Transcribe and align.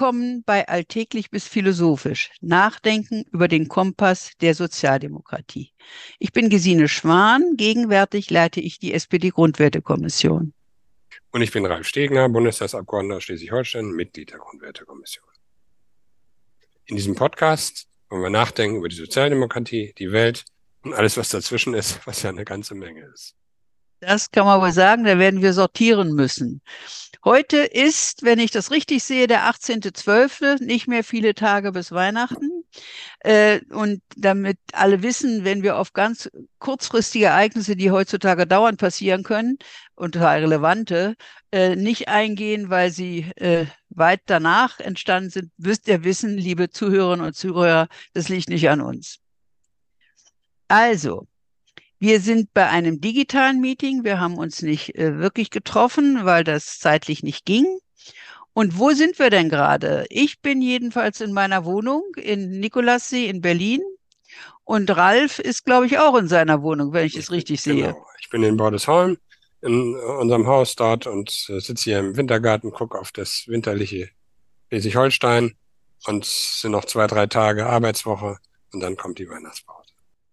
Willkommen 0.00 0.42
bei 0.44 0.66
Alltäglich 0.66 1.30
bis 1.30 1.46
Philosophisch. 1.46 2.30
Nachdenken 2.40 3.26
über 3.32 3.48
den 3.48 3.68
Kompass 3.68 4.30
der 4.40 4.54
Sozialdemokratie. 4.54 5.74
Ich 6.18 6.32
bin 6.32 6.48
Gesine 6.48 6.88
Schwan. 6.88 7.58
Gegenwärtig 7.58 8.30
leite 8.30 8.62
ich 8.62 8.78
die 8.78 8.94
SPD-Grundwertekommission. 8.94 10.54
Und 11.32 11.42
ich 11.42 11.52
bin 11.52 11.66
Ralf 11.66 11.86
Stegner, 11.86 12.30
Bundestagsabgeordneter 12.30 13.20
Schleswig-Holstein, 13.20 13.90
Mitglied 13.90 14.30
der 14.30 14.38
Grundwertekommission. 14.38 15.28
In 16.86 16.96
diesem 16.96 17.14
Podcast 17.14 17.86
wollen 18.08 18.22
wir 18.22 18.30
nachdenken 18.30 18.78
über 18.78 18.88
die 18.88 18.96
Sozialdemokratie, 18.96 19.92
die 19.98 20.12
Welt 20.12 20.46
und 20.80 20.94
alles, 20.94 21.18
was 21.18 21.28
dazwischen 21.28 21.74
ist, 21.74 22.00
was 22.06 22.22
ja 22.22 22.30
eine 22.30 22.46
ganze 22.46 22.74
Menge 22.74 23.02
ist. 23.12 23.36
Das 24.00 24.30
kann 24.30 24.46
man 24.46 24.60
wohl 24.60 24.72
sagen, 24.72 25.04
da 25.04 25.18
werden 25.18 25.42
wir 25.42 25.52
sortieren 25.52 26.14
müssen. 26.14 26.62
Heute 27.22 27.58
ist, 27.58 28.22
wenn 28.22 28.38
ich 28.38 28.50
das 28.50 28.70
richtig 28.70 29.04
sehe, 29.04 29.26
der 29.26 29.42
18.12., 29.42 30.64
nicht 30.64 30.88
mehr 30.88 31.04
viele 31.04 31.34
Tage 31.34 31.72
bis 31.72 31.92
Weihnachten. 31.92 32.64
Äh, 33.18 33.60
und 33.70 34.00
damit 34.16 34.58
alle 34.72 35.02
wissen, 35.02 35.44
wenn 35.44 35.62
wir 35.62 35.76
auf 35.76 35.92
ganz 35.92 36.30
kurzfristige 36.58 37.26
Ereignisse, 37.26 37.76
die 37.76 37.90
heutzutage 37.90 38.46
dauernd 38.46 38.78
passieren 38.80 39.22
können, 39.22 39.58
und 40.00 40.16
relevante, 40.16 41.14
äh, 41.52 41.76
nicht 41.76 42.08
eingehen, 42.08 42.70
weil 42.70 42.90
sie 42.90 43.30
äh, 43.36 43.66
weit 43.90 44.22
danach 44.24 44.80
entstanden 44.80 45.28
sind, 45.28 45.52
müsst 45.58 45.88
ihr 45.88 46.04
wissen, 46.04 46.38
liebe 46.38 46.70
Zuhörerinnen 46.70 47.26
und 47.26 47.36
Zuhörer, 47.36 47.88
das 48.14 48.30
liegt 48.30 48.48
nicht 48.48 48.70
an 48.70 48.80
uns. 48.80 49.18
Also, 50.68 51.26
wir 52.00 52.20
sind 52.20 52.52
bei 52.54 52.66
einem 52.66 53.00
digitalen 53.00 53.60
Meeting. 53.60 54.04
Wir 54.04 54.18
haben 54.18 54.38
uns 54.38 54.62
nicht 54.62 54.96
äh, 54.96 55.18
wirklich 55.18 55.50
getroffen, 55.50 56.24
weil 56.24 56.44
das 56.44 56.78
zeitlich 56.78 57.22
nicht 57.22 57.44
ging. 57.44 57.66
Und 58.54 58.78
wo 58.78 58.90
sind 58.90 59.18
wir 59.18 59.30
denn 59.30 59.48
gerade? 59.48 60.06
Ich 60.08 60.40
bin 60.40 60.62
jedenfalls 60.62 61.20
in 61.20 61.32
meiner 61.32 61.64
Wohnung 61.64 62.02
in 62.16 62.58
Nikolassee 62.58 63.28
in 63.28 63.42
Berlin. 63.42 63.80
Und 64.64 64.90
Ralf 64.96 65.38
ist, 65.38 65.64
glaube 65.64 65.86
ich, 65.86 65.98
auch 65.98 66.16
in 66.16 66.26
seiner 66.26 66.62
Wohnung, 66.62 66.92
wenn 66.92 67.06
ich 67.06 67.16
es 67.16 67.30
richtig 67.30 67.60
sehe. 67.60 67.88
Genau. 67.88 68.06
Ich 68.20 68.30
bin 68.30 68.42
in 68.42 68.56
Bordesholm 68.56 69.18
in 69.60 69.94
unserem 69.94 70.46
Haus 70.46 70.74
dort 70.76 71.06
und 71.06 71.30
äh, 71.50 71.60
sitze 71.60 71.84
hier 71.84 71.98
im 71.98 72.16
Wintergarten, 72.16 72.70
gucke 72.70 72.98
auf 72.98 73.12
das 73.12 73.44
winterliche 73.46 74.08
Schleswig-Holstein 74.68 75.54
und 76.06 76.24
sind 76.24 76.72
noch 76.72 76.86
zwei, 76.86 77.06
drei 77.06 77.26
Tage 77.26 77.66
Arbeitswoche 77.66 78.38
und 78.72 78.80
dann 78.80 78.96
kommt 78.96 79.18
die 79.18 79.28
Weihnachtspause. 79.28 79.79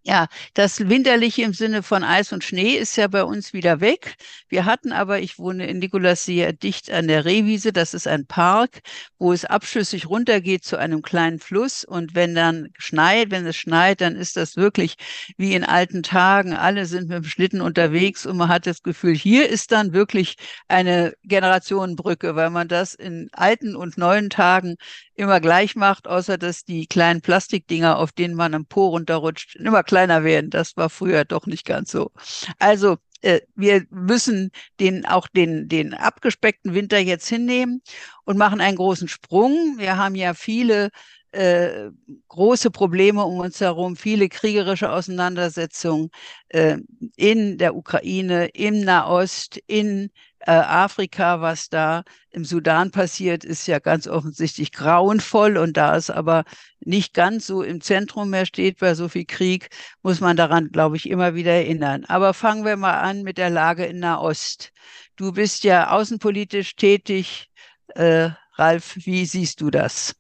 Ja, 0.10 0.28
das 0.54 0.88
Winterliche 0.88 1.42
im 1.42 1.52
Sinne 1.54 1.84
von 1.84 2.02
Eis 2.06 2.32
und 2.32 2.42
Schnee 2.42 2.76
ist 2.78 2.96
ja 2.96 3.10
bei 3.10 3.26
uns 3.26 3.52
wieder 3.52 3.82
weg. 3.82 4.16
Wir 4.48 4.64
hatten 4.64 4.94
aber, 4.94 5.20
ich 5.20 5.38
wohne 5.38 5.68
in 5.68 5.80
Nikolassee 5.80 6.54
dicht 6.54 6.90
an 6.90 7.10
der 7.10 7.26
Rehwiese, 7.26 7.74
das 7.74 7.94
ist 7.94 8.08
ein 8.08 8.26
Park, 8.26 8.80
wo 9.20 9.34
es 9.34 9.44
abschüssig 9.44 10.08
runtergeht 10.08 10.64
zu 10.64 10.78
einem 10.78 11.02
kleinen 11.02 11.40
Fluss. 11.40 11.84
Und 11.84 12.16
wenn 12.16 12.36
dann 12.36 12.70
schneit, 12.78 13.32
wenn 13.32 13.46
es 13.46 13.58
schneit, 13.58 14.00
dann 14.00 14.16
ist 14.16 14.38
das 14.38 14.56
wirklich 14.56 14.96
wie 15.36 15.54
in 15.54 15.66
alten 15.66 16.04
Tagen. 16.04 16.54
Alle 16.54 16.86
sind 16.86 17.10
mit 17.10 17.17
dem 17.17 17.23
Schlitten 17.26 17.60
unterwegs 17.60 18.26
und 18.26 18.38
man 18.38 18.48
hat 18.48 18.66
das 18.66 18.84
Gefühl, 18.84 19.14
hier 19.14 19.50
ist 19.50 19.73
dann 19.73 19.92
wirklich 19.92 20.36
eine 20.70 21.16
Generationenbrücke, 21.23 22.34
weil 22.38 22.50
man 22.50 22.70
das 22.70 22.94
in 22.94 23.28
alten 23.34 23.76
und 23.76 23.98
neuen 23.98 24.30
Tagen 24.30 24.78
immer 25.16 25.40
gleich 25.42 25.76
macht, 25.76 26.08
außer 26.08 26.38
dass 26.38 26.64
die 26.64 26.86
kleinen 26.88 27.22
Plastikdinger, 27.22 27.98
auf 27.98 28.12
denen 28.12 28.36
man 28.36 28.54
am 28.54 28.66
Po 28.67 28.88
runterrutscht, 28.90 29.56
immer 29.56 29.84
kleiner 29.98 30.24
werden. 30.24 30.52
Das 30.52 30.78
war 30.78 30.90
früher 30.90 31.26
doch 31.26 31.48
nicht 31.48 31.66
ganz 31.66 31.92
so. 31.92 32.12
Also 32.60 32.98
äh, 33.22 33.42
wir 33.56 33.86
müssen 33.90 34.52
den 34.80 35.06
auch 35.08 35.28
den 35.28 35.68
den 35.68 35.96
abgespeckten 35.96 36.76
Winter 36.76 37.00
jetzt 37.00 37.28
hinnehmen 37.28 37.82
und 38.24 38.38
machen 38.38 38.62
einen 38.62 38.78
großen 38.78 39.08
Sprung. 39.08 39.78
Wir 39.80 39.98
haben 39.98 40.14
ja 40.14 40.36
viele 40.36 40.92
äh, 41.32 41.90
große 42.28 42.70
Probleme 42.70 43.26
um 43.26 43.40
uns 43.40 43.60
herum, 43.60 43.96
viele 43.96 44.30
kriegerische 44.30 44.92
Auseinandersetzungen 44.92 46.10
äh, 46.50 46.78
in 47.16 47.58
der 47.58 47.76
Ukraine, 47.76 48.48
im 48.54 48.82
Nahost, 48.82 49.60
in 49.66 50.12
äh, 50.48 50.52
Afrika, 50.52 51.42
was 51.42 51.68
da 51.68 52.04
im 52.30 52.46
Sudan 52.46 52.90
passiert, 52.90 53.44
ist 53.44 53.68
ja 53.68 53.80
ganz 53.80 54.08
offensichtlich 54.08 54.72
grauenvoll. 54.72 55.58
Und 55.58 55.76
da 55.76 55.98
es 55.98 56.10
aber 56.10 56.46
nicht 56.80 57.14
ganz 57.14 57.48
so 57.48 57.64
im 57.64 57.82
Zentrum 57.82 58.30
mehr 58.30 58.46
steht 58.46 58.80
bei 58.80 58.96
so 58.96 59.10
viel 59.10 59.26
Krieg, 59.26 59.70
muss 60.04 60.22
man 60.22 60.38
daran, 60.38 60.70
glaube 60.72 60.96
ich, 60.96 61.10
immer 61.10 61.36
wieder 61.36 61.52
erinnern. 61.52 62.06
Aber 62.06 62.34
fangen 62.34 62.64
wir 62.64 62.78
mal 62.78 62.98
an 62.98 63.24
mit 63.24 63.38
der 63.38 63.50
Lage 63.50 63.86
in 63.86 64.00
Nahost. 64.00 64.72
Du 65.18 65.34
bist 65.34 65.66
ja 65.66 65.90
außenpolitisch 65.90 66.78
tätig. 66.78 67.50
Äh, 67.90 68.30
Ralf, 68.54 68.96
wie 68.96 69.26
siehst 69.26 69.60
du 69.60 69.70
das? 69.70 70.16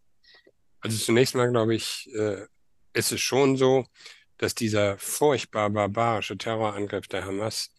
Also 0.81 0.97
zunächst 0.97 1.35
mal, 1.35 1.49
glaube 1.49 1.75
ich, 1.75 2.09
äh, 2.13 2.41
ist 2.93 3.13
es 3.13 3.21
schon 3.21 3.55
so, 3.55 3.85
dass 4.37 4.53
dieser 4.55 4.97
furchtbar 4.97 5.69
barbarische 5.69 6.37
Terrorangriff 6.37 7.07
der 7.07 7.23
Hamas 7.23 7.69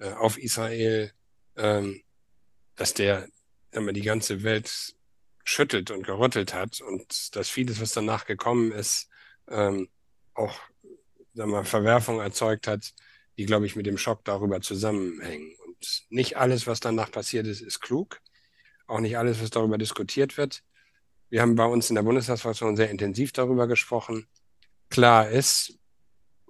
äh, 0.00 0.10
auf 0.10 0.36
Israel 0.36 1.12
ähm, 1.56 2.02
dass 2.76 2.94
der 2.94 3.28
immer 3.72 3.92
die 3.92 4.02
ganze 4.02 4.42
Welt 4.42 4.94
schüttelt 5.44 5.90
und 5.90 6.04
gerüttelt 6.04 6.54
hat 6.54 6.80
und 6.80 7.36
dass 7.36 7.48
vieles, 7.48 7.80
was 7.80 7.92
danach 7.92 8.26
gekommen 8.26 8.72
ist, 8.72 9.08
ähm, 9.48 9.88
auch 10.34 10.58
sagen 11.34 11.50
wir, 11.50 11.64
Verwerfung 11.64 12.20
erzeugt 12.20 12.66
hat, 12.66 12.92
die, 13.38 13.46
glaube 13.46 13.66
ich, 13.66 13.76
mit 13.76 13.86
dem 13.86 13.98
Schock 13.98 14.24
darüber 14.24 14.60
zusammenhängen. 14.60 15.54
Und 15.66 16.06
nicht 16.08 16.36
alles, 16.36 16.66
was 16.66 16.80
danach 16.80 17.10
passiert 17.10 17.46
ist, 17.46 17.60
ist 17.60 17.80
klug. 17.80 18.20
Auch 18.86 19.00
nicht 19.00 19.18
alles, 19.18 19.42
was 19.42 19.50
darüber 19.50 19.78
diskutiert 19.78 20.36
wird. 20.36 20.62
Wir 21.28 21.42
haben 21.42 21.54
bei 21.54 21.66
uns 21.66 21.90
in 21.90 21.96
der 21.96 22.02
Bundestagsfraktion 22.02 22.76
sehr 22.76 22.90
intensiv 22.90 23.32
darüber 23.32 23.66
gesprochen. 23.66 24.26
Klar 24.88 25.28
ist, 25.28 25.78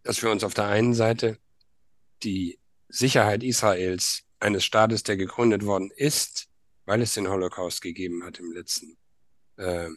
dass 0.04 0.22
wir 0.22 0.30
uns 0.30 0.44
auf 0.44 0.54
der 0.54 0.66
einen 0.66 0.94
Seite 0.94 1.38
die 2.22 2.58
Sicherheit 2.88 3.42
Israels 3.42 4.25
eines 4.40 4.64
Staates, 4.64 5.02
der 5.02 5.16
gegründet 5.16 5.64
worden 5.64 5.90
ist, 5.94 6.48
weil 6.84 7.02
es 7.02 7.14
den 7.14 7.28
Holocaust 7.28 7.82
gegeben 7.82 8.24
hat 8.24 8.38
im 8.38 8.52
letzten 8.52 8.96
äh, 9.56 9.88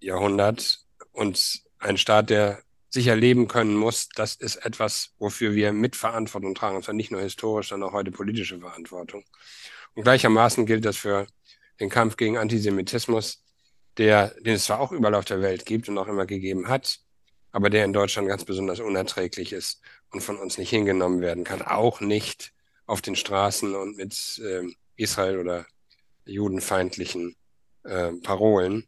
Jahrhundert. 0.00 0.84
Und 1.12 1.62
ein 1.78 1.96
Staat, 1.96 2.30
der 2.30 2.62
sicher 2.88 3.16
leben 3.16 3.48
können 3.48 3.74
muss, 3.74 4.08
das 4.14 4.36
ist 4.36 4.56
etwas, 4.56 5.12
wofür 5.18 5.54
wir 5.54 5.72
Mitverantwortung 5.72 6.54
tragen, 6.54 6.76
und 6.76 6.84
zwar 6.84 6.94
nicht 6.94 7.10
nur 7.10 7.20
historisch, 7.20 7.68
sondern 7.68 7.90
auch 7.90 7.94
heute 7.94 8.10
politische 8.10 8.58
Verantwortung. 8.58 9.24
Und 9.94 10.02
gleichermaßen 10.02 10.66
gilt 10.66 10.84
das 10.84 10.96
für 10.96 11.26
den 11.80 11.90
Kampf 11.90 12.16
gegen 12.16 12.38
Antisemitismus, 12.38 13.44
der, 13.98 14.28
den 14.40 14.54
es 14.54 14.64
zwar 14.64 14.80
auch 14.80 14.92
überall 14.92 15.14
auf 15.14 15.24
der 15.24 15.42
Welt 15.42 15.66
gibt 15.66 15.88
und 15.88 15.98
auch 15.98 16.08
immer 16.08 16.26
gegeben 16.26 16.68
hat, 16.68 17.00
aber 17.52 17.70
der 17.70 17.84
in 17.84 17.92
Deutschland 17.92 18.28
ganz 18.28 18.44
besonders 18.44 18.80
unerträglich 18.80 19.52
ist 19.52 19.80
und 20.10 20.20
von 20.20 20.36
uns 20.36 20.58
nicht 20.58 20.70
hingenommen 20.70 21.20
werden 21.20 21.44
kann, 21.44 21.62
auch 21.62 22.00
nicht 22.00 22.52
auf 22.86 23.02
den 23.02 23.16
Straßen 23.16 23.74
und 23.74 23.96
mit 23.96 24.40
äh, 24.44 24.62
Israel 24.96 25.38
oder 25.38 25.66
judenfeindlichen 26.24 27.36
äh, 27.84 28.12
Parolen. 28.22 28.86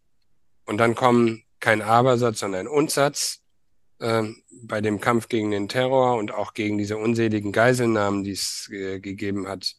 Und 0.64 0.78
dann 0.78 0.94
kommen 0.94 1.44
kein 1.60 1.82
Abersatz, 1.82 2.40
sondern 2.40 2.66
ein 2.66 2.68
Undsatz 2.68 3.42
äh, 3.98 4.24
bei 4.62 4.80
dem 4.80 5.00
Kampf 5.00 5.28
gegen 5.28 5.50
den 5.50 5.68
Terror 5.68 6.16
und 6.16 6.32
auch 6.32 6.54
gegen 6.54 6.78
diese 6.78 6.96
unseligen 6.96 7.52
Geiselnahmen, 7.52 8.24
die 8.24 8.32
es 8.32 8.68
äh, 8.72 9.00
gegeben 9.00 9.48
hat, 9.48 9.74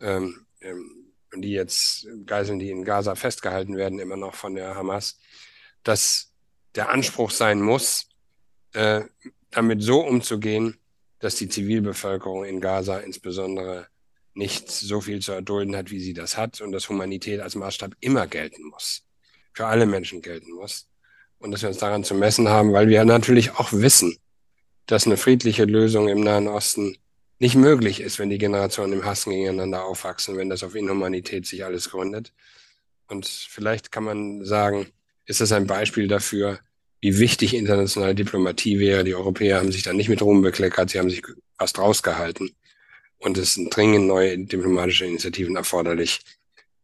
ähm, 0.00 0.46
ähm, 0.60 1.12
die 1.36 1.50
jetzt 1.50 2.06
Geiseln, 2.26 2.58
die 2.58 2.70
in 2.70 2.84
Gaza 2.84 3.14
festgehalten 3.14 3.76
werden, 3.76 3.98
immer 3.98 4.16
noch 4.16 4.34
von 4.34 4.54
der 4.54 4.74
Hamas, 4.74 5.18
dass 5.82 6.32
der 6.74 6.90
Anspruch 6.90 7.30
sein 7.30 7.60
muss, 7.60 8.08
äh, 8.72 9.02
damit 9.50 9.82
so 9.82 10.00
umzugehen, 10.00 10.78
dass 11.24 11.36
die 11.36 11.48
Zivilbevölkerung 11.48 12.44
in 12.44 12.60
Gaza 12.60 12.98
insbesondere 12.98 13.86
nicht 14.34 14.70
so 14.70 15.00
viel 15.00 15.20
zu 15.20 15.32
erdulden 15.32 15.74
hat, 15.74 15.90
wie 15.90 15.98
sie 15.98 16.12
das 16.12 16.36
hat 16.36 16.60
und 16.60 16.70
dass 16.70 16.90
Humanität 16.90 17.40
als 17.40 17.54
Maßstab 17.54 17.94
immer 18.00 18.26
gelten 18.26 18.64
muss, 18.64 19.06
für 19.54 19.64
alle 19.64 19.86
Menschen 19.86 20.20
gelten 20.20 20.52
muss 20.52 20.86
und 21.38 21.50
dass 21.50 21.62
wir 21.62 21.70
uns 21.70 21.78
daran 21.78 22.04
zu 22.04 22.14
messen 22.14 22.50
haben, 22.50 22.74
weil 22.74 22.88
wir 22.88 23.02
natürlich 23.06 23.52
auch 23.52 23.72
wissen, 23.72 24.18
dass 24.84 25.06
eine 25.06 25.16
friedliche 25.16 25.64
Lösung 25.64 26.08
im 26.08 26.20
Nahen 26.20 26.46
Osten 26.46 26.98
nicht 27.38 27.54
möglich 27.54 28.00
ist, 28.00 28.18
wenn 28.18 28.28
die 28.28 28.36
Generationen 28.36 28.92
im 28.92 29.04
Hass 29.06 29.24
gegeneinander 29.24 29.82
aufwachsen, 29.82 30.36
wenn 30.36 30.50
das 30.50 30.62
auf 30.62 30.74
Inhumanität 30.74 31.46
sich 31.46 31.64
alles 31.64 31.88
gründet. 31.88 32.34
Und 33.08 33.24
vielleicht 33.24 33.90
kann 33.90 34.04
man 34.04 34.44
sagen, 34.44 34.88
ist 35.24 35.40
das 35.40 35.52
ein 35.52 35.66
Beispiel 35.66 36.06
dafür, 36.06 36.60
wie 37.04 37.18
wichtig 37.18 37.52
internationale 37.52 38.14
Diplomatie 38.14 38.78
wäre. 38.78 39.04
Die 39.04 39.14
Europäer 39.14 39.58
haben 39.58 39.70
sich 39.70 39.82
da 39.82 39.92
nicht 39.92 40.08
mit 40.08 40.22
Ruhm 40.22 40.40
bekleckert, 40.40 40.88
sie 40.88 40.98
haben 40.98 41.10
sich 41.10 41.22
fast 41.58 41.78
rausgehalten. 41.78 42.56
Und 43.18 43.36
es 43.36 43.52
sind 43.52 43.76
dringend 43.76 44.06
neue 44.06 44.38
diplomatische 44.38 45.04
Initiativen 45.04 45.54
erforderlich, 45.54 46.20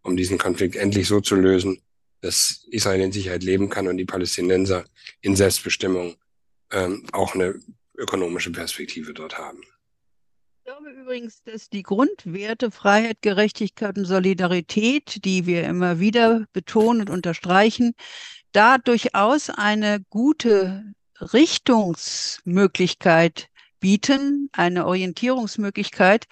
um 0.02 0.18
diesen 0.18 0.36
Konflikt 0.36 0.76
endlich 0.76 1.08
so 1.08 1.22
zu 1.22 1.36
lösen, 1.36 1.80
dass 2.20 2.66
Israel 2.70 3.00
in 3.00 3.12
Sicherheit 3.12 3.42
leben 3.42 3.70
kann 3.70 3.88
und 3.88 3.96
die 3.96 4.04
Palästinenser 4.04 4.84
in 5.22 5.36
Selbstbestimmung 5.36 6.16
ähm, 6.70 7.06
auch 7.12 7.34
eine 7.34 7.58
ökonomische 7.96 8.52
Perspektive 8.52 9.14
dort 9.14 9.38
haben. 9.38 9.62
glaube 10.64 10.90
übrigens, 10.90 11.42
dass 11.44 11.70
die 11.70 11.82
Grundwerte 11.82 12.70
Freiheit, 12.70 13.22
Gerechtigkeit 13.22 13.96
und 13.96 14.04
Solidarität, 14.04 15.24
die 15.24 15.46
wir 15.46 15.64
immer 15.64 15.98
wieder 15.98 16.46
betonen 16.52 17.00
und 17.00 17.08
unterstreichen, 17.10 17.94
da 18.52 18.78
durchaus 18.78 19.50
eine 19.50 20.00
gute 20.10 20.84
Richtungsmöglichkeit 21.20 23.48
bieten, 23.80 24.48
eine 24.52 24.86
Orientierungsmöglichkeit, 24.86 26.26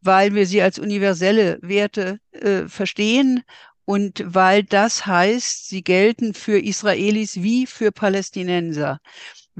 weil 0.00 0.34
wir 0.34 0.46
sie 0.46 0.62
als 0.62 0.78
universelle 0.78 1.58
Werte 1.62 2.20
äh, 2.32 2.68
verstehen 2.68 3.42
und 3.84 4.22
weil 4.24 4.64
das 4.64 5.06
heißt, 5.06 5.68
sie 5.68 5.82
gelten 5.82 6.34
für 6.34 6.58
Israelis 6.58 7.36
wie 7.36 7.66
für 7.66 7.90
Palästinenser 7.90 9.00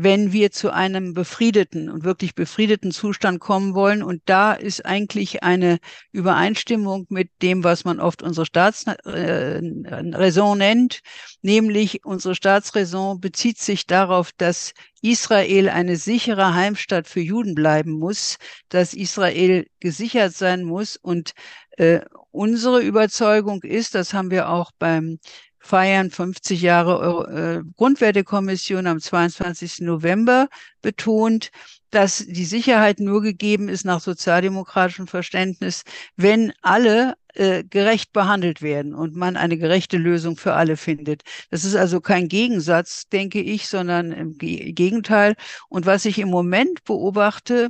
wenn 0.01 0.33
wir 0.33 0.53
zu 0.53 0.73
einem 0.73 1.13
befriedeten 1.13 1.91
und 1.91 2.05
wirklich 2.05 2.37
befriedeten 2.37 2.93
Zustand 2.93 3.41
kommen 3.41 3.75
wollen. 3.75 4.05
Und 4.05 4.23
da 4.27 4.53
ist 4.53 4.87
eigentlich 4.87 5.43
eine 5.43 5.81
Übereinstimmung 6.13 7.07
mit 7.09 7.31
dem, 7.43 7.65
was 7.65 7.85
man 7.85 7.99
oft 7.99 8.23
unsere 8.23 8.47
Staatsräson 8.47 10.61
äh, 10.61 10.69
nennt, 10.69 11.01
nämlich 11.43 12.05
unsere 12.05 12.37
Staatsräson 12.37 13.21
bezieht 13.21 13.59
sich 13.59 13.89
darauf, 13.89 14.31
dass 14.37 14.73
Israel 15.03 15.69
eine 15.69 15.97
sichere 15.97 16.55
Heimstatt 16.55 17.09
für 17.09 17.21
Juden 17.21 17.57
bleiben 17.57 17.91
muss, 17.91 18.39
dass 18.69 18.95
Israel 18.95 19.67
gesichert 19.81 20.33
sein 20.33 20.63
muss 20.63 20.97
und 20.97 21.33
äh, 21.77 22.03
unsere 22.31 22.83
Überzeugung 22.83 23.65
ist, 23.65 23.97
das 23.97 24.15
haben 24.15 24.31
wir 24.31 24.49
auch 24.49 24.71
beim 24.79 25.19
feiern 25.61 26.11
50 26.11 26.61
Jahre 26.61 27.63
äh, 27.65 27.73
Grundwertekommission 27.77 28.87
am 28.87 29.01
22. 29.01 29.81
November 29.81 30.49
betont, 30.83 31.51
dass 31.91 32.19
die 32.19 32.45
Sicherheit 32.45 33.01
nur 33.01 33.23
gegeben 33.23 33.69
ist 33.69 33.85
nach 33.85 34.01
sozialdemokratischem 34.01 35.07
Verständnis, 35.07 35.85
wenn 36.17 36.53
alle 36.61 37.15
äh, 37.35 37.65
gerecht 37.65 38.13
behandelt 38.13 38.63
werden 38.63 38.95
und 38.95 39.17
man 39.17 39.37
eine 39.37 39.57
gerechte 39.57 39.97
Lösung 39.97 40.37
für 40.37 40.55
alle 40.55 40.77
findet. 40.77 41.23
Das 41.51 41.65
ist 41.65 41.77
also 41.77 42.01
kein 42.01 42.29
Gegensatz, 42.29 43.09
denke 43.09 43.41
ich, 43.41 43.69
sondern 43.69 44.13
im 44.13 44.37
Gegenteil. 44.39 45.35
Und 45.69 45.87
was 45.87 46.05
ich 46.05 46.19
im 46.19 46.29
Moment 46.29 46.85
beobachte, 46.85 47.69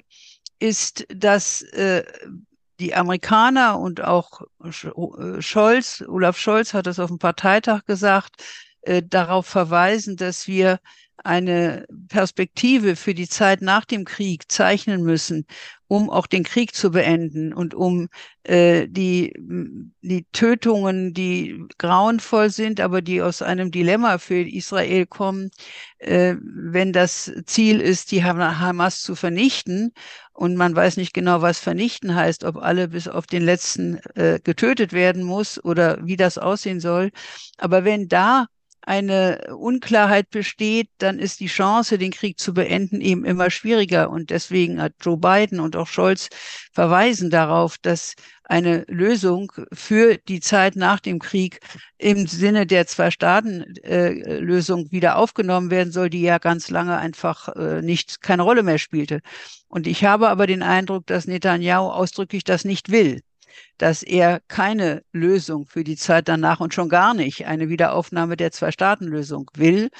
ist, 0.58 1.06
dass 1.14 1.62
äh, 1.62 2.02
die 2.80 2.94
Amerikaner 2.94 3.78
und 3.78 4.02
auch 4.02 4.42
äh, 4.62 5.42
Scholz, 5.42 6.04
Olaf 6.06 6.38
Scholz 6.38 6.74
hat 6.74 6.86
das 6.86 6.98
auf 6.98 7.08
dem 7.08 7.18
Parteitag 7.18 7.84
gesagt, 7.84 8.42
äh, 8.82 9.02
darauf 9.04 9.46
verweisen, 9.46 10.16
dass 10.16 10.46
wir 10.46 10.80
eine 11.24 11.86
Perspektive 12.08 12.96
für 12.96 13.14
die 13.14 13.28
Zeit 13.28 13.62
nach 13.62 13.84
dem 13.84 14.04
Krieg 14.04 14.50
zeichnen 14.50 15.02
müssen, 15.02 15.46
um 15.88 16.10
auch 16.10 16.26
den 16.26 16.44
Krieg 16.44 16.74
zu 16.74 16.90
beenden 16.90 17.52
und 17.54 17.74
um 17.74 18.08
äh, 18.44 18.86
die, 18.88 19.32
die 20.02 20.26
Tötungen, 20.32 21.14
die 21.14 21.64
grauenvoll 21.78 22.50
sind, 22.50 22.80
aber 22.80 23.02
die 23.02 23.22
aus 23.22 23.42
einem 23.42 23.70
Dilemma 23.70 24.18
für 24.18 24.42
Israel 24.42 25.06
kommen, 25.06 25.50
äh, 25.98 26.34
wenn 26.40 26.92
das 26.92 27.32
Ziel 27.46 27.80
ist, 27.80 28.12
die 28.12 28.22
Hamas 28.24 29.02
zu 29.02 29.14
vernichten 29.14 29.92
und 30.38 30.56
man 30.56 30.76
weiß 30.76 30.98
nicht 30.98 31.14
genau, 31.14 31.42
was 31.42 31.58
vernichten 31.58 32.14
heißt, 32.14 32.44
ob 32.44 32.58
alle 32.58 32.88
bis 32.88 33.08
auf 33.08 33.26
den 33.26 33.42
letzten 33.42 33.96
äh, 34.14 34.38
getötet 34.42 34.92
werden 34.92 35.24
muss 35.24 35.62
oder 35.64 35.98
wie 36.06 36.16
das 36.16 36.38
aussehen 36.38 36.80
soll. 36.80 37.10
Aber 37.56 37.84
wenn 37.84 38.08
da 38.08 38.46
eine 38.82 39.54
Unklarheit 39.54 40.30
besteht, 40.30 40.88
dann 40.98 41.18
ist 41.18 41.40
die 41.40 41.46
Chance, 41.46 41.98
den 41.98 42.12
Krieg 42.12 42.38
zu 42.38 42.54
beenden, 42.54 43.00
eben 43.00 43.24
immer 43.24 43.50
schwieriger. 43.50 44.10
Und 44.10 44.30
deswegen 44.30 44.80
hat 44.80 44.94
Joe 45.00 45.18
Biden 45.18 45.60
und 45.60 45.76
auch 45.76 45.86
Scholz 45.86 46.28
verweisen 46.72 47.30
darauf, 47.30 47.76
dass 47.78 48.14
eine 48.44 48.84
Lösung 48.88 49.52
für 49.72 50.16
die 50.16 50.40
Zeit 50.40 50.74
nach 50.74 51.00
dem 51.00 51.18
Krieg 51.18 51.60
im 51.98 52.26
Sinne 52.26 52.66
der 52.66 52.86
Zwei-Staaten-Lösung 52.86 54.86
äh, 54.86 54.90
wieder 54.90 55.16
aufgenommen 55.16 55.70
werden 55.70 55.92
soll, 55.92 56.08
die 56.08 56.22
ja 56.22 56.38
ganz 56.38 56.70
lange 56.70 56.96
einfach 56.96 57.48
äh, 57.56 57.82
nicht 57.82 58.22
keine 58.22 58.42
Rolle 58.42 58.62
mehr 58.62 58.78
spielte. 58.78 59.20
Und 59.68 59.86
ich 59.86 60.04
habe 60.04 60.30
aber 60.30 60.46
den 60.46 60.62
Eindruck, 60.62 61.06
dass 61.06 61.26
Netanyahu 61.26 61.88
ausdrücklich 61.88 62.44
das 62.44 62.64
nicht 62.64 62.90
will 62.90 63.20
dass 63.78 64.02
er 64.02 64.40
keine 64.48 65.02
Lösung 65.12 65.66
für 65.66 65.84
die 65.84 65.96
Zeit 65.96 66.28
danach 66.28 66.60
und 66.60 66.74
schon 66.74 66.88
gar 66.88 67.14
nicht 67.14 67.46
eine 67.46 67.68
Wiederaufnahme 67.68 68.36
der 68.36 68.52
Zwei-Staaten-Lösung 68.52 69.50
will. 69.54 69.90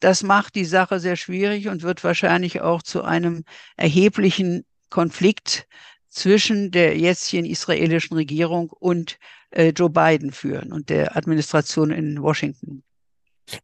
Das 0.00 0.22
macht 0.22 0.54
die 0.54 0.64
Sache 0.64 1.00
sehr 1.00 1.16
schwierig 1.16 1.68
und 1.68 1.82
wird 1.82 2.04
wahrscheinlich 2.04 2.60
auch 2.60 2.82
zu 2.82 3.02
einem 3.02 3.44
erheblichen 3.76 4.64
Konflikt 4.90 5.66
zwischen 6.08 6.70
der 6.70 6.96
jetzigen 6.96 7.44
israelischen 7.44 8.16
Regierung 8.16 8.70
und 8.70 9.18
äh, 9.50 9.68
Joe 9.68 9.90
Biden 9.90 10.32
führen 10.32 10.72
und 10.72 10.88
der 10.88 11.16
Administration 11.16 11.90
in 11.90 12.22
Washington. 12.22 12.82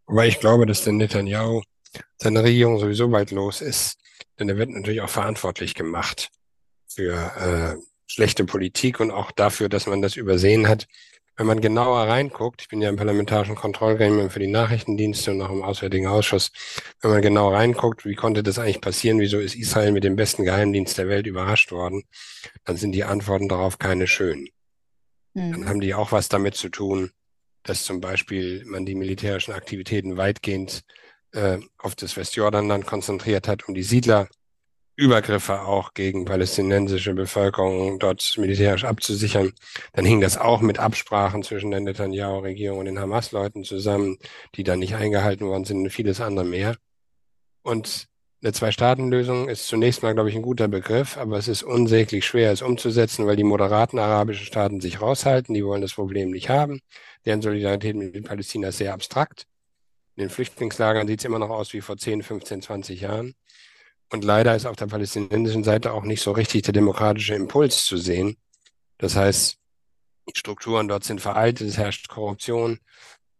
Wobei 0.06 0.28
ich 0.28 0.40
glaube, 0.40 0.66
dass 0.66 0.84
der 0.84 0.92
Netanyahu 0.92 1.62
seine 2.16 2.42
Regierung 2.42 2.78
sowieso 2.78 3.08
bald 3.08 3.30
los 3.30 3.60
ist, 3.60 3.98
denn 4.38 4.48
er 4.48 4.56
wird 4.56 4.70
natürlich 4.70 5.00
auch 5.00 5.10
verantwortlich 5.10 5.74
gemacht 5.74 6.30
für 6.86 7.14
äh, 7.76 7.93
schlechte 8.14 8.44
Politik 8.44 9.00
und 9.00 9.10
auch 9.10 9.32
dafür, 9.32 9.68
dass 9.68 9.86
man 9.86 10.00
das 10.00 10.16
übersehen 10.16 10.68
hat. 10.68 10.86
Wenn 11.36 11.48
man 11.48 11.60
genauer 11.60 12.06
reinguckt, 12.06 12.62
ich 12.62 12.68
bin 12.68 12.80
ja 12.80 12.88
im 12.88 12.94
parlamentarischen 12.94 13.56
Kontrollgremium 13.56 14.30
für 14.30 14.38
die 14.38 14.46
Nachrichtendienste 14.46 15.32
und 15.32 15.42
auch 15.42 15.50
im 15.50 15.62
Auswärtigen 15.62 16.06
Ausschuss, 16.06 16.52
wenn 17.00 17.10
man 17.10 17.22
genau 17.22 17.52
reinguckt, 17.52 18.04
wie 18.04 18.14
konnte 18.14 18.44
das 18.44 18.60
eigentlich 18.60 18.80
passieren, 18.80 19.18
wieso 19.18 19.40
ist 19.40 19.56
Israel 19.56 19.90
mit 19.90 20.04
dem 20.04 20.14
besten 20.14 20.44
Geheimdienst 20.44 20.96
der 20.96 21.08
Welt 21.08 21.26
überrascht 21.26 21.72
worden, 21.72 22.04
dann 22.64 22.76
sind 22.76 22.92
die 22.92 23.02
Antworten 23.02 23.48
darauf 23.48 23.80
keine 23.80 24.06
schönen. 24.06 24.48
Mhm. 25.32 25.52
Dann 25.52 25.68
haben 25.68 25.80
die 25.80 25.94
auch 25.94 26.12
was 26.12 26.28
damit 26.28 26.54
zu 26.54 26.68
tun, 26.68 27.10
dass 27.64 27.82
zum 27.82 28.00
Beispiel 28.00 28.64
man 28.66 28.86
die 28.86 28.94
militärischen 28.94 29.54
Aktivitäten 29.54 30.16
weitgehend 30.16 30.84
äh, 31.32 31.58
auf 31.78 31.96
das 31.96 32.16
Westjordanland 32.16 32.86
konzentriert 32.86 33.48
hat, 33.48 33.66
um 33.66 33.74
die 33.74 33.82
Siedler 33.82 34.28
Übergriffe 34.96 35.62
auch 35.62 35.94
gegen 35.94 36.24
palästinensische 36.24 37.14
Bevölkerung 37.14 37.98
dort 37.98 38.34
militärisch 38.38 38.84
abzusichern. 38.84 39.52
Dann 39.92 40.04
hing 40.04 40.20
das 40.20 40.38
auch 40.38 40.60
mit 40.60 40.78
Absprachen 40.78 41.42
zwischen 41.42 41.70
der 41.70 41.80
Netanyahu-Regierung 41.80 42.78
und 42.78 42.84
den 42.86 43.00
Hamas-Leuten 43.00 43.64
zusammen, 43.64 44.18
die 44.54 44.62
dann 44.62 44.78
nicht 44.78 44.94
eingehalten 44.94 45.46
worden 45.46 45.64
sind 45.64 45.82
und 45.82 45.90
vieles 45.90 46.20
andere 46.20 46.44
mehr. 46.44 46.76
Und 47.62 48.08
eine 48.44 48.52
Zwei-Staaten-Lösung 48.52 49.48
ist 49.48 49.66
zunächst 49.66 50.02
mal, 50.02 50.12
glaube 50.12 50.28
ich, 50.28 50.36
ein 50.36 50.42
guter 50.42 50.68
Begriff, 50.68 51.16
aber 51.16 51.38
es 51.38 51.48
ist 51.48 51.62
unsäglich 51.62 52.26
schwer, 52.26 52.52
es 52.52 52.60
umzusetzen, 52.60 53.26
weil 53.26 53.36
die 53.36 53.42
moderaten 53.42 53.98
arabischen 53.98 54.44
Staaten 54.44 54.82
sich 54.82 55.00
raushalten, 55.00 55.54
die 55.54 55.64
wollen 55.64 55.80
das 55.80 55.94
Problem 55.94 56.30
nicht 56.30 56.50
haben. 56.50 56.80
Deren 57.24 57.40
Solidarität 57.40 57.96
mit 57.96 58.24
Palästina 58.26 58.68
ist 58.68 58.78
sehr 58.78 58.92
abstrakt. 58.92 59.46
In 60.16 60.24
den 60.24 60.30
Flüchtlingslagern 60.30 61.08
sieht 61.08 61.20
es 61.20 61.24
immer 61.24 61.38
noch 61.38 61.48
aus 61.48 61.72
wie 61.72 61.80
vor 61.80 61.96
10, 61.96 62.22
15, 62.22 62.62
20 62.62 63.00
Jahren. 63.00 63.34
Und 64.14 64.22
leider 64.22 64.54
ist 64.54 64.64
auf 64.64 64.76
der 64.76 64.86
palästinensischen 64.86 65.64
Seite 65.64 65.92
auch 65.92 66.04
nicht 66.04 66.22
so 66.22 66.30
richtig 66.30 66.62
der 66.62 66.72
demokratische 66.72 67.34
Impuls 67.34 67.84
zu 67.84 67.96
sehen. 67.96 68.36
Das 68.96 69.16
heißt, 69.16 69.58
die 70.28 70.38
Strukturen 70.38 70.86
dort 70.86 71.02
sind 71.02 71.20
veraltet, 71.20 71.66
es 71.66 71.78
herrscht 71.78 72.06
Korruption. 72.06 72.78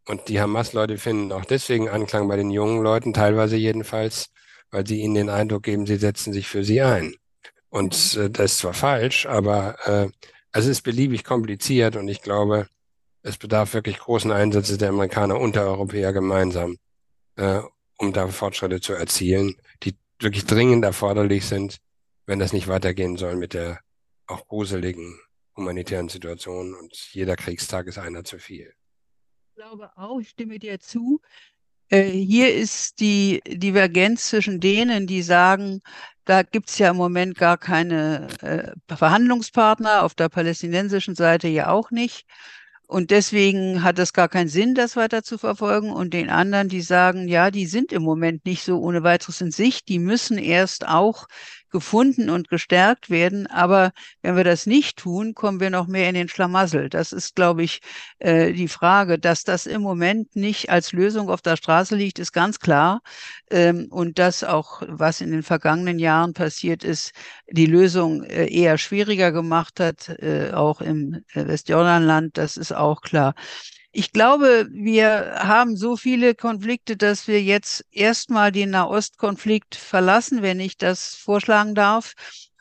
Und 0.05 0.29
die 0.29 0.41
Hamas-Leute 0.41 0.99
finden 0.99 1.31
auch 1.31 1.45
deswegen 1.45 1.89
Anklang 1.89 2.27
bei 2.27 2.35
den 2.35 2.51
jungen 2.51 2.83
Leuten, 2.83 3.13
teilweise 3.13 3.55
jedenfalls, 3.55 4.33
weil 4.73 4.85
sie 4.85 5.01
ihnen 5.01 5.15
den 5.15 5.29
Eindruck 5.29 5.63
geben, 5.63 5.87
sie 5.87 5.95
setzen 5.95 6.33
sich 6.33 6.49
für 6.49 6.65
sie 6.65 6.81
ein. 6.81 7.15
Und 7.69 8.17
äh, 8.17 8.29
das 8.29 8.55
ist 8.55 8.59
zwar 8.59 8.75
falsch, 8.75 9.27
aber 9.27 9.77
äh, 9.87 10.09
es 10.51 10.67
ist 10.67 10.83
beliebig 10.83 11.23
kompliziert 11.23 11.95
und 11.95 12.09
ich 12.09 12.21
glaube, 12.21 12.67
es 13.23 13.37
bedarf 13.37 13.75
wirklich 13.75 14.01
großen 14.01 14.33
Einsatzes 14.33 14.79
der 14.79 14.89
Amerikaner 14.89 15.39
und 15.39 15.55
der 15.55 15.67
Europäer 15.67 16.13
gemeinsam, 16.13 16.79
äh, 17.37 17.61
um 17.97 18.13
da 18.13 18.27
Fortschritte 18.27 18.81
zu 18.81 18.93
erzielen, 18.95 19.55
die 19.85 19.95
wirklich 20.25 20.47
dringend 20.47 20.85
erforderlich 20.85 21.47
sind, 21.47 21.79
wenn 22.27 22.39
das 22.39 22.53
nicht 22.53 22.69
weitergehen 22.69 23.17
soll 23.17 23.37
mit 23.37 23.55
der 23.55 23.81
auch 24.27 24.49
gruseligen 24.49 25.21
humanitären 25.57 26.09
Situation. 26.09 26.75
Und 26.75 26.95
jeder 27.13 27.37
Kriegstag 27.37 27.87
ist 27.87 27.99
einer 27.99 28.25
zu 28.25 28.39
viel. 28.39 28.73
Ich 29.51 29.63
glaube 29.63 29.91
auch, 29.97 30.19
ich 30.19 30.31
stimme 30.31 30.59
dir 30.59 30.81
zu. 30.81 31.21
Äh, 31.91 32.11
hier 32.11 32.53
ist 32.55 32.99
die 32.99 33.41
Divergenz 33.47 34.29
zwischen 34.31 34.59
denen, 34.59 35.07
die 35.07 35.23
sagen, 35.23 35.81
da 36.25 36.43
gibt 36.43 36.71
es 36.71 36.79
ja 36.79 36.91
im 36.91 36.97
Moment 36.97 37.37
gar 37.37 37.59
keine 37.59 38.29
äh, 38.41 38.73
Verhandlungspartner, 38.93 40.03
auf 40.03 40.15
der 40.15 40.29
palästinensischen 40.29 41.15
Seite 41.15 41.49
ja 41.49 41.69
auch 41.69 41.91
nicht. 41.91 42.27
Und 42.87 43.11
deswegen 43.11 43.83
hat 43.83 43.99
es 43.99 44.13
gar 44.13 44.29
keinen 44.29 44.49
Sinn, 44.49 44.75
das 44.75 44.95
weiter 44.97 45.23
zu 45.23 45.39
verfolgen. 45.39 45.91
Und 45.93 46.13
den 46.13 46.29
anderen, 46.31 46.69
die 46.69 46.83
sagen, 46.83 47.29
ja, 47.29 47.51
die 47.51 47.67
sind 47.67 47.93
im 47.93 48.03
Moment 48.03 48.45
nicht 48.45 48.63
so 48.63 48.79
ohne 48.79 49.03
weiteres 49.03 49.41
in 49.41 49.51
Sicht, 49.51 49.89
die 49.89 49.99
müssen 49.99 50.39
erst 50.39 50.87
auch 50.87 51.27
gefunden 51.75 52.31
und 52.31 52.49
gestärkt 52.49 53.11
werden. 53.11 53.49
Aber 53.49 53.91
wenn 54.23 54.37
wir 54.37 54.45
das 54.45 54.65
nicht 54.65 54.97
tun, 54.97 55.35
kommen 55.35 55.59
wir 55.59 55.71
noch 55.71 55.89
mehr 55.89 56.09
in 56.09 56.15
den 56.15 56.29
Schlamassel. 56.29 56.89
Das 56.89 57.11
ist, 57.13 57.35
glaube 57.35 57.65
ich, 57.65 57.81
äh, 58.21 58.53
die 58.53 58.69
Frage. 58.69 59.19
Dass 59.19 59.43
das 59.43 59.67
im 59.67 59.83
Moment 59.83 60.37
nicht 60.37 60.71
als 60.71 60.93
Lösung 60.93 61.29
auf 61.29 61.43
der 61.43 61.57
Straße 61.57 61.97
liegt, 61.97 62.21
ist 62.21 62.33
ganz 62.33 62.61
klar. 62.61 63.03
Ähm, 63.51 63.89
und 63.91 64.21
das 64.21 64.45
auch, 64.45 64.83
was 64.87 65.21
in 65.21 65.33
den 65.33 65.43
vergangenen 65.43 65.99
Jahren 65.99 66.33
passiert 66.33 66.85
ist, 66.85 67.13
die 67.51 67.67
Lösung 67.67 68.23
äh, 68.23 68.47
eher 68.47 68.79
schwieriger 68.79 69.33
gemacht 69.33 69.81
hat, 69.81 70.11
äh, 70.21 70.53
auch 70.53 70.81
im 70.81 71.25
Westjordanland, 71.35 72.39
das 72.39 72.57
ist 72.57 72.73
auch 72.73 73.01
klar. 73.01 73.35
Ich 73.97 74.11
glaube, 74.11 74.67
wir 74.73 75.37
haben 75.39 75.77
so 75.77 75.97
viele 75.97 76.35
Konflikte, 76.35 76.97
dass 76.97 77.29
wir 77.29 77.41
jetzt 77.41 77.85
erstmal 77.93 78.51
den 78.51 78.71
Nahostkonflikt 78.71 79.77
verlassen, 79.77 80.43
wenn 80.43 80.59
ich 80.59 80.77
das 80.77 81.15
vorschlagen 81.15 81.77
darf, 81.77 82.15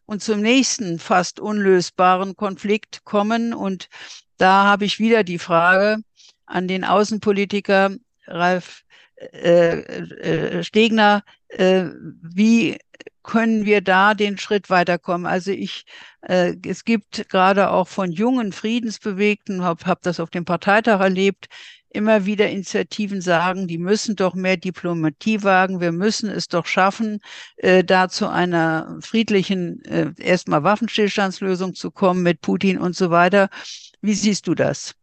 und 0.06 0.22
zum 0.22 0.42
nächsten 0.42 1.00
fast 1.00 1.40
unlösbaren 1.40 2.36
Konflikt 2.36 3.04
kommen. 3.04 3.56
Und 3.56 3.90
da 4.38 4.66
habe 4.66 4.86
ich 4.86 5.00
wieder 5.00 5.24
die 5.24 5.40
Frage 5.40 5.98
an 6.46 6.68
den 6.68 6.84
Außenpolitiker 6.84 7.96
Ralf 8.28 8.84
äh, 9.16 9.80
äh, 9.80 10.64
Stegner, 10.64 11.24
äh, 11.48 11.86
wie 12.22 12.78
können 13.24 13.66
wir 13.66 13.82
da 13.82 14.14
den 14.14 14.38
Schritt 14.38 14.70
weiterkommen? 14.70 15.26
Also 15.26 15.52
ich, 15.52 15.86
äh, 16.22 16.56
es 16.66 16.86
gibt 16.86 17.30
gerade 17.30 17.72
auch 17.72 17.88
von 17.88 18.12
jungen 18.12 18.52
Friedensbewegten, 18.52 19.64
habe 19.64 19.86
hab 19.86 20.02
das 20.02 20.20
auf 20.20 20.30
dem 20.30 20.46
Parteitag 20.46 21.00
erlebt, 21.00 21.48
immer 21.94 22.26
wieder 22.26 22.50
Initiativen 22.50 23.22
sagen, 23.22 23.68
die 23.68 23.78
müssen 23.78 24.16
doch 24.16 24.34
mehr 24.34 24.58
Diplomatie 24.58 25.44
wagen, 25.44 25.80
wir 25.80 25.92
müssen 25.92 26.30
es 26.30 26.48
doch 26.48 26.66
schaffen, 26.66 27.20
äh, 27.58 27.84
da 27.84 28.10
zu 28.10 28.28
einer 28.28 28.98
friedlichen, 29.02 29.84
äh, 29.86 30.12
erstmal 30.18 30.64
Waffenstillstandslösung 30.64 31.76
zu 31.76 31.92
kommen 31.92 32.24
mit 32.24 32.42
Putin 32.42 32.80
und 32.80 32.96
so 32.96 33.12
weiter. 33.12 33.50
Wie 34.02 34.16
siehst 34.16 34.48
du 34.48 34.56
das? 34.56 34.96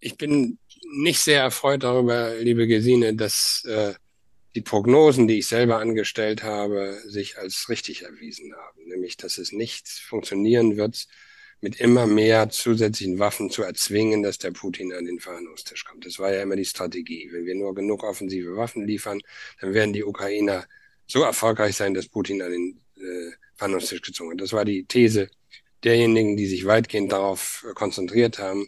Ich 0.00 0.16
bin 0.16 0.58
nicht 1.02 1.20
sehr 1.20 1.42
erfreut 1.42 1.82
darüber, 1.82 2.34
liebe 2.36 2.66
Gesine, 2.66 3.14
dass 3.14 3.64
äh, 3.64 3.94
die 4.58 4.62
Prognosen, 4.62 5.28
die 5.28 5.38
ich 5.38 5.46
selber 5.46 5.78
angestellt 5.78 6.42
habe, 6.42 7.00
sich 7.06 7.38
als 7.38 7.68
richtig 7.68 8.02
erwiesen 8.02 8.52
haben. 8.56 8.88
Nämlich, 8.88 9.16
dass 9.16 9.38
es 9.38 9.52
nicht 9.52 9.86
funktionieren 9.88 10.76
wird, 10.76 11.06
mit 11.60 11.78
immer 11.78 12.08
mehr 12.08 12.50
zusätzlichen 12.50 13.20
Waffen 13.20 13.50
zu 13.50 13.62
erzwingen, 13.62 14.24
dass 14.24 14.38
der 14.38 14.50
Putin 14.50 14.92
an 14.92 15.04
den 15.04 15.20
Verhandlungstisch 15.20 15.84
kommt. 15.84 16.04
Das 16.06 16.18
war 16.18 16.32
ja 16.32 16.42
immer 16.42 16.56
die 16.56 16.64
Strategie. 16.64 17.28
Wenn 17.30 17.46
wir 17.46 17.54
nur 17.54 17.72
genug 17.72 18.02
offensive 18.02 18.56
Waffen 18.56 18.84
liefern, 18.84 19.20
dann 19.60 19.74
werden 19.74 19.92
die 19.92 20.02
Ukrainer 20.02 20.66
so 21.06 21.22
erfolgreich 21.22 21.76
sein, 21.76 21.94
dass 21.94 22.08
Putin 22.08 22.42
an 22.42 22.50
den 22.50 22.80
äh, 22.96 23.30
Verhandlungstisch 23.54 24.02
gezogen 24.02 24.30
wird. 24.30 24.40
Das 24.40 24.52
war 24.52 24.64
die 24.64 24.86
These 24.86 25.30
derjenigen, 25.84 26.36
die 26.36 26.46
sich 26.46 26.66
weitgehend 26.66 27.12
darauf 27.12 27.64
konzentriert 27.76 28.40
haben. 28.40 28.66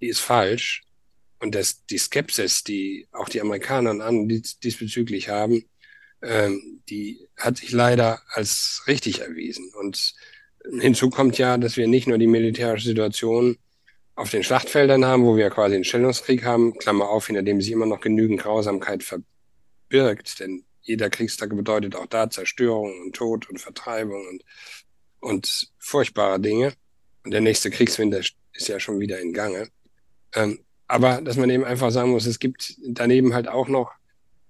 Die 0.00 0.08
ist 0.08 0.20
falsch 0.20 0.85
und 1.40 1.54
das, 1.54 1.84
die 1.86 1.98
Skepsis, 1.98 2.64
die 2.64 3.06
auch 3.12 3.28
die 3.28 3.40
Amerikaner 3.40 3.90
und 3.90 4.00
andere 4.00 4.40
diesbezüglich 4.62 5.28
haben, 5.28 5.64
ähm, 6.22 6.80
die 6.88 7.28
hat 7.36 7.58
sich 7.58 7.72
leider 7.72 8.22
als 8.28 8.84
richtig 8.86 9.20
erwiesen. 9.20 9.72
Und 9.78 10.14
hinzu 10.80 11.10
kommt 11.10 11.38
ja, 11.38 11.58
dass 11.58 11.76
wir 11.76 11.86
nicht 11.86 12.06
nur 12.06 12.18
die 12.18 12.26
militärische 12.26 12.88
Situation 12.88 13.58
auf 14.14 14.30
den 14.30 14.42
Schlachtfeldern 14.42 15.04
haben, 15.04 15.24
wo 15.24 15.36
wir 15.36 15.50
quasi 15.50 15.74
einen 15.74 15.84
Stellungskrieg 15.84 16.44
haben, 16.44 16.76
Klammer 16.78 17.08
auf, 17.08 17.26
hinter 17.26 17.42
dem 17.42 17.60
sich 17.60 17.70
immer 17.70 17.86
noch 17.86 18.00
genügend 18.00 18.40
Grausamkeit 18.40 19.02
verbirgt, 19.02 20.40
denn 20.40 20.64
jeder 20.80 21.10
Kriegstag 21.10 21.54
bedeutet 21.54 21.96
auch 21.96 22.06
da 22.06 22.30
Zerstörung 22.30 22.98
und 23.02 23.14
Tod 23.14 23.50
und 23.50 23.60
Vertreibung 23.60 24.26
und, 24.26 24.44
und 25.20 25.72
furchtbare 25.78 26.40
Dinge. 26.40 26.72
Und 27.24 27.32
der 27.32 27.40
nächste 27.40 27.70
Kriegswinter 27.70 28.20
ist 28.20 28.68
ja 28.68 28.80
schon 28.80 29.00
wieder 29.00 29.20
in 29.20 29.32
Gange. 29.32 29.68
Ähm, 30.34 30.60
aber 30.88 31.20
dass 31.20 31.36
man 31.36 31.50
eben 31.50 31.64
einfach 31.64 31.90
sagen 31.90 32.10
muss, 32.10 32.26
es 32.26 32.38
gibt 32.38 32.76
daneben 32.86 33.34
halt 33.34 33.48
auch 33.48 33.68
noch 33.68 33.92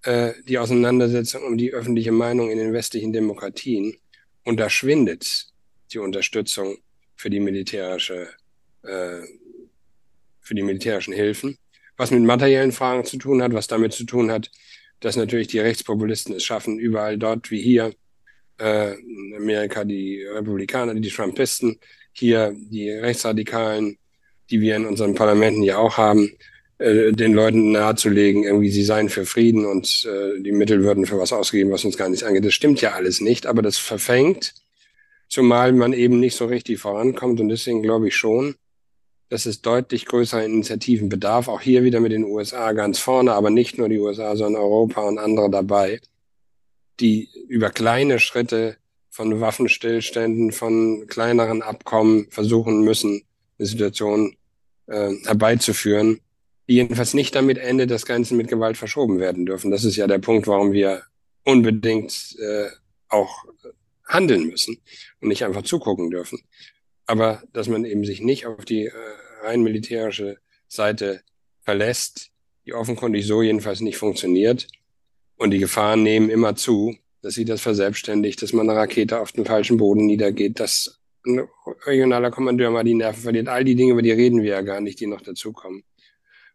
äh, 0.02 0.32
die 0.46 0.58
Auseinandersetzung 0.58 1.42
um 1.44 1.56
die 1.56 1.72
öffentliche 1.72 2.12
Meinung 2.12 2.50
in 2.50 2.58
den 2.58 2.72
westlichen 2.72 3.12
Demokratien. 3.12 3.96
Und 4.44 4.60
da 4.60 4.70
schwindet 4.70 5.46
die 5.92 5.98
Unterstützung 5.98 6.76
für 7.16 7.30
die 7.30 7.40
militärische, 7.40 8.28
äh, 8.82 9.22
für 10.40 10.54
die 10.54 10.62
militärischen 10.62 11.14
Hilfen. 11.14 11.58
Was 11.96 12.10
mit 12.10 12.22
materiellen 12.22 12.72
Fragen 12.72 13.04
zu 13.04 13.16
tun 13.16 13.42
hat, 13.42 13.54
was 13.54 13.66
damit 13.66 13.94
zu 13.94 14.04
tun 14.04 14.30
hat, 14.30 14.50
dass 15.00 15.16
natürlich 15.16 15.48
die 15.48 15.58
Rechtspopulisten 15.58 16.34
es 16.34 16.44
schaffen, 16.44 16.78
überall 16.78 17.18
dort 17.18 17.50
wie 17.50 17.60
hier, 17.60 17.94
äh, 18.60 18.94
in 18.94 19.34
Amerika 19.36 19.84
die 19.84 20.24
Republikaner, 20.24 20.94
die 20.94 21.08
Trumpisten, 21.08 21.78
hier 22.12 22.54
die 22.54 22.90
Rechtsradikalen, 22.90 23.98
die 24.50 24.60
wir 24.60 24.76
in 24.76 24.86
unseren 24.86 25.14
Parlamenten 25.14 25.62
ja 25.62 25.78
auch 25.78 25.96
haben, 25.96 26.32
äh, 26.78 27.12
den 27.12 27.32
Leuten 27.32 27.72
nahezulegen, 27.72 28.44
irgendwie 28.44 28.70
sie 28.70 28.84
seien 28.84 29.08
für 29.08 29.24
Frieden 29.24 29.64
und 29.64 30.06
äh, 30.06 30.40
die 30.42 30.52
Mittel 30.52 30.82
würden 30.84 31.06
für 31.06 31.18
was 31.18 31.32
ausgegeben, 31.32 31.70
was 31.70 31.84
uns 31.84 31.96
gar 31.96 32.08
nicht 32.08 32.24
angeht. 32.24 32.44
Das 32.44 32.54
stimmt 32.54 32.80
ja 32.80 32.92
alles 32.92 33.20
nicht, 33.20 33.46
aber 33.46 33.62
das 33.62 33.78
verfängt, 33.78 34.54
zumal 35.28 35.72
man 35.72 35.92
eben 35.92 36.20
nicht 36.20 36.36
so 36.36 36.46
richtig 36.46 36.78
vorankommt. 36.78 37.40
Und 37.40 37.48
deswegen 37.48 37.82
glaube 37.82 38.08
ich 38.08 38.16
schon, 38.16 38.56
dass 39.28 39.46
es 39.46 39.62
deutlich 39.62 40.06
größere 40.06 40.44
Initiativen 40.44 41.08
bedarf. 41.08 41.48
Auch 41.48 41.60
hier 41.60 41.82
wieder 41.82 42.00
mit 42.00 42.12
den 42.12 42.24
USA 42.24 42.72
ganz 42.72 42.98
vorne, 42.98 43.32
aber 43.32 43.50
nicht 43.50 43.78
nur 43.78 43.88
die 43.88 43.98
USA, 43.98 44.36
sondern 44.36 44.62
Europa 44.62 45.02
und 45.02 45.18
andere 45.18 45.50
dabei, 45.50 46.00
die 47.00 47.28
über 47.48 47.70
kleine 47.70 48.18
Schritte 48.18 48.76
von 49.08 49.40
Waffenstillständen, 49.40 50.52
von 50.52 51.06
kleineren 51.06 51.62
Abkommen 51.62 52.26
versuchen 52.30 52.82
müssen, 52.82 53.22
eine 53.58 53.66
Situation 53.66 54.36
äh, 54.86 55.12
herbeizuführen, 55.24 56.20
die 56.68 56.74
jedenfalls 56.74 57.14
nicht 57.14 57.34
damit 57.34 57.58
endet, 57.58 57.90
dass 57.90 58.06
Grenzen 58.06 58.36
mit 58.36 58.48
Gewalt 58.48 58.76
verschoben 58.76 59.18
werden 59.18 59.46
dürfen. 59.46 59.70
Das 59.70 59.84
ist 59.84 59.96
ja 59.96 60.06
der 60.06 60.18
Punkt, 60.18 60.46
warum 60.46 60.72
wir 60.72 61.02
unbedingt 61.44 62.36
äh, 62.40 62.68
auch 63.08 63.44
handeln 64.04 64.46
müssen 64.46 64.78
und 65.20 65.28
nicht 65.28 65.44
einfach 65.44 65.62
zugucken 65.62 66.10
dürfen. 66.10 66.40
Aber 67.06 67.42
dass 67.52 67.68
man 67.68 67.84
eben 67.84 68.04
sich 68.04 68.20
nicht 68.20 68.46
auf 68.46 68.64
die 68.64 68.86
äh, 68.86 68.92
rein 69.42 69.62
militärische 69.62 70.38
Seite 70.68 71.22
verlässt, 71.62 72.30
die 72.66 72.74
offenkundig 72.74 73.26
so 73.26 73.42
jedenfalls 73.42 73.80
nicht 73.80 73.96
funktioniert. 73.96 74.66
Und 75.36 75.50
die 75.50 75.58
Gefahren 75.58 76.02
nehmen 76.02 76.30
immer 76.30 76.56
zu, 76.56 76.96
dass 77.22 77.34
sie 77.34 77.44
das 77.44 77.60
verselbstständigt, 77.60 78.42
dass 78.42 78.52
man 78.52 78.68
eine 78.68 78.78
Rakete 78.78 79.20
auf 79.20 79.32
den 79.32 79.44
falschen 79.44 79.76
Boden 79.76 80.06
niedergeht, 80.06 80.58
dass 80.60 80.98
ein 81.26 81.48
regionaler 81.84 82.30
Kommandeur 82.30 82.70
mal 82.70 82.84
die 82.84 82.94
Nerven 82.94 83.22
verliert. 83.22 83.48
All 83.48 83.64
die 83.64 83.74
Dinge, 83.74 83.92
über 83.92 84.02
die 84.02 84.12
reden 84.12 84.42
wir 84.42 84.50
ja 84.50 84.62
gar 84.62 84.80
nicht, 84.80 85.00
die 85.00 85.06
noch 85.06 85.20
dazukommen. 85.20 85.84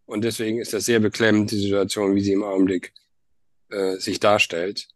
Und 0.05 0.23
deswegen 0.23 0.59
ist 0.59 0.73
das 0.73 0.85
sehr 0.85 0.99
beklemmend, 0.99 1.51
die 1.51 1.59
Situation, 1.59 2.15
wie 2.15 2.21
sie 2.21 2.33
im 2.33 2.43
Augenblick 2.43 2.93
äh, 3.69 3.97
sich 3.97 4.19
darstellt. 4.19 4.87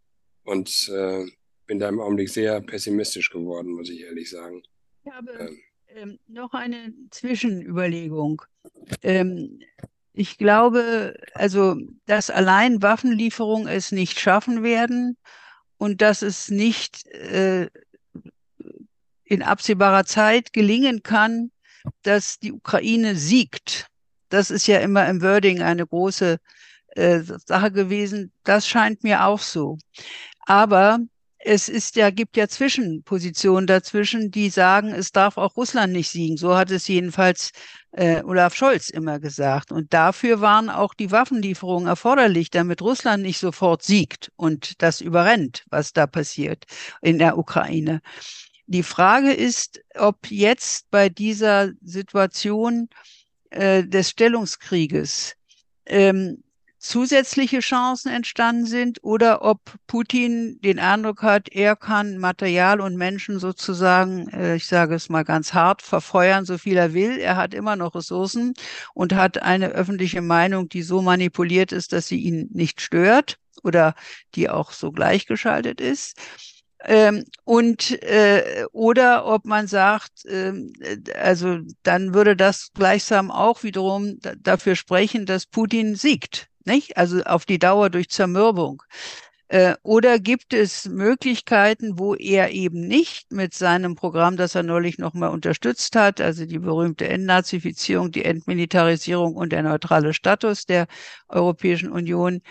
Und 0.43 0.89
äh, 0.93 1.25
bin 1.65 1.79
da 1.79 1.89
im 1.89 1.99
Augenblick 1.99 2.29
sehr 2.29 2.61
pessimistisch 2.61 3.29
geworden, 3.29 3.71
muss 3.71 3.89
ich 3.89 4.01
ehrlich 4.01 4.29
sagen. 4.29 4.63
Ich 5.03 5.11
habe 5.11 5.31
ähm, 5.39 5.59
ähm, 5.87 6.19
noch 6.27 6.53
eine 6.53 6.93
Zwischenüberlegung. 7.11 8.41
Ähm, 9.01 9.59
ich 10.13 10.37
glaube, 10.37 11.15
also, 11.33 11.75
dass 12.05 12.29
allein 12.29 12.81
Waffenlieferungen 12.81 13.67
es 13.67 13.91
nicht 13.91 14.19
schaffen 14.19 14.63
werden 14.63 15.17
und 15.77 16.01
dass 16.01 16.21
es 16.21 16.49
nicht 16.49 17.05
äh, 17.07 17.69
in 19.25 19.41
absehbarer 19.43 20.05
Zeit 20.05 20.53
gelingen 20.53 21.03
kann, 21.03 21.51
dass 22.03 22.39
die 22.39 22.53
Ukraine 22.53 23.15
siegt. 23.15 23.87
Das 24.29 24.49
ist 24.49 24.67
ja 24.67 24.79
immer 24.79 25.07
im 25.07 25.21
Wording 25.21 25.61
eine 25.61 25.85
große 25.85 26.37
äh, 26.95 27.19
Sache 27.45 27.71
gewesen. 27.71 28.31
Das 28.43 28.67
scheint 28.67 29.03
mir 29.03 29.25
auch 29.25 29.39
so. 29.39 29.77
Aber 30.45 30.99
es 31.47 31.69
ist 31.69 31.95
ja, 31.95 32.09
gibt 32.09 32.37
ja 32.37 32.47
Zwischenpositionen 32.47 33.67
dazwischen, 33.67 34.31
die 34.31 34.49
sagen, 34.49 34.93
es 34.93 35.11
darf 35.11 35.37
auch 35.37 35.55
Russland 35.55 35.93
nicht 35.93 36.09
siegen. 36.09 36.37
So 36.37 36.57
hat 36.57 36.71
es 36.71 36.87
jedenfalls 36.87 37.51
äh, 37.91 38.23
Olaf 38.23 38.55
Scholz 38.55 38.89
immer 38.89 39.19
gesagt. 39.19 39.71
Und 39.71 39.93
dafür 39.93 40.41
waren 40.41 40.71
auch 40.71 40.95
die 40.95 41.11
Waffenlieferungen 41.11 41.87
erforderlich, 41.87 42.49
damit 42.49 42.81
Russland 42.81 43.21
nicht 43.21 43.37
sofort 43.37 43.83
siegt 43.83 44.31
und 44.35 44.81
das 44.81 45.01
überrennt, 45.01 45.65
was 45.69 45.93
da 45.93 46.07
passiert 46.07 46.65
in 47.01 47.19
der 47.19 47.37
Ukraine. 47.37 48.01
Die 48.67 48.83
Frage 48.83 49.31
ist, 49.31 49.81
ob 49.95 50.29
jetzt 50.29 50.89
bei 50.89 51.09
dieser 51.09 51.71
Situation 51.83 52.89
äh, 53.51 53.83
des 53.83 54.09
Stellungskrieges 54.09 55.35
ähm, 55.85 56.43
zusätzliche 56.85 57.61
Chancen 57.61 58.11
entstanden 58.11 58.65
sind 58.67 59.03
oder 59.03 59.43
ob 59.43 59.59
Putin 59.87 60.59
den 60.61 60.77
Eindruck 60.79 61.23
hat, 61.23 61.49
er 61.49 61.75
kann 61.75 62.19
Material 62.19 62.79
und 62.79 62.95
Menschen 62.95 63.39
sozusagen, 63.39 64.29
äh, 64.29 64.55
ich 64.55 64.67
sage 64.67 64.93
es 64.93 65.09
mal 65.09 65.23
ganz 65.23 65.53
hart, 65.53 65.81
verfeuern, 65.81 66.45
so 66.45 66.57
viel 66.57 66.77
er 66.77 66.93
will. 66.93 67.17
Er 67.17 67.37
hat 67.37 67.53
immer 67.55 67.75
noch 67.75 67.95
Ressourcen 67.95 68.53
und 68.93 69.13
hat 69.13 69.41
eine 69.41 69.69
öffentliche 69.69 70.21
Meinung, 70.21 70.69
die 70.69 70.83
so 70.83 71.01
manipuliert 71.01 71.71
ist, 71.71 71.91
dass 71.91 72.07
sie 72.07 72.19
ihn 72.19 72.49
nicht 72.51 72.81
stört 72.81 73.37
oder 73.63 73.95
die 74.35 74.49
auch 74.49 74.71
so 74.71 74.91
gleichgeschaltet 74.91 75.81
ist. 75.81 76.17
Ähm, 76.87 77.25
und 77.43 78.01
äh, 78.03 78.65
oder 78.71 79.25
ob 79.25 79.45
man 79.45 79.65
sagt, 79.67 80.25
äh, 80.25 80.53
also 81.19 81.57
dann 81.81 82.13
würde 82.13 82.35
das 82.35 82.71
gleichsam 82.75 83.31
auch 83.31 83.63
wiederum 83.63 84.19
dafür 84.41 84.75
sprechen, 84.75 85.25
dass 85.25 85.47
Putin 85.47 85.95
siegt, 85.95 86.47
nicht? 86.63 86.97
Also 86.97 87.23
auf 87.23 87.45
die 87.45 87.57
Dauer 87.57 87.89
durch 87.89 88.09
Zermürbung. 88.09 88.83
Äh, 89.47 89.75
oder 89.83 90.19
gibt 90.19 90.53
es 90.53 90.85
Möglichkeiten, 90.85 91.97
wo 91.99 92.15
er 92.15 92.51
eben 92.51 92.87
nicht 92.87 93.31
mit 93.31 93.53
seinem 93.53 93.95
Programm, 93.95 94.37
das 94.37 94.55
er 94.55 94.63
neulich 94.63 94.97
nochmal 94.99 95.29
unterstützt 95.29 95.95
hat, 95.95 96.21
also 96.21 96.45
die 96.45 96.59
berühmte 96.59 97.07
Entnazifizierung, 97.07 98.11
die 98.11 98.25
Entmilitarisierung 98.25 99.35
und 99.35 99.51
der 99.51 99.63
neutrale 99.63 100.13
Status 100.13 100.65
der 100.65 100.87
Europäischen 101.29 101.91
Union, 101.91 102.41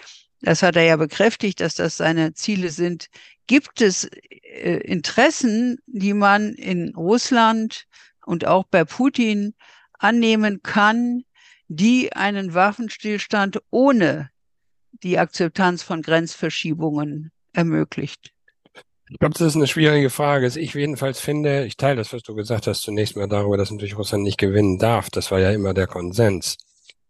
das 0.45 0.63
hat 0.63 0.77
er 0.77 0.83
ja 0.85 0.97
bekräftigt, 0.97 1.61
dass 1.61 1.75
das 1.75 1.97
seine 1.97 2.35
Ziele 2.35 2.69
sind. 2.71 3.09
Gibt 3.47 3.81
es 3.81 4.05
äh, 4.05 4.79
Interessen, 4.79 5.79
die 5.87 6.15
man 6.15 6.55
in 6.55 6.95
Russland 6.95 7.87
und 8.25 8.47
auch 8.47 8.65
bei 8.65 8.85
Putin 8.85 9.55
annehmen 9.99 10.63
kann, 10.63 11.25
die 11.69 12.13
einen 12.13 12.55
Waffenstillstand 12.55 13.61
ohne 13.71 14.31
die 15.03 15.19
Akzeptanz 15.19 15.83
von 15.83 16.03
Grenzverschiebungen 16.03 17.33
ermöglicht? 17.53 18.33
Ich 19.11 19.19
glaube, 19.19 19.35
das 19.35 19.49
ist 19.49 19.57
eine 19.57 19.67
schwierige 19.67 20.09
Frage. 20.09 20.47
Also 20.47 20.59
ich 20.59 20.75
jedenfalls 20.75 21.21
finde, 21.21 21.67
ich 21.67 21.77
teile 21.77 21.97
das, 21.97 22.13
was 22.13 22.23
du 22.23 22.35
gesagt 22.35 22.67
hast, 22.67 22.83
zunächst 22.83 23.17
mal 23.17 23.29
darüber, 23.29 23.57
dass 23.57 23.71
natürlich 23.71 23.99
Russland 23.99 24.25
nicht 24.25 24.39
gewinnen 24.39 24.79
darf. 24.79 25.11
Das 25.11 25.31
war 25.31 25.41
ja 25.41 25.51
immer 25.51 25.75
der 25.75 25.87
Konsens. 25.87 26.57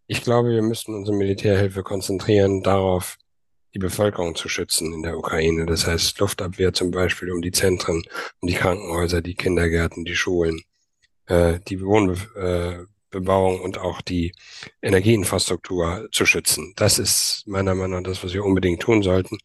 Ich 0.06 0.22
glaube, 0.22 0.50
wir 0.50 0.62
müssten 0.62 0.94
unsere 0.94 1.16
Militärhilfe 1.16 1.82
konzentrieren 1.82 2.62
darauf, 2.62 3.16
die 3.74 3.78
Bevölkerung 3.78 4.36
zu 4.36 4.48
schützen 4.48 4.92
in 4.92 5.02
der 5.02 5.18
Ukraine. 5.18 5.66
Das 5.66 5.86
heißt 5.86 6.18
Luftabwehr 6.20 6.72
zum 6.72 6.90
Beispiel 6.90 7.32
um 7.32 7.42
die 7.42 7.50
Zentren, 7.50 8.02
um 8.40 8.48
die 8.48 8.54
Krankenhäuser, 8.54 9.20
die 9.20 9.34
Kindergärten, 9.34 10.04
die 10.04 10.14
Schulen, 10.14 10.62
äh, 11.26 11.58
die 11.68 11.80
Wohnbebauung 11.80 13.60
und 13.60 13.78
auch 13.78 14.00
die 14.00 14.32
Energieinfrastruktur 14.80 16.08
zu 16.12 16.24
schützen. 16.24 16.72
Das 16.76 16.98
ist 16.98 17.44
meiner 17.46 17.74
Meinung 17.74 18.02
nach 18.02 18.10
das, 18.10 18.22
was 18.22 18.32
wir 18.32 18.44
unbedingt 18.44 18.80
tun 18.80 19.02
sollten. 19.02 19.38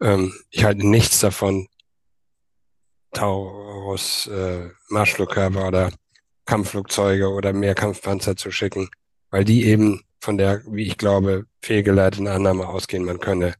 Ähm, 0.00 0.32
ich 0.50 0.64
halte 0.64 0.86
nichts 0.86 1.20
davon, 1.20 1.68
Taurus, 3.12 4.26
äh, 4.26 4.68
Marschflugkörper 4.90 5.66
oder 5.68 5.90
Kampfflugzeuge 6.44 7.28
oder 7.30 7.52
mehr 7.52 7.74
Kampfpanzer 7.74 8.36
zu 8.36 8.50
schicken, 8.50 8.90
weil 9.30 9.44
die 9.44 9.66
eben 9.66 10.02
von 10.20 10.38
der, 10.38 10.62
wie 10.66 10.86
ich 10.86 10.98
glaube, 10.98 11.46
fehlgeleiteten 11.62 12.28
Annahme 12.28 12.68
ausgehen, 12.68 13.04
man 13.04 13.20
könne 13.20 13.54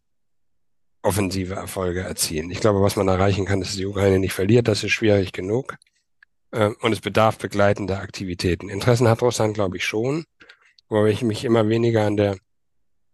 offensive 1.03 1.55
Erfolge 1.55 2.01
erzielen. 2.01 2.51
Ich 2.51 2.61
glaube, 2.61 2.83
was 2.83 2.97
man 2.97 3.09
erreichen 3.09 3.45
kann, 3.45 3.63
ist, 3.63 3.71
dass 3.71 3.77
die 3.77 3.87
Ukraine 3.87 4.19
nicht 4.19 4.33
verliert. 4.33 4.67
Das 4.67 4.83
ist 4.83 4.91
schwierig 4.91 5.33
genug. 5.33 5.77
Ähm, 6.53 6.77
und 6.81 6.93
es 6.93 7.01
bedarf 7.01 7.39
begleitender 7.39 8.01
Aktivitäten. 8.01 8.69
Interessen 8.69 9.09
hat 9.09 9.23
Russland, 9.23 9.55
glaube 9.55 9.77
ich, 9.77 9.85
schon. 9.85 10.25
Wobei 10.89 11.11
ich 11.11 11.23
mich 11.23 11.45
immer 11.45 11.69
weniger 11.69 12.05
an 12.05 12.17
der 12.17 12.37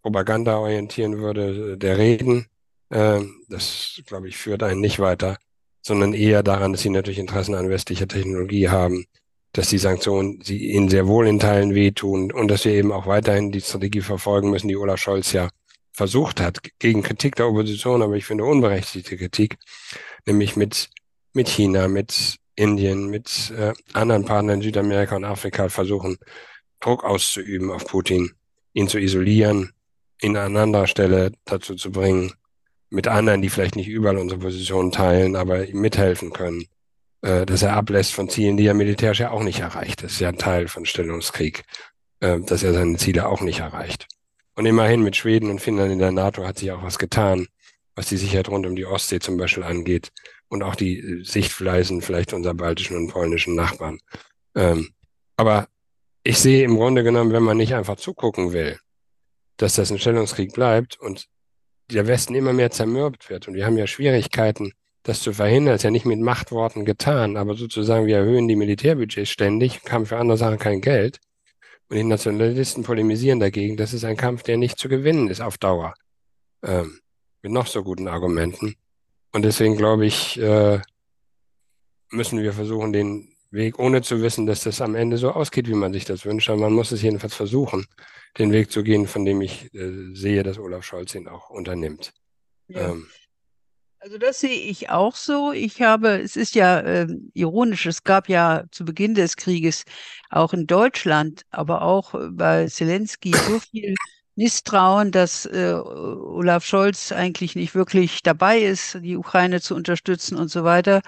Propaganda 0.02 0.58
orientieren 0.58 1.18
würde, 1.18 1.78
der 1.78 1.98
Reden. 1.98 2.46
Ähm, 2.90 3.44
das, 3.48 4.00
glaube 4.06 4.28
ich, 4.28 4.36
führt 4.36 4.62
einen 4.62 4.80
nicht 4.80 4.98
weiter, 4.98 5.38
sondern 5.82 6.14
eher 6.14 6.42
daran, 6.42 6.72
dass 6.72 6.82
sie 6.82 6.90
natürlich 6.90 7.18
Interessen 7.18 7.54
an 7.54 7.68
westlicher 7.68 8.08
Technologie 8.08 8.68
haben, 8.68 9.06
dass 9.52 9.68
die 9.68 9.78
Sanktionen 9.78 10.40
sie 10.42 10.70
ihnen 10.70 10.88
sehr 10.88 11.06
wohl 11.06 11.26
in 11.26 11.38
Teilen 11.38 11.74
wehtun 11.74 12.32
und 12.32 12.48
dass 12.48 12.64
wir 12.64 12.72
eben 12.72 12.92
auch 12.92 13.06
weiterhin 13.06 13.52
die 13.52 13.60
Strategie 13.60 14.00
verfolgen 14.00 14.50
müssen, 14.50 14.68
die 14.68 14.76
Olaf 14.76 14.98
Scholz 14.98 15.32
ja 15.32 15.48
versucht 15.92 16.40
hat, 16.40 16.60
gegen 16.78 17.02
Kritik 17.02 17.36
der 17.36 17.48
Opposition, 17.48 18.02
aber 18.02 18.16
ich 18.16 18.24
finde 18.24 18.44
unberechtigte 18.44 19.16
Kritik, 19.18 19.58
nämlich 20.26 20.56
mit, 20.56 20.88
mit 21.34 21.48
China, 21.48 21.86
mit 21.88 22.36
Indien, 22.56 23.08
mit 23.08 23.52
äh, 23.56 23.74
anderen 23.92 24.24
Partnern 24.24 24.56
in 24.56 24.62
Südamerika 24.62 25.16
und 25.16 25.24
Afrika 25.24 25.68
versuchen, 25.68 26.16
Druck 26.80 27.04
auszuüben 27.04 27.70
auf 27.70 27.86
Putin, 27.86 28.32
ihn 28.72 28.88
zu 28.88 28.98
isolieren, 28.98 29.72
ihn 30.22 30.36
an 30.36 30.56
anderer 30.56 30.86
Stelle 30.86 31.32
dazu 31.44 31.74
zu 31.74 31.92
bringen, 31.92 32.32
mit 32.88 33.08
anderen, 33.08 33.42
die 33.42 33.48
vielleicht 33.48 33.76
nicht 33.76 33.88
überall 33.88 34.18
unsere 34.18 34.40
Position 34.40 34.92
teilen, 34.92 35.36
aber 35.36 35.66
ihm 35.66 35.80
mithelfen 35.80 36.32
können, 36.32 36.66
äh, 37.22 37.46
dass 37.46 37.62
er 37.62 37.74
ablässt 37.74 38.12
von 38.12 38.28
Zielen, 38.28 38.56
die 38.56 38.66
er 38.66 38.74
militärisch 38.74 39.20
ja 39.20 39.30
auch 39.30 39.42
nicht 39.42 39.60
erreicht. 39.60 40.02
Das 40.02 40.12
ist 40.12 40.20
ja 40.20 40.28
ein 40.28 40.38
Teil 40.38 40.68
von 40.68 40.84
Stellungskrieg, 40.84 41.64
äh, 42.20 42.40
dass 42.40 42.62
er 42.62 42.74
seine 42.74 42.96
Ziele 42.98 43.28
auch 43.28 43.40
nicht 43.40 43.60
erreicht. 43.60 44.08
Und 44.54 44.66
immerhin 44.66 45.02
mit 45.02 45.16
Schweden 45.16 45.50
und 45.50 45.60
Finnland 45.60 45.92
in 45.92 45.98
der 45.98 46.12
NATO 46.12 46.46
hat 46.46 46.58
sich 46.58 46.70
auch 46.72 46.82
was 46.82 46.98
getan, 46.98 47.46
was 47.94 48.08
die 48.08 48.16
Sicherheit 48.16 48.48
rund 48.48 48.66
um 48.66 48.76
die 48.76 48.86
Ostsee 48.86 49.18
zum 49.18 49.36
Beispiel 49.36 49.62
angeht 49.62 50.12
und 50.48 50.62
auch 50.62 50.74
die 50.74 50.98
äh, 50.98 51.24
Sichtfleisen 51.24 52.02
vielleicht 52.02 52.32
unserer 52.32 52.54
baltischen 52.54 52.96
und 52.96 53.08
polnischen 53.08 53.54
Nachbarn. 53.54 53.98
Ähm, 54.54 54.90
aber 55.36 55.68
ich 56.24 56.38
sehe 56.38 56.64
im 56.64 56.76
Grunde 56.76 57.02
genommen, 57.02 57.32
wenn 57.32 57.42
man 57.42 57.56
nicht 57.56 57.74
einfach 57.74 57.96
zugucken 57.96 58.52
will, 58.52 58.78
dass 59.56 59.74
das 59.74 59.90
ein 59.90 59.98
Stellungskrieg 59.98 60.52
bleibt 60.52 60.98
und 61.00 61.26
der 61.90 62.06
Westen 62.06 62.34
immer 62.34 62.52
mehr 62.52 62.70
zermürbt 62.70 63.30
wird. 63.30 63.48
Und 63.48 63.54
wir 63.54 63.66
haben 63.66 63.78
ja 63.78 63.86
Schwierigkeiten, 63.86 64.72
das 65.02 65.20
zu 65.20 65.32
verhindern, 65.32 65.74
ist 65.74 65.82
ja 65.82 65.90
nicht 65.90 66.06
mit 66.06 66.20
Machtworten 66.20 66.84
getan, 66.84 67.36
aber 67.36 67.54
sozusagen 67.54 68.06
wir 68.06 68.18
erhöhen 68.18 68.48
die 68.48 68.56
Militärbudgets 68.56 69.30
ständig, 69.30 69.80
haben 69.90 70.06
für 70.06 70.16
andere 70.16 70.38
Sachen 70.38 70.58
kein 70.58 70.80
Geld. 70.80 71.18
Und 71.88 71.96
die 71.96 72.04
Nationalisten 72.04 72.84
polemisieren 72.84 73.40
dagegen. 73.40 73.76
Das 73.76 73.92
ist 73.92 74.04
ein 74.04 74.16
Kampf, 74.16 74.44
der 74.44 74.56
nicht 74.56 74.78
zu 74.78 74.88
gewinnen 74.88 75.28
ist 75.28 75.40
auf 75.40 75.58
Dauer. 75.58 75.94
Ähm, 76.62 77.00
mit 77.42 77.52
noch 77.52 77.66
so 77.66 77.82
guten 77.82 78.08
Argumenten. 78.08 78.76
Und 79.32 79.44
deswegen 79.44 79.76
glaube 79.76 80.06
ich, 80.06 80.38
äh, 80.40 80.80
müssen 82.10 82.40
wir 82.40 82.52
versuchen, 82.52 82.92
den 82.92 83.32
Weg, 83.50 83.78
ohne 83.78 84.00
zu 84.00 84.22
wissen, 84.22 84.46
dass 84.46 84.62
das 84.62 84.80
am 84.80 84.94
Ende 84.94 85.18
so 85.18 85.32
ausgeht, 85.32 85.68
wie 85.68 85.74
man 85.74 85.92
sich 85.92 86.04
das 86.04 86.24
wünscht, 86.24 86.48
aber 86.48 86.60
man 86.60 86.72
muss 86.72 86.92
es 86.92 87.02
jedenfalls 87.02 87.34
versuchen, 87.34 87.86
den 88.38 88.52
Weg 88.52 88.70
zu 88.70 88.82
gehen, 88.82 89.06
von 89.06 89.24
dem 89.24 89.42
ich 89.42 89.74
äh, 89.74 90.14
sehe, 90.14 90.42
dass 90.42 90.58
Olaf 90.58 90.84
Scholz 90.84 91.14
ihn 91.14 91.28
auch 91.28 91.50
unternimmt. 91.50 92.14
Ja. 92.68 92.90
Ähm, 92.90 93.06
also 94.02 94.18
das 94.18 94.40
sehe 94.40 94.50
ich 94.50 94.90
auch 94.90 95.14
so. 95.14 95.52
Ich 95.52 95.80
habe, 95.80 96.20
es 96.20 96.36
ist 96.36 96.54
ja 96.56 96.80
äh, 96.80 97.06
ironisch, 97.34 97.86
es 97.86 98.02
gab 98.02 98.28
ja 98.28 98.64
zu 98.72 98.84
Beginn 98.84 99.14
des 99.14 99.36
Krieges 99.36 99.84
auch 100.30 100.52
in 100.52 100.66
Deutschland, 100.66 101.42
aber 101.50 101.82
auch 101.82 102.14
bei 102.30 102.66
Zelensky 102.66 103.32
so 103.32 103.60
viel 103.60 103.94
Misstrauen, 104.34 105.12
dass 105.12 105.46
äh, 105.46 105.74
Olaf 105.74 106.64
Scholz 106.64 107.12
eigentlich 107.12 107.54
nicht 107.54 107.74
wirklich 107.74 108.22
dabei 108.22 108.58
ist, 108.60 108.98
die 109.02 109.16
Ukraine 109.16 109.60
zu 109.60 109.76
unterstützen 109.76 110.36
und 110.36 110.48
so 110.48 110.64
weiter. 110.64 111.02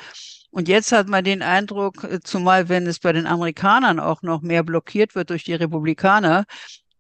Und 0.51 0.69
jetzt 0.69 0.93
hat 0.93 1.09
man 1.09 1.25
den 1.25 1.43
Eindruck, 1.43 2.05
äh, 2.05 2.21
zumal 2.21 2.69
wenn 2.69 2.87
es 2.87 3.01
bei 3.01 3.13
den 3.13 3.27
Amerikanern 3.27 3.99
auch 3.99 4.23
noch 4.23 4.41
mehr 4.43 4.63
blockiert 4.63 5.17
wird 5.17 5.31
durch 5.31 5.43
die 5.43 5.55
Republikaner, 5.55 6.45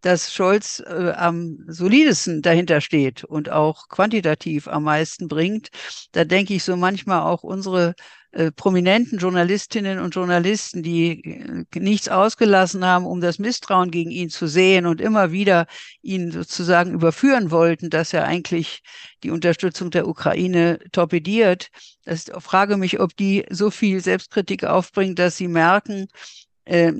dass 0.05 0.35
Scholz 0.35 0.83
äh, 0.87 1.12
am 1.17 1.64
solidesten 1.67 2.43
dahinter 2.43 2.83
steht 2.83 3.25
und 3.25 3.51
auch 3.51 3.88
quantitativ 3.88 4.69
am 4.69 4.85
meisten 4.85 5.29
bringt. 5.29 5.71
Da 6.12 6.25
denke 6.25 6.53
ich 6.55 6.62
so 6.62 6.77
manchmal 6.77 7.23
auch 7.23 7.43
unsere 7.43 7.95
äh, 8.33 8.51
prominenten 8.51 9.19
Journalistinnen 9.19 10.01
und 10.01 10.14
Journalisten, 10.14 10.83
die 10.83 11.25
äh, 11.25 11.79
nichts 11.79 12.11
ausgelassen 12.11 12.85
haben, 12.85 13.07
um 13.07 13.23
das 13.23 13.38
Misstrauen 13.38 13.90
gegen 13.90 14.11
ihn 14.11 14.29
zu 14.29 14.47
sehen 14.47 14.85
und 14.87 15.01
immer 15.01 15.33
wieder 15.33 15.67
ihn 16.03 16.33
sozusagen 16.33 16.93
überführen 16.93 17.51
wollten, 17.51 17.88
dass 17.88 18.12
er 18.12 18.25
eigentlich 18.25 18.83
die 19.23 19.31
Unterstützung 19.31 19.90
der 19.90 20.07
Ukraine 20.07 20.81
torpediert. 20.93 21.69
Das 22.05 22.31
frage 22.40 22.77
mich, 22.77 23.01
ob 23.01 23.17
die 23.17 23.47
so 23.51 23.71
viel 23.71 24.01
Selbstkritik 24.01 24.64
aufbringen, 24.64 25.14
dass 25.14 25.38
sie 25.38 25.49
merken, 25.49 26.09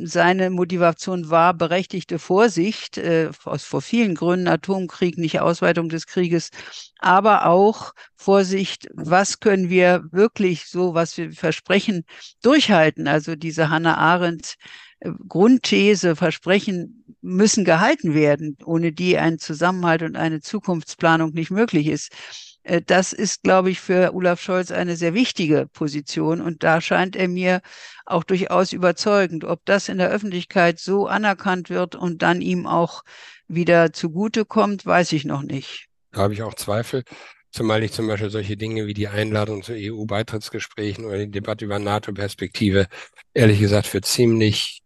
seine 0.05 0.51
Motivation 0.51 1.31
war 1.31 1.55
berechtigte 1.55 2.19
Vorsicht, 2.19 2.99
äh, 2.99 3.31
aus 3.45 3.65
vor 3.65 3.81
vielen 3.81 4.15
Gründen, 4.15 4.47
Atomkrieg, 4.47 5.17
nicht 5.17 5.41
Ausweitung 5.41 5.89
des 5.89 6.07
Krieges, 6.07 6.51
aber 6.99 7.47
auch 7.47 7.93
Vorsicht, 8.15 8.89
was 8.93 9.41
können 9.41 9.71
wir 9.71 10.05
wirklich 10.13 10.67
so, 10.67 10.93
was 10.95 11.17
wir 11.17 11.33
versprechen, 11.33 12.05
durchhalten. 12.43 13.09
Also 13.09 13.37
diese 13.37 13.71
Hannah 13.71 13.97
Arendt 13.97 14.57
äh, 15.01 15.11
Grundthese, 15.29 16.15
Versprechen 16.15 17.05
müssen 17.23 17.65
gehalten 17.65 18.13
werden, 18.13 18.59
ohne 18.67 18.93
die 18.93 19.17
ein 19.17 19.39
Zusammenhalt 19.39 20.03
und 20.03 20.17
eine 20.17 20.41
Zukunftsplanung 20.41 21.33
nicht 21.33 21.51
möglich 21.51 21.87
ist. 21.87 22.13
Äh, 22.65 22.83
das 22.85 23.13
ist, 23.13 23.43
glaube 23.43 23.71
ich, 23.71 23.81
für 23.81 24.13
Olaf 24.15 24.41
Scholz 24.41 24.73
eine 24.73 24.97
sehr 24.97 25.15
wichtige 25.15 25.69
Position. 25.73 26.41
Und 26.41 26.65
da 26.65 26.81
scheint 26.81 27.15
er 27.15 27.29
mir 27.29 27.61
auch 28.05 28.25
durchaus 28.25 28.73
überzeugend. 28.73 29.45
Ob 29.45 29.65
das 29.65 29.89
in 29.89 29.99
der 29.99 30.11
Öffentlichkeit 30.11 30.81
so 30.81 31.07
anerkannt 31.07 31.71
wird 31.71 31.95
und 31.95 32.23
dann 32.23 32.41
ihm 32.41 32.67
auch 32.67 33.05
wieder 33.47 33.93
zugutekommt, 33.93 34.85
weiß 34.85 35.13
ich 35.13 35.25
noch 35.25 35.43
nicht. 35.43 35.87
Da 36.11 36.23
habe 36.23 36.35
ich 36.35 36.43
auch 36.43 36.55
Zweifel. 36.55 37.05
Zumal 37.53 37.85
ich 37.85 37.93
zum 37.93 38.09
Beispiel 38.09 38.31
solche 38.31 38.57
Dinge 38.57 38.87
wie 38.87 38.95
die 38.95 39.07
Einladung 39.07 39.63
zu 39.63 39.75
EU-Beitrittsgesprächen 39.75 41.05
oder 41.05 41.19
die 41.19 41.31
Debatte 41.31 41.65
über 41.65 41.79
NATO-Perspektive 41.79 42.89
ehrlich 43.33 43.61
gesagt 43.61 43.87
für 43.87 44.01
ziemlich, 44.01 44.83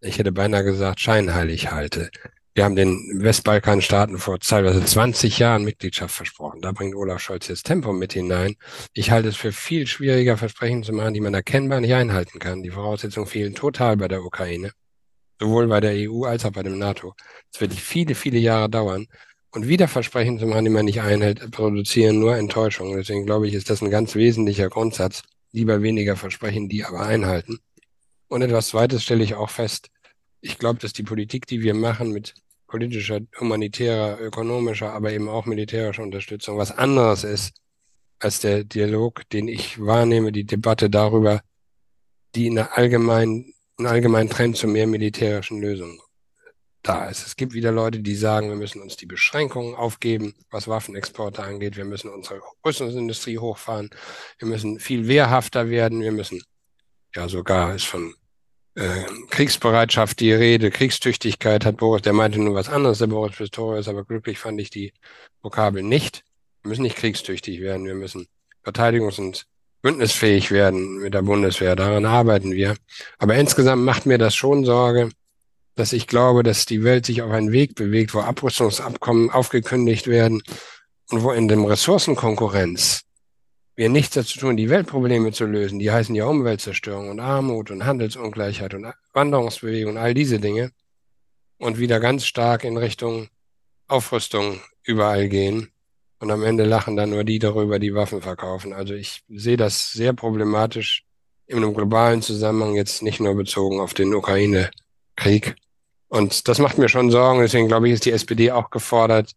ich 0.00 0.18
hätte 0.18 0.30
beinahe 0.30 0.62
gesagt, 0.62 1.00
scheinheilig 1.00 1.72
halte. 1.72 2.10
Wir 2.56 2.64
haben 2.64 2.74
den 2.74 3.22
Westbalkanstaaten 3.22 4.16
vor 4.16 4.38
teilweise 4.38 4.82
20 4.82 5.38
Jahren 5.38 5.62
Mitgliedschaft 5.62 6.14
versprochen. 6.14 6.62
Da 6.62 6.72
bringt 6.72 6.94
Olaf 6.94 7.20
Scholz 7.20 7.48
jetzt 7.48 7.64
Tempo 7.64 7.92
mit 7.92 8.14
hinein. 8.14 8.56
Ich 8.94 9.10
halte 9.10 9.28
es 9.28 9.36
für 9.36 9.52
viel 9.52 9.86
schwieriger, 9.86 10.38
Versprechen 10.38 10.82
zu 10.82 10.94
machen, 10.94 11.12
die 11.12 11.20
man 11.20 11.34
erkennbar 11.34 11.82
nicht 11.82 11.92
einhalten 11.92 12.38
kann. 12.38 12.62
Die 12.62 12.70
Voraussetzungen 12.70 13.26
fehlen 13.26 13.54
total 13.54 13.98
bei 13.98 14.08
der 14.08 14.24
Ukraine, 14.24 14.72
sowohl 15.38 15.66
bei 15.66 15.80
der 15.80 16.08
EU 16.08 16.24
als 16.24 16.46
auch 16.46 16.52
bei 16.52 16.62
dem 16.62 16.78
NATO. 16.78 17.12
Es 17.52 17.60
wird 17.60 17.74
viele, 17.74 18.14
viele 18.14 18.38
Jahre 18.38 18.70
dauern. 18.70 19.06
Und 19.50 19.68
wieder 19.68 19.86
Versprechen 19.86 20.38
zu 20.38 20.46
machen, 20.46 20.64
die 20.64 20.70
man 20.70 20.86
nicht 20.86 21.02
einhält, 21.02 21.50
produzieren 21.50 22.18
nur 22.18 22.38
Enttäuschung. 22.38 22.96
Deswegen 22.96 23.26
glaube 23.26 23.48
ich, 23.48 23.52
ist 23.52 23.68
das 23.68 23.82
ein 23.82 23.90
ganz 23.90 24.14
wesentlicher 24.14 24.70
Grundsatz. 24.70 25.24
Lieber 25.52 25.82
weniger 25.82 26.16
versprechen, 26.16 26.70
die 26.70 26.84
aber 26.84 27.00
einhalten. 27.00 27.58
Und 28.28 28.40
etwas 28.40 28.68
Zweites 28.68 29.02
stelle 29.02 29.24
ich 29.24 29.34
auch 29.34 29.50
fest. 29.50 29.90
Ich 30.40 30.56
glaube, 30.58 30.78
dass 30.78 30.94
die 30.94 31.02
Politik, 31.02 31.46
die 31.46 31.60
wir 31.60 31.74
machen 31.74 32.12
mit 32.12 32.32
politischer, 32.66 33.20
humanitärer, 33.38 34.20
ökonomischer, 34.20 34.92
aber 34.92 35.12
eben 35.12 35.28
auch 35.28 35.46
militärischer 35.46 36.02
Unterstützung 36.02 36.58
was 36.58 36.76
anderes 36.76 37.24
ist 37.24 37.54
als 38.18 38.40
der 38.40 38.64
Dialog, 38.64 39.28
den 39.30 39.48
ich 39.48 39.80
wahrnehme, 39.80 40.32
die 40.32 40.44
Debatte 40.44 40.88
darüber, 40.90 41.42
die 42.34 42.46
in 42.46 42.56
der 42.56 42.76
allgemeinen, 42.76 43.52
einen 43.78 43.86
allgemeinen 43.86 44.30
Trend 44.30 44.56
zu 44.56 44.66
mehr 44.66 44.86
militärischen 44.86 45.60
Lösungen 45.60 46.00
da 46.82 47.08
ist. 47.08 47.26
Es 47.26 47.36
gibt 47.36 47.52
wieder 47.52 47.72
Leute, 47.72 48.00
die 48.00 48.14
sagen, 48.14 48.48
wir 48.48 48.56
müssen 48.56 48.80
uns 48.80 48.96
die 48.96 49.06
Beschränkungen 49.06 49.74
aufgeben, 49.74 50.34
was 50.50 50.68
Waffenexporte 50.68 51.42
angeht. 51.42 51.76
Wir 51.76 51.84
müssen 51.84 52.10
unsere 52.10 52.40
Rüstungsindustrie 52.64 53.38
hochfahren. 53.38 53.90
Wir 54.38 54.48
müssen 54.48 54.78
viel 54.78 55.08
wehrhafter 55.08 55.68
werden. 55.68 56.00
Wir 56.00 56.12
müssen, 56.12 56.42
ja, 57.14 57.28
sogar 57.28 57.74
ist 57.74 57.86
von 57.86 58.14
äh, 58.76 59.04
Kriegsbereitschaft 59.30 60.20
die 60.20 60.32
Rede, 60.32 60.70
Kriegstüchtigkeit 60.70 61.64
hat 61.64 61.78
Boris, 61.78 62.02
der 62.02 62.12
meinte 62.12 62.38
nur 62.38 62.54
was 62.54 62.68
anderes, 62.68 62.98
der 62.98 63.06
Boris 63.08 63.36
Pistorius, 63.36 63.88
aber 63.88 64.04
glücklich 64.04 64.38
fand 64.38 64.60
ich 64.60 64.70
die 64.70 64.92
Vokabel 65.42 65.82
nicht. 65.82 66.24
Wir 66.62 66.68
müssen 66.68 66.82
nicht 66.82 66.96
kriegstüchtig 66.96 67.60
werden, 67.60 67.86
wir 67.86 67.94
müssen 67.94 68.28
verteidigungs- 68.64 69.18
und 69.18 69.46
bündnisfähig 69.82 70.50
werden 70.50 70.98
mit 70.98 71.14
der 71.14 71.22
Bundeswehr, 71.22 71.74
daran 71.74 72.04
arbeiten 72.04 72.52
wir. 72.52 72.76
Aber 73.18 73.36
insgesamt 73.36 73.82
macht 73.82 74.04
mir 74.04 74.18
das 74.18 74.34
schon 74.34 74.64
Sorge, 74.64 75.10
dass 75.74 75.92
ich 75.92 76.06
glaube, 76.06 76.42
dass 76.42 76.66
die 76.66 76.84
Welt 76.84 77.06
sich 77.06 77.22
auf 77.22 77.30
einen 77.30 77.52
Weg 77.52 77.76
bewegt, 77.76 78.14
wo 78.14 78.20
Abrüstungsabkommen 78.20 79.30
aufgekündigt 79.30 80.06
werden 80.06 80.42
und 81.10 81.22
wo 81.22 81.30
in 81.32 81.48
dem 81.48 81.64
Ressourcenkonkurrenz 81.64 83.05
wir 83.76 83.90
nichts 83.90 84.14
dazu 84.14 84.38
tun, 84.38 84.56
die 84.56 84.70
Weltprobleme 84.70 85.32
zu 85.32 85.44
lösen, 85.44 85.78
die 85.78 85.90
heißen 85.90 86.14
ja 86.14 86.24
Umweltzerstörung 86.24 87.10
und 87.10 87.20
Armut 87.20 87.70
und 87.70 87.84
Handelsungleichheit 87.84 88.72
und 88.72 88.86
Wanderungsbewegung 89.12 89.92
und 89.92 89.98
all 89.98 90.14
diese 90.14 90.40
Dinge 90.40 90.72
und 91.58 91.78
wieder 91.78 92.00
ganz 92.00 92.24
stark 92.24 92.64
in 92.64 92.78
Richtung 92.78 93.28
Aufrüstung 93.86 94.60
überall 94.82 95.28
gehen. 95.28 95.70
Und 96.18 96.30
am 96.30 96.42
Ende 96.42 96.64
lachen 96.64 96.96
dann 96.96 97.10
nur 97.10 97.24
die 97.24 97.38
darüber, 97.38 97.78
die 97.78 97.94
Waffen 97.94 98.22
verkaufen. 98.22 98.72
Also 98.72 98.94
ich 98.94 99.22
sehe 99.28 99.58
das 99.58 99.92
sehr 99.92 100.14
problematisch 100.14 101.04
in 101.46 101.58
einem 101.58 101.74
globalen 101.74 102.22
Zusammenhang, 102.22 102.74
jetzt 102.74 103.02
nicht 103.02 103.20
nur 103.20 103.34
bezogen 103.34 103.80
auf 103.80 103.92
den 103.92 104.14
Ukraine-Krieg. 104.14 105.54
Und 106.08 106.48
das 106.48 106.58
macht 106.58 106.78
mir 106.78 106.88
schon 106.88 107.10
Sorgen. 107.10 107.40
Deswegen 107.40 107.68
glaube 107.68 107.88
ich, 107.88 107.94
ist 107.94 108.06
die 108.06 108.12
SPD 108.12 108.50
auch 108.50 108.70
gefordert, 108.70 109.32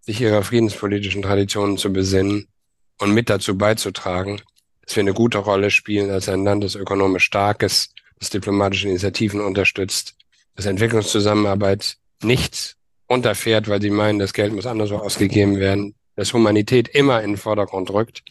sich 0.00 0.20
ihrer 0.20 0.42
friedenspolitischen 0.42 1.22
Traditionen 1.22 1.78
zu 1.78 1.92
besinnen 1.92 2.48
und 2.98 3.12
mit 3.12 3.30
dazu 3.30 3.56
beizutragen, 3.56 4.40
dass 4.82 4.96
wir 4.96 5.02
eine 5.02 5.14
gute 5.14 5.38
Rolle 5.38 5.70
spielen 5.70 6.10
als 6.10 6.28
ein 6.28 6.44
Land, 6.44 6.64
das 6.64 6.74
ökonomisch 6.74 7.24
stark 7.24 7.62
ist, 7.62 7.94
das 8.18 8.30
diplomatische 8.30 8.88
Initiativen 8.88 9.40
unterstützt, 9.40 10.16
das 10.54 10.66
Entwicklungszusammenarbeit 10.66 11.96
nicht 12.22 12.76
runterfährt, 13.10 13.68
weil 13.68 13.82
sie 13.82 13.90
meinen, 13.90 14.18
das 14.18 14.32
Geld 14.32 14.52
muss 14.52 14.66
anderswo 14.66 14.96
ausgegeben 14.96 15.58
werden, 15.58 15.94
dass 16.16 16.32
Humanität 16.32 16.88
immer 16.88 17.22
in 17.22 17.32
den 17.32 17.36
Vordergrund 17.36 17.90
rückt. 17.90 18.22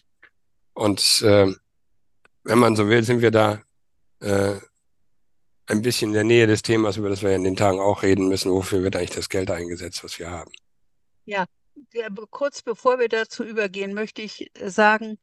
Und 0.74 1.22
äh, 1.24 1.54
wenn 2.44 2.60
man 2.60 2.76
so 2.76 2.88
will, 2.88 3.04
sind 3.04 3.22
wir 3.22 3.32
da 3.32 3.62
äh, 4.20 4.56
ein 5.68 5.82
bisschen 5.82 6.10
in 6.10 6.14
der 6.14 6.24
Nähe 6.24 6.48
des 6.48 6.62
Themas, 6.62 6.98
über 6.98 7.10
das 7.10 7.22
wir 7.22 7.36
in 7.36 7.44
den 7.44 7.56
Tagen 7.56 7.80
auch 7.80 8.04
reden 8.04 8.28
müssen. 8.28 8.52
Wofür 8.52 8.84
wird 8.84 8.96
eigentlich 8.96 9.12
das 9.12 9.30
Geld 9.30 9.50
eingesetzt, 9.52 10.04
was 10.04 10.20
wir 10.20 10.30
haben? 10.30 10.52
Ja, 11.26 11.46
kurz 12.30 12.62
bevor 12.62 13.00
wir 13.00 13.10
dazu 13.10 13.44
übergehen, 13.44 13.94
möchte 13.94 14.22
ich 14.22 14.52
sagen, 14.64 15.18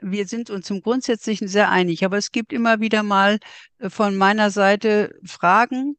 wir 0.00 0.26
sind 0.26 0.50
uns 0.50 0.70
im 0.70 0.80
Grundsätzlichen 0.80 1.48
sehr 1.48 1.70
einig, 1.70 2.04
aber 2.04 2.16
es 2.16 2.32
gibt 2.32 2.52
immer 2.52 2.80
wieder 2.80 3.02
mal 3.02 3.38
äh, 3.78 3.90
von 3.90 4.16
meiner 4.16 4.50
Seite 4.50 5.14
Fragen, 5.24 5.96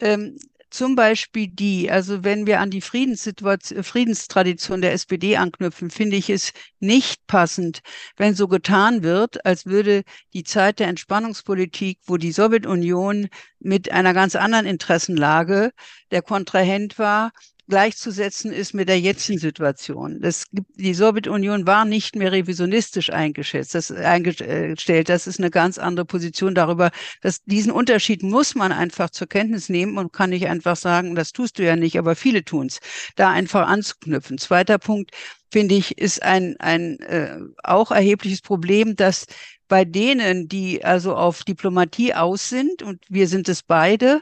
ähm, 0.00 0.38
zum 0.74 0.96
Beispiel 0.96 1.46
die, 1.46 1.88
also 1.88 2.24
wenn 2.24 2.48
wir 2.48 2.58
an 2.58 2.68
die 2.68 2.80
Friedenstradition 2.80 4.80
der 4.80 4.92
SPD 4.92 5.36
anknüpfen, 5.36 5.88
finde 5.88 6.16
ich 6.16 6.30
es 6.30 6.52
nicht 6.80 7.24
passend, 7.28 7.78
wenn 8.16 8.34
so 8.34 8.48
getan 8.48 9.04
wird, 9.04 9.46
als 9.46 9.66
würde 9.66 10.02
die 10.32 10.42
Zeit 10.42 10.80
der 10.80 10.88
Entspannungspolitik, 10.88 12.00
wo 12.06 12.16
die 12.16 12.32
Sowjetunion 12.32 13.28
mit 13.60 13.92
einer 13.92 14.14
ganz 14.14 14.34
anderen 14.34 14.66
Interessenlage 14.66 15.70
der 16.10 16.22
Kontrahent 16.22 16.98
war, 16.98 17.30
gleichzusetzen 17.68 18.52
ist 18.52 18.74
mit 18.74 18.88
der 18.88 19.00
jetzigen 19.00 19.38
Situation. 19.38 20.20
Das 20.20 20.50
gibt, 20.50 20.68
die 20.76 20.94
Sowjetunion 20.94 21.66
war 21.66 21.84
nicht 21.84 22.16
mehr 22.16 22.32
revisionistisch 22.32 23.10
eingeschätzt, 23.10 23.74
das, 23.74 23.90
eingestellt. 23.90 25.08
Das 25.08 25.26
ist 25.26 25.38
eine 25.38 25.50
ganz 25.50 25.78
andere 25.78 26.04
Position 26.04 26.54
darüber. 26.54 26.90
Dass 27.22 27.42
diesen 27.44 27.72
Unterschied 27.72 28.22
muss 28.22 28.54
man 28.54 28.72
einfach 28.72 29.10
zur 29.10 29.28
Kenntnis 29.28 29.68
nehmen 29.68 29.98
und 29.98 30.12
kann 30.12 30.30
nicht 30.30 30.46
einfach 30.46 30.76
sagen, 30.76 31.14
das 31.14 31.32
tust 31.32 31.58
du 31.58 31.64
ja 31.64 31.76
nicht, 31.76 31.98
aber 31.98 32.16
viele 32.16 32.44
tun's. 32.44 32.80
Da 33.16 33.30
einfach 33.30 33.66
anzuknüpfen. 33.66 34.38
Zweiter 34.38 34.78
Punkt, 34.78 35.12
finde 35.50 35.74
ich, 35.76 35.98
ist 35.98 36.22
ein, 36.22 36.56
ein 36.58 36.98
äh, 37.00 37.38
auch 37.62 37.90
erhebliches 37.90 38.40
Problem, 38.40 38.96
dass 38.96 39.26
bei 39.68 39.84
denen, 39.84 40.48
die 40.48 40.84
also 40.84 41.14
auf 41.14 41.44
Diplomatie 41.44 42.14
aus 42.14 42.48
sind, 42.48 42.82
und 42.82 43.02
wir 43.08 43.28
sind 43.28 43.48
es 43.48 43.62
beide, 43.62 44.20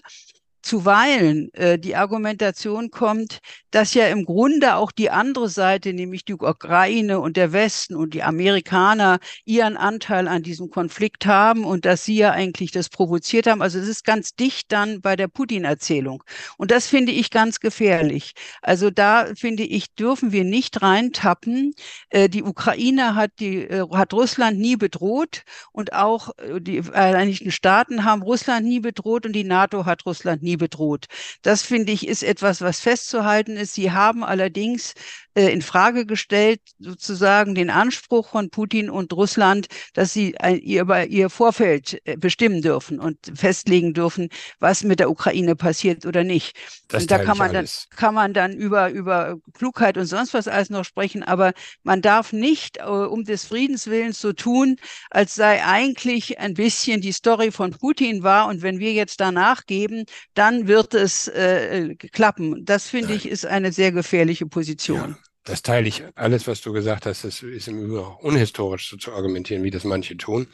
zuweilen 0.62 1.52
äh, 1.54 1.78
die 1.78 1.96
Argumentation 1.96 2.90
kommt, 2.90 3.38
dass 3.72 3.94
ja 3.94 4.06
im 4.06 4.24
Grunde 4.24 4.76
auch 4.76 4.92
die 4.92 5.10
andere 5.10 5.48
Seite, 5.48 5.92
nämlich 5.92 6.24
die 6.24 6.34
Ukraine 6.34 7.18
und 7.18 7.36
der 7.36 7.52
Westen 7.52 7.96
und 7.96 8.14
die 8.14 8.22
Amerikaner 8.22 9.18
ihren 9.44 9.76
Anteil 9.76 10.28
an 10.28 10.44
diesem 10.44 10.70
Konflikt 10.70 11.26
haben 11.26 11.64
und 11.64 11.84
dass 11.84 12.04
sie 12.04 12.14
ja 12.14 12.30
eigentlich 12.30 12.70
das 12.70 12.88
provoziert 12.88 13.48
haben. 13.48 13.62
Also 13.62 13.80
es 13.80 13.88
ist 13.88 14.04
ganz 14.04 14.36
dicht 14.36 14.70
dann 14.70 15.00
bei 15.00 15.16
der 15.16 15.26
Putin-Erzählung. 15.26 16.22
Und 16.56 16.70
das 16.70 16.86
finde 16.86 17.10
ich 17.10 17.30
ganz 17.30 17.58
gefährlich. 17.58 18.32
Also 18.62 18.90
da 18.90 19.26
finde 19.34 19.64
ich, 19.64 19.94
dürfen 19.94 20.30
wir 20.30 20.44
nicht 20.44 20.80
reintappen. 20.80 21.74
Äh, 22.10 22.28
die 22.28 22.44
Ukraine 22.44 23.16
hat 23.16 23.32
die, 23.40 23.62
äh, 23.64 23.84
hat 23.92 24.12
Russland 24.12 24.60
nie 24.60 24.76
bedroht 24.76 25.42
und 25.72 25.92
auch 25.92 26.30
äh, 26.38 26.60
die 26.60 26.82
Vereinigten 26.84 27.50
Staaten 27.50 28.04
haben 28.04 28.22
Russland 28.22 28.64
nie 28.64 28.80
bedroht 28.80 29.26
und 29.26 29.32
die 29.32 29.44
NATO 29.44 29.86
hat 29.86 30.06
Russland 30.06 30.42
nie 30.42 30.52
nie 30.52 30.56
bedroht. 30.56 31.06
Das 31.42 31.62
finde 31.62 31.92
ich 31.92 32.06
ist 32.06 32.22
etwas, 32.22 32.60
was 32.60 32.80
festzuhalten 32.80 33.56
ist. 33.56 33.61
Sie 33.66 33.90
haben 33.92 34.24
allerdings 34.24 34.94
äh, 35.34 35.50
in 35.50 35.62
Frage 35.62 36.04
gestellt, 36.04 36.60
sozusagen 36.78 37.54
den 37.54 37.70
Anspruch 37.70 38.28
von 38.28 38.50
Putin 38.50 38.90
und 38.90 39.12
Russland, 39.14 39.66
dass 39.94 40.12
sie 40.12 40.36
ein, 40.38 40.60
ihr, 40.60 40.86
ihr 41.06 41.30
Vorfeld 41.30 42.00
äh, 42.04 42.16
bestimmen 42.16 42.60
dürfen 42.60 43.00
und 43.00 43.18
festlegen 43.34 43.94
dürfen, 43.94 44.28
was 44.58 44.84
mit 44.84 45.00
der 45.00 45.10
Ukraine 45.10 45.56
passiert 45.56 46.04
oder 46.04 46.22
nicht. 46.22 46.54
Das 46.88 47.02
und 47.02 47.10
da 47.10 47.18
kann 47.18 47.38
man 47.38 47.52
dann, 47.52 47.66
kann 47.96 48.14
man 48.14 48.34
dann 48.34 48.52
über, 48.52 48.90
über 48.90 49.38
Klugheit 49.54 49.96
und 49.96 50.04
sonst 50.04 50.34
was 50.34 50.48
alles 50.48 50.68
noch 50.68 50.84
sprechen, 50.84 51.22
aber 51.22 51.52
man 51.82 52.02
darf 52.02 52.34
nicht 52.34 52.76
äh, 52.76 52.82
um 52.82 53.24
des 53.24 53.46
Friedens 53.46 53.86
willens 53.86 54.20
so 54.20 54.34
tun, 54.34 54.76
als 55.08 55.34
sei 55.34 55.64
eigentlich 55.64 56.38
ein 56.40 56.52
bisschen 56.52 57.00
die 57.00 57.12
Story 57.12 57.52
von 57.52 57.70
Putin 57.70 58.22
war 58.22 58.48
und 58.48 58.60
wenn 58.60 58.80
wir 58.80 58.92
jetzt 58.92 59.20
danach 59.20 59.64
geben, 59.64 60.04
dann 60.34 60.68
wird 60.68 60.92
es 60.92 61.28
äh, 61.28 61.94
klappen. 61.94 62.66
Das 62.66 62.88
finde 62.88 63.14
ich 63.14 63.26
ist 63.26 63.46
eine 63.52 63.72
sehr 63.72 63.92
gefährliche 63.92 64.46
Position. 64.46 65.10
Ja. 65.10 65.18
Das 65.44 65.62
teile 65.62 65.88
ich. 65.88 66.04
Alles, 66.14 66.46
was 66.46 66.60
du 66.60 66.72
gesagt 66.72 67.06
hast, 67.06 67.24
das 67.24 67.42
ist 67.42 67.68
im 67.68 67.80
Übrigen 67.80 68.04
auch 68.04 68.18
unhistorisch 68.20 68.88
so 68.88 68.96
zu 68.96 69.12
argumentieren, 69.12 69.64
wie 69.64 69.70
das 69.70 69.84
manche 69.84 70.16
tun. 70.16 70.46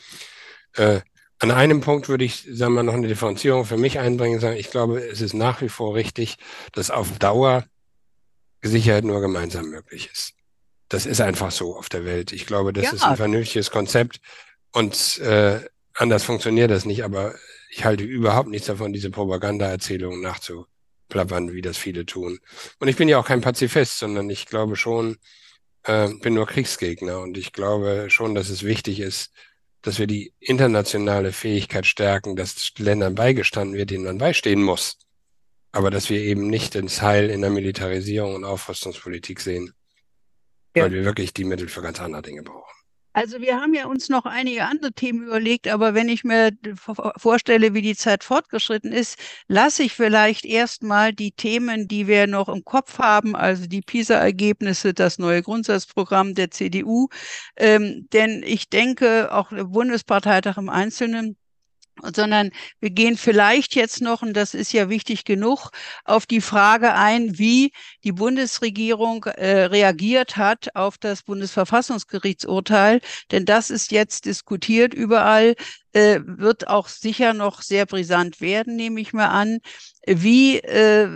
Äh, 0.75 1.01
an 1.41 1.51
einem 1.51 1.81
Punkt 1.81 2.09
würde 2.09 2.25
ich, 2.25 2.47
sagen 2.51 2.75
wir, 2.75 2.83
noch 2.83 2.95
eine 2.95 3.07
Differenzierung 3.07 3.65
für 3.65 3.77
mich 3.77 3.99
einbringen. 3.99 4.41
Sagen, 4.41 4.57
ich 4.57 4.71
glaube, 4.71 5.01
es 5.01 5.21
ist 5.21 5.35
nach 5.35 5.61
wie 5.61 5.69
vor 5.69 5.95
richtig, 5.95 6.37
dass 6.73 6.91
auf 6.91 7.19
Dauer 7.19 7.65
Sicherheit 8.63 9.05
nur 9.05 9.21
gemeinsam 9.21 9.71
möglich 9.71 10.11
ist. 10.13 10.33
Das 10.89 11.07
ist 11.07 11.21
einfach 11.21 11.53
so 11.53 11.77
auf 11.77 11.89
der 11.89 12.05
Welt. 12.05 12.33
Ich 12.33 12.47
glaube, 12.47 12.73
das 12.73 12.85
ja. 12.85 12.93
ist 12.93 13.05
ein 13.05 13.17
vernünftiges 13.17 13.71
Konzept 13.71 14.21
und 14.73 15.19
äh, 15.19 15.61
anders 15.95 16.25
funktioniert 16.25 16.71
das 16.71 16.87
nicht. 16.87 17.05
Aber 17.05 17.35
ich 17.71 17.85
halte 17.85 18.05
überhaupt 18.05 18.49
nichts 18.49 18.67
davon, 18.67 18.93
diese 18.93 19.11
Propaganda-Erzählungen 19.11 20.21
nachzu, 20.21 20.67
plappern, 21.09 21.53
wie 21.53 21.63
das 21.63 21.77
viele 21.77 22.07
tun. 22.07 22.39
Und 22.79 22.89
ich 22.89 22.97
bin 22.97 23.09
ja 23.09 23.19
auch 23.19 23.27
kein 23.27 23.41
Pazifist, 23.41 23.99
sondern 23.99 24.29
ich 24.31 24.47
glaube 24.47 24.77
schon, 24.77 25.19
äh, 25.85 26.09
bin 26.21 26.35
nur 26.35 26.47
Kriegsgegner 26.47 27.21
und 27.21 27.39
ich 27.39 27.53
glaube 27.53 28.07
schon, 28.11 28.35
dass 28.35 28.49
es 28.49 28.63
wichtig 28.63 29.01
ist, 29.01 29.33
dass 29.83 29.99
wir 29.99 30.07
die 30.07 30.33
internationale 30.41 31.33
Fähigkeit 31.33 31.87
stärken, 31.87 32.37
dass 32.37 32.73
Ländern 32.79 33.15
beigestanden 33.15 33.77
wird, 33.77 33.91
denen 33.91 34.05
man 34.05 34.19
beistehen 34.19 34.63
muss. 34.63 34.99
aber 35.71 35.91
dass 35.91 36.09
wir 36.11 36.21
eben 36.21 36.49
nicht 36.49 36.75
ins 36.75 37.03
Heil 37.03 37.31
in 37.31 37.43
der 37.43 37.51
Militarisierung 37.51 38.35
und 38.35 38.45
Aufrüstungspolitik 38.45 39.41
sehen, 39.41 39.75
ja. 40.75 40.85
weil 40.85 40.93
wir 40.93 41.05
wirklich 41.05 41.35
die 41.35 41.45
Mittel 41.45 41.69
für 41.69 41.83
ganz 41.83 42.01
andere 42.01 42.23
Dinge 42.23 42.43
brauchen. 42.43 42.78
Also 43.19 43.41
wir 43.41 43.61
haben 43.61 43.75
ja 43.75 43.87
uns 43.87 44.09
noch 44.09 44.27
einige 44.27 44.65
andere 44.65 44.93
Themen 44.93 45.25
überlegt, 45.25 45.67
aber 45.67 45.93
wenn 45.93 46.09
ich 46.09 46.23
mir 46.23 46.53
vorstelle, 47.17 47.75
wie 47.75 47.83
die 47.83 47.97
Zeit 47.97 48.23
fortgeschritten 48.23 48.93
ist, 48.93 49.19
lasse 49.49 49.83
ich 49.83 49.93
vielleicht 49.93 50.45
erstmal 50.45 51.13
die 51.13 51.33
Themen, 51.33 51.89
die 51.89 52.07
wir 52.07 52.29
noch 52.29 52.49
im 52.49 52.65
Kopf 52.65 53.01
haben, 53.01 53.35
also 53.35 53.67
die 53.67 53.81
PISA-Ergebnisse, 53.81 54.95
das 54.95 55.19
neue 55.19 55.43
Grundsatzprogramm 55.43 56.35
der 56.37 56.53
CDU. 56.53 57.09
Ähm, 57.57 58.07
denn 58.13 58.45
ich 58.47 58.69
denke, 58.69 59.35
auch 59.35 59.49
der 59.49 59.65
Bundesparteitag 59.65 60.57
im 60.57 60.69
Einzelnen 60.69 61.37
sondern 62.15 62.51
wir 62.81 62.91
gehen 62.91 63.17
vielleicht 63.17 63.75
jetzt 63.75 64.01
noch, 64.01 64.23
und 64.23 64.35
das 64.35 64.55
ist 64.55 64.73
ja 64.73 64.89
wichtig 64.89 65.25
genug, 65.25 65.71
auf 66.05 66.27
die 66.27 66.41
Frage 66.41 66.95
ein, 66.95 67.39
wie 67.39 67.73
die 68.05 68.13
Bundesregierung 68.13 69.25
äh, 69.25 69.65
reagiert 69.65 70.37
hat 70.37 70.75
auf 70.75 70.99
das 70.99 71.23
Bundesverfassungsgerichtsurteil. 71.23 73.01
Denn 73.31 73.45
das 73.45 73.71
ist 73.71 73.93
jetzt 73.93 74.25
diskutiert 74.25 74.95
überall 74.95 75.55
äh, 75.99 76.21
wird 76.25 76.69
auch 76.69 76.87
sicher 76.89 77.35
noch 77.35 77.61
sehr 77.63 77.85
brisant 77.85 78.41
werden, 78.41 78.77
nehme 78.77 79.01
ich 79.01 79.13
mal 79.13 79.27
an. 79.27 79.59
Wie 80.07 80.59
äh, 80.59 81.09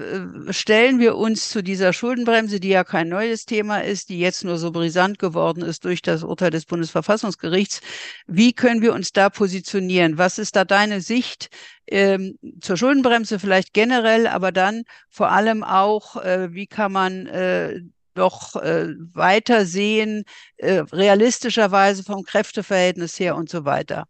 stellen 0.52 0.98
wir 0.98 1.16
uns 1.16 1.50
zu 1.50 1.62
dieser 1.62 1.92
Schuldenbremse, 1.92 2.58
die 2.58 2.70
ja 2.70 2.82
kein 2.82 3.08
neues 3.08 3.44
Thema 3.44 3.78
ist, 3.78 4.08
die 4.08 4.18
jetzt 4.18 4.44
nur 4.44 4.58
so 4.58 4.72
brisant 4.72 5.20
geworden 5.20 5.62
ist 5.62 5.84
durch 5.84 6.02
das 6.02 6.24
Urteil 6.24 6.50
des 6.50 6.66
Bundesverfassungsgerichts? 6.66 7.80
Wie 8.26 8.52
können 8.52 8.82
wir 8.82 8.92
uns 8.92 9.12
da 9.12 9.30
positionieren? 9.30 10.18
Was 10.18 10.38
ist 10.38 10.56
da 10.56 10.64
deine 10.64 11.00
Sicht 11.00 11.48
ähm, 11.86 12.38
zur 12.60 12.76
Schuldenbremse 12.76 13.38
vielleicht 13.38 13.72
generell, 13.74 14.26
aber 14.26 14.50
dann 14.50 14.82
vor 15.08 15.30
allem 15.30 15.62
auch, 15.62 16.16
äh, 16.16 16.52
wie 16.52 16.66
kann 16.66 16.90
man 16.92 17.26
äh, 17.26 17.80
doch 18.14 18.56
äh, 18.56 18.88
weiter 19.14 19.64
sehen, 19.64 20.24
äh, 20.56 20.82
realistischerweise 20.92 22.02
vom 22.02 22.24
Kräfteverhältnis 22.24 23.18
her 23.20 23.36
und 23.36 23.48
so 23.48 23.64
weiter? 23.64 24.06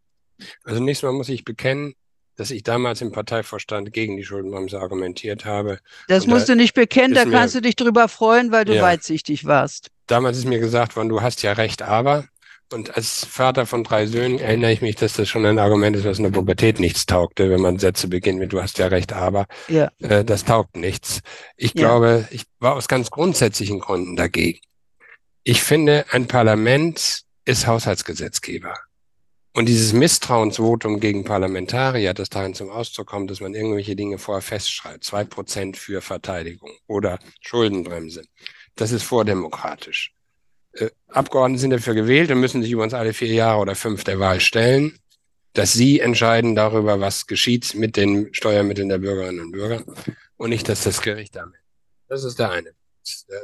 Also 0.65 0.81
nächstes 0.81 1.07
Mal 1.07 1.13
muss 1.13 1.29
ich 1.29 1.45
bekennen, 1.45 1.95
dass 2.37 2.51
ich 2.51 2.63
damals 2.63 3.01
im 3.01 3.13
Parteivorstand 3.13 3.93
gegen 3.93 4.17
die 4.17 4.25
Schuldenbremse 4.25 4.81
argumentiert 4.81 5.45
habe. 5.45 5.79
Das 6.09 6.27
musst 6.27 6.49
da 6.49 6.55
du 6.55 6.61
nicht 6.61 6.75
bekennen, 6.75 7.15
da 7.15 7.25
kannst 7.25 7.55
mir, 7.55 7.61
du 7.61 7.69
dich 7.69 7.77
drüber 7.77 8.09
freuen, 8.09 8.53
weil 8.53 8.65
du 8.65 8.75
ja, 8.75 8.83
weitsichtig 8.83 9.45
warst. 9.45 9.91
Damals 10.07 10.39
ist 10.39 10.47
mir 10.47 10.59
gesagt 10.59 10.97
worden, 10.97 11.09
du 11.09 11.23
hast 11.23 11.43
ja 11.43 11.53
recht, 11.53 11.83
aber. 11.83 12.25
Und 12.73 12.97
als 12.97 13.27
Vater 13.27 13.67
von 13.67 13.85
drei 13.85 14.07
Söhnen 14.07 14.39
erinnere 14.39 14.73
ich 14.73 14.81
mich, 14.81 14.97
dass 14.97 15.13
das 15.13 15.29
schon 15.29 15.45
ein 15.45 15.59
Argument 15.59 15.95
ist, 15.95 16.07
was 16.07 16.17
in 16.17 16.25
der 16.25 16.31
Pubertät 16.31 16.81
nichts 16.81 17.05
taugte, 17.05 17.51
wenn 17.51 17.61
man 17.61 17.79
Sätze 17.79 18.09
beginnt 18.09 18.39
mit, 18.39 18.55
du 18.55 18.63
hast 18.63 18.79
ja 18.79 18.87
recht, 18.87 19.13
aber 19.13 19.47
ja. 19.69 19.91
Äh, 19.99 20.25
das 20.25 20.47
taugt 20.47 20.77
nichts. 20.77 21.21
Ich 21.57 21.75
ja. 21.75 21.83
glaube, 21.83 22.27
ich 22.31 22.45
war 22.61 22.75
aus 22.75 22.89
ganz 22.89 23.11
grundsätzlichen 23.11 23.79
Gründen 23.79 24.17
dagegen. 24.17 24.61
Ich 25.45 25.63
finde, 25.63 26.07
ein 26.13 26.29
Parlament 26.29 27.23
ist 27.45 27.67
Haushaltsgesetzgeber. 27.67 28.75
Und 29.55 29.67
dieses 29.67 29.93
Misstrauensvotum 29.93 30.99
gegen 30.99 31.25
Parlamentarier, 31.25 32.15
das 32.15 32.31
darin 32.31 32.55
zum 32.55 32.71
Ausdruck 32.71 33.09
kommt, 33.09 33.31
dass 33.31 33.41
man 33.41 33.55
irgendwelche 33.55 33.95
Dinge 33.95 34.17
vorher 34.17 34.41
festschreibt, 34.41 35.05
zwei 35.05 35.25
Prozent 35.25 35.77
für 35.77 36.01
Verteidigung 36.01 36.71
oder 36.87 37.19
Schuldenbremse, 37.41 38.23
das 38.77 38.93
ist 38.93 39.03
vordemokratisch. 39.03 40.15
Äh, 40.73 40.89
Abgeordnete 41.09 41.61
sind 41.61 41.71
dafür 41.71 41.95
gewählt 41.95 42.31
und 42.31 42.41
müssen 42.41 42.63
sich 42.63 42.73
über 42.73 42.83
uns 42.83 42.95
alle 42.95 43.13
vier 43.13 43.33
Jahre 43.35 43.61
oder 43.61 43.75
fünf 43.75 44.05
der 44.05 44.19
Wahl 44.19 44.41
stellen, 44.41 44.99
dass 45.53 45.75
sie 45.75 46.01
entscheiden 46.01 46.55
darüber, 46.55 47.01
was 47.01 47.27
geschieht 47.27 47.75
mit 47.75 47.99
den 47.99 48.33
Steuermitteln 48.33 48.89
der 48.89 48.99
Bürgerinnen 48.99 49.41
und 49.41 49.53
Bürger 49.53 49.85
und 50.39 50.49
nicht, 50.49 50.67
dass 50.71 50.85
das 50.85 51.03
Gericht 51.03 51.37
damit. 51.37 51.61
Das 52.09 52.25
ist 52.25 52.39
der 52.39 52.51
eine. 52.51 52.71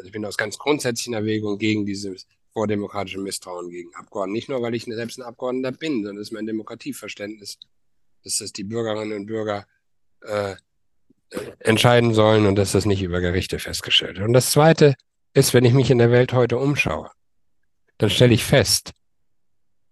Ich 0.05 0.12
bin 0.12 0.25
aus 0.25 0.38
ganz 0.38 0.57
grundsätzlichen 0.57 1.12
Erwägungen 1.12 1.59
gegen 1.59 1.85
dieses 1.85 2.27
vordemokratischem 2.59 3.23
Misstrauen 3.23 3.71
gegen 3.71 3.94
Abgeordnete. 3.94 4.33
Nicht 4.33 4.49
nur, 4.49 4.61
weil 4.62 4.75
ich 4.75 4.85
selbst 4.85 5.18
ein 5.18 5.23
Abgeordneter 5.23 5.71
bin, 5.73 6.03
sondern 6.03 6.16
das 6.16 6.29
ist 6.29 6.33
mein 6.33 6.47
Demokratieverständnis, 6.47 7.59
dass 8.25 8.38
das 8.38 8.53
die 8.53 8.64
Bürgerinnen 8.64 9.12
und 9.12 9.27
Bürger 9.27 9.64
äh, 10.23 10.57
entscheiden 11.61 12.14
sollen 12.14 12.47
und 12.47 12.57
dass 12.57 12.73
das 12.73 12.85
nicht 12.85 13.03
über 13.03 13.21
Gerichte 13.21 13.61
festgestellt 13.61 14.16
wird. 14.16 14.27
Und 14.27 14.33
das 14.33 14.51
Zweite 14.51 14.97
ist, 15.35 15.55
wenn 15.55 15.64
ich 15.64 15.73
mich 15.73 15.90
in 15.90 15.99
der 15.99 16.11
Welt 16.11 16.33
heute 16.33 16.59
umschaue, 16.59 17.11
dann 17.99 18.11
stelle 18.11 18.35
ich 18.35 18.44
fest, 18.44 18.92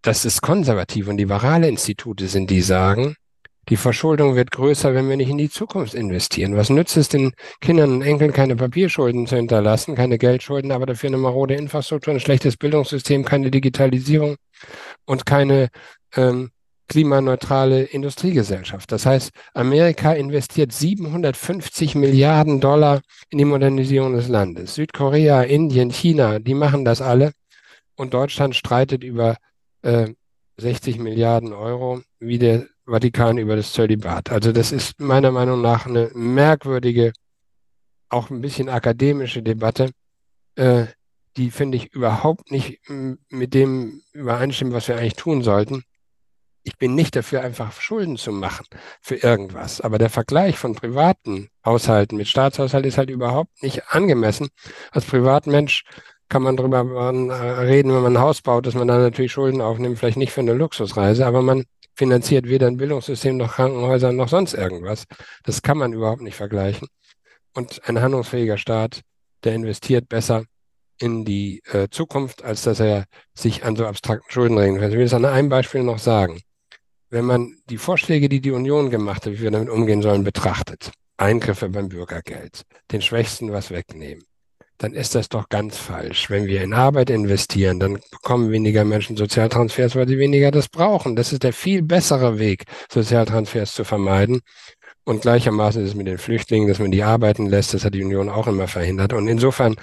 dass 0.03 0.25
es 0.25 0.41
konservative 0.41 1.11
und 1.11 1.19
liberale 1.19 1.69
Institute 1.69 2.27
sind, 2.27 2.51
die 2.51 2.63
sagen, 2.63 3.15
die 3.69 3.77
Verschuldung 3.77 4.37
wird 4.37 4.53
größer, 4.53 4.95
wenn 4.95 5.09
wir 5.09 5.17
nicht 5.17 5.29
in 5.29 5.39
die 5.39 5.51
Zukunft 5.51 5.95
investieren. 5.95 6.57
Was 6.57 6.71
nützt 6.71 6.97
es 6.97 7.09
den 7.09 7.33
Kindern 7.61 7.95
und 7.95 8.03
Enkeln, 8.03 8.33
keine 8.33 8.55
Papierschulden 8.55 9.27
zu 9.27 9.37
hinterlassen, 9.37 9.97
keine 9.97 10.19
Geldschulden, 10.19 10.71
aber 10.71 10.87
dafür 10.87 11.09
eine 11.09 11.17
marode 11.17 11.55
Infrastruktur, 11.55 12.15
ein 12.15 12.21
schlechtes 12.21 12.57
Bildungssystem, 12.57 13.25
keine 13.25 13.51
Digitalisierung 13.51 14.37
und 15.05 15.27
keine 15.27 15.69
ähm, 16.15 16.51
klimaneutrale 16.89 17.83
Industriegesellschaft. 17.83 18.93
Das 18.93 19.07
heißt, 19.07 19.31
Amerika 19.55 20.13
investiert 20.13 20.73
750 20.73 21.97
Milliarden 21.97 22.61
Dollar 22.61 23.01
in 23.31 23.39
die 23.39 23.45
Modernisierung 23.45 24.15
des 24.15 24.29
Landes. 24.29 24.77
Südkorea, 24.77 25.43
Indien, 25.43 25.91
China, 25.91 26.39
die 26.39 26.55
machen 26.55 26.85
das 26.85 27.01
alle. 27.01 27.33
Und 27.97 28.15
Deutschland 28.15 28.55
streitet 28.55 29.03
über 29.03 29.37
äh, 29.83 30.11
60 30.59 30.99
Milliarden 30.99 31.53
Euro, 31.53 32.03
wie 32.21 32.39
der 32.39 32.67
Vatikan 32.87 33.39
über 33.39 33.57
das 33.57 33.73
Zölibat. 33.73 34.31
Also 34.31 34.53
das 34.53 34.73
ist 34.73 35.01
meiner 35.01 35.33
Meinung 35.33 35.61
nach 35.61 35.87
eine 35.87 36.11
merkwürdige, 36.15 37.13
auch 38.09 38.31
ein 38.31 38.41
bisschen 38.41 38.69
akademische 38.69 39.43
Debatte, 39.43 39.91
äh, 40.55 40.87
die 41.37 41.51
finde 41.51 41.77
ich 41.77 41.93
überhaupt 41.93 42.51
nicht 42.51 42.81
mit 43.29 43.55
dem 43.55 44.03
übereinstimmt, 44.13 44.73
was 44.73 44.89
wir 44.89 44.97
eigentlich 44.97 45.17
tun 45.17 45.43
sollten. 45.43 45.85
Ich 46.63 46.79
bin 46.79 46.95
nicht 46.95 47.15
dafür, 47.15 47.43
einfach 47.43 47.81
Schulden 47.81 48.17
zu 48.17 48.33
machen 48.33 48.67
für 49.01 49.17
irgendwas. 49.17 49.81
Aber 49.81 49.99
der 49.99 50.11
Vergleich 50.11 50.59
von 50.59 50.75
privaten 50.75 51.49
Haushalten 51.65 52.17
mit 52.17 52.27
Staatshaushalten 52.27 52.89
ist 52.89 52.99
halt 52.99 53.11
überhaupt 53.11 53.63
nicht 53.63 53.89
angemessen. 53.91 54.49
Als 54.91 55.05
Privatmensch 55.05 55.85
kann 56.29 56.43
man 56.43 56.57
darüber 56.57 56.79
äh, 56.79 57.61
reden, 57.61 57.93
wenn 57.93 58.03
man 58.03 58.17
ein 58.17 58.23
Haus 58.23 58.43
baut, 58.43 58.67
dass 58.67 58.75
man 58.75 58.89
da 58.89 58.99
natürlich 58.99 59.31
Schulden 59.31 59.61
aufnimmt, 59.61 59.99
vielleicht 59.99 60.17
nicht 60.17 60.33
für 60.33 60.41
eine 60.41 60.55
Luxusreise, 60.55 61.25
aber 61.25 61.43
man 61.43 61.65
finanziert 61.97 62.47
weder 62.47 62.67
ein 62.67 62.77
Bildungssystem 62.77 63.37
noch 63.37 63.55
Krankenhäuser 63.55 64.13
noch 64.13 64.29
sonst 64.29 64.55
irgendwas. 64.55 65.05
Das 65.45 65.63
kann 65.63 65.79
man 65.79 65.93
überhaupt 65.93 66.23
nicht 66.23 66.37
vergleichen. 66.37 66.89
Und 67.55 67.89
ein 67.89 68.01
handlungsfähiger 68.01 68.59
Staat, 68.59 69.01
der 69.45 69.55
investiert 69.55 70.09
besser 70.09 70.45
in 70.99 71.25
die 71.25 71.63
äh, 71.73 71.89
Zukunft, 71.91 72.45
als 72.45 72.63
dass 72.63 72.81
er 72.81 73.05
sich 73.35 73.65
an 73.65 73.77
so 73.77 73.87
abstrakten 73.87 74.31
Schuldenregeln 74.31 74.79
fährt. 74.79 74.93
Ich 74.93 74.99
will 74.99 75.07
es 75.07 75.15
an 75.15 75.25
einem 75.25 75.49
Beispiel 75.49 75.83
noch 75.83 75.99
sagen. 75.99 76.41
Wenn 77.09 77.25
man 77.25 77.57
die 77.71 77.79
Vorschläge, 77.79 78.29
die 78.29 78.41
die 78.41 78.51
Union 78.51 78.91
gemacht 78.91 79.25
hat, 79.25 79.33
wie 79.33 79.41
wir 79.41 79.51
damit 79.51 79.71
umgehen 79.71 80.03
sollen, 80.03 80.25
betrachtet, 80.25 80.91
Eingriffe 81.17 81.69
beim 81.69 81.89
Bürgergeld, 81.89 82.63
den 82.93 83.01
Schwächsten 83.01 83.53
was 83.53 83.71
wegnehmen, 83.71 84.25
dann 84.79 84.93
ist 84.93 85.15
das 85.15 85.29
doch 85.29 85.49
ganz 85.49 85.77
falsch. 85.77 86.29
Wenn 86.31 86.47
wir 86.47 86.63
in 86.63 86.75
Arbeit 86.75 87.11
investieren, 87.11 87.81
dann 87.81 87.99
bekommen 88.11 88.51
weniger 88.51 88.85
Menschen 88.85 89.17
Sozialtransfers, 89.17 89.97
weil 89.97 90.07
sie 90.07 90.19
weniger 90.19 90.51
das 90.51 90.69
brauchen. 90.69 91.17
Das 91.17 91.33
ist 91.33 91.43
der 91.43 91.53
viel 91.53 91.83
bessere 91.83 92.39
Weg, 92.39 92.65
Sozialtransfers 92.91 93.75
zu 93.75 93.85
vermeiden. 93.85 94.41
Und 95.05 95.23
gleichermaßen 95.23 95.83
ist 95.83 95.91
es 95.91 95.95
mit 95.95 96.07
den 96.07 96.19
Flüchtlingen, 96.19 96.69
dass 96.69 96.79
man 96.79 96.91
die 96.91 97.05
arbeiten 97.05 97.47
lässt. 97.47 97.75
Das 97.75 97.85
hat 97.85 97.95
die 97.95 98.05
Union 98.05 98.29
auch 98.29 98.49
immer 98.49 98.69
verhindert. 98.69 99.13
Und 99.13 99.29
insofern 99.29 99.77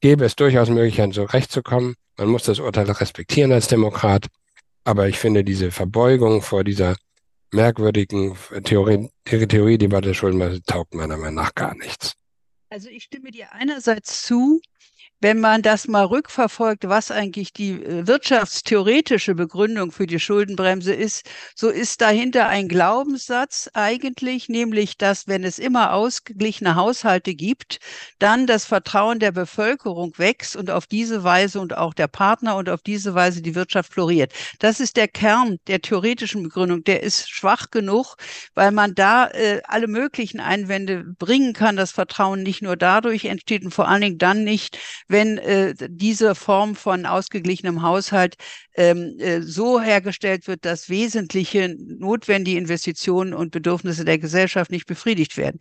gäbe 0.00 0.24
es 0.24 0.36
durchaus 0.36 0.68
Möglichkeiten, 0.68 1.12
so 1.12 1.24
recht 1.24 1.50
zu 1.50 1.62
kommen. 1.62 1.94
Man 2.18 2.28
muss 2.28 2.42
das 2.42 2.58
Urteil 2.58 2.90
respektieren 2.90 3.52
als 3.52 3.68
Demokrat. 3.68 4.26
Aber 4.84 5.08
ich 5.08 5.18
finde 5.18 5.44
diese 5.44 5.70
Verbeugung 5.70 6.42
vor 6.42 6.64
dieser 6.64 6.96
merkwürdigen 7.52 8.36
Theorie, 8.64 9.08
Theoriedebatte 9.24 10.12
Schuldenmasse 10.12 10.62
taugt 10.62 10.94
meiner 10.94 11.16
Meinung 11.16 11.36
nach 11.36 11.54
gar 11.54 11.74
nichts. 11.76 12.14
Also 12.74 12.88
ich 12.88 13.04
stimme 13.04 13.30
dir 13.30 13.52
einerseits 13.52 14.22
zu, 14.22 14.60
wenn 15.24 15.40
man 15.40 15.62
das 15.62 15.88
mal 15.88 16.04
rückverfolgt, 16.04 16.86
was 16.86 17.10
eigentlich 17.10 17.54
die 17.54 17.82
äh, 17.82 18.06
wirtschaftstheoretische 18.06 19.34
Begründung 19.34 19.90
für 19.90 20.06
die 20.06 20.20
Schuldenbremse 20.20 20.92
ist, 20.92 21.24
so 21.54 21.70
ist 21.70 22.02
dahinter 22.02 22.48
ein 22.48 22.68
Glaubenssatz 22.68 23.70
eigentlich, 23.72 24.50
nämlich, 24.50 24.98
dass 24.98 25.26
wenn 25.26 25.42
es 25.42 25.58
immer 25.58 25.94
ausgeglichene 25.94 26.74
Haushalte 26.74 27.34
gibt, 27.34 27.78
dann 28.18 28.46
das 28.46 28.66
Vertrauen 28.66 29.18
der 29.18 29.32
Bevölkerung 29.32 30.12
wächst 30.18 30.56
und 30.56 30.70
auf 30.70 30.86
diese 30.86 31.24
Weise 31.24 31.58
und 31.58 31.74
auch 31.74 31.94
der 31.94 32.08
Partner 32.08 32.56
und 32.56 32.68
auf 32.68 32.82
diese 32.82 33.14
Weise 33.14 33.40
die 33.40 33.54
Wirtschaft 33.54 33.94
floriert. 33.94 34.30
Das 34.58 34.78
ist 34.78 34.98
der 34.98 35.08
Kern 35.08 35.56
der 35.68 35.80
theoretischen 35.80 36.42
Begründung. 36.42 36.84
Der 36.84 37.02
ist 37.02 37.30
schwach 37.30 37.70
genug, 37.70 38.16
weil 38.54 38.72
man 38.72 38.94
da 38.94 39.28
äh, 39.28 39.62
alle 39.64 39.86
möglichen 39.86 40.40
Einwände 40.40 41.02
bringen 41.18 41.54
kann. 41.54 41.76
Das 41.76 41.92
Vertrauen 41.92 42.42
nicht 42.42 42.60
nur 42.60 42.76
dadurch 42.76 43.24
entsteht 43.24 43.64
und 43.64 43.72
vor 43.72 43.88
allen 43.88 44.02
Dingen 44.02 44.18
dann 44.18 44.44
nicht, 44.44 44.76
wenn 45.14 45.38
äh, 45.38 45.74
diese 45.88 46.34
Form 46.34 46.74
von 46.74 47.06
ausgeglichenem 47.06 47.82
Haushalt 47.82 48.34
ähm, 48.74 49.14
äh, 49.20 49.42
so 49.42 49.80
hergestellt 49.80 50.48
wird, 50.48 50.64
dass 50.64 50.88
wesentliche 50.88 51.76
notwendige 51.78 52.58
Investitionen 52.58 53.32
und 53.32 53.52
Bedürfnisse 53.52 54.04
der 54.04 54.18
Gesellschaft 54.18 54.72
nicht 54.72 54.86
befriedigt 54.86 55.36
werden. 55.36 55.60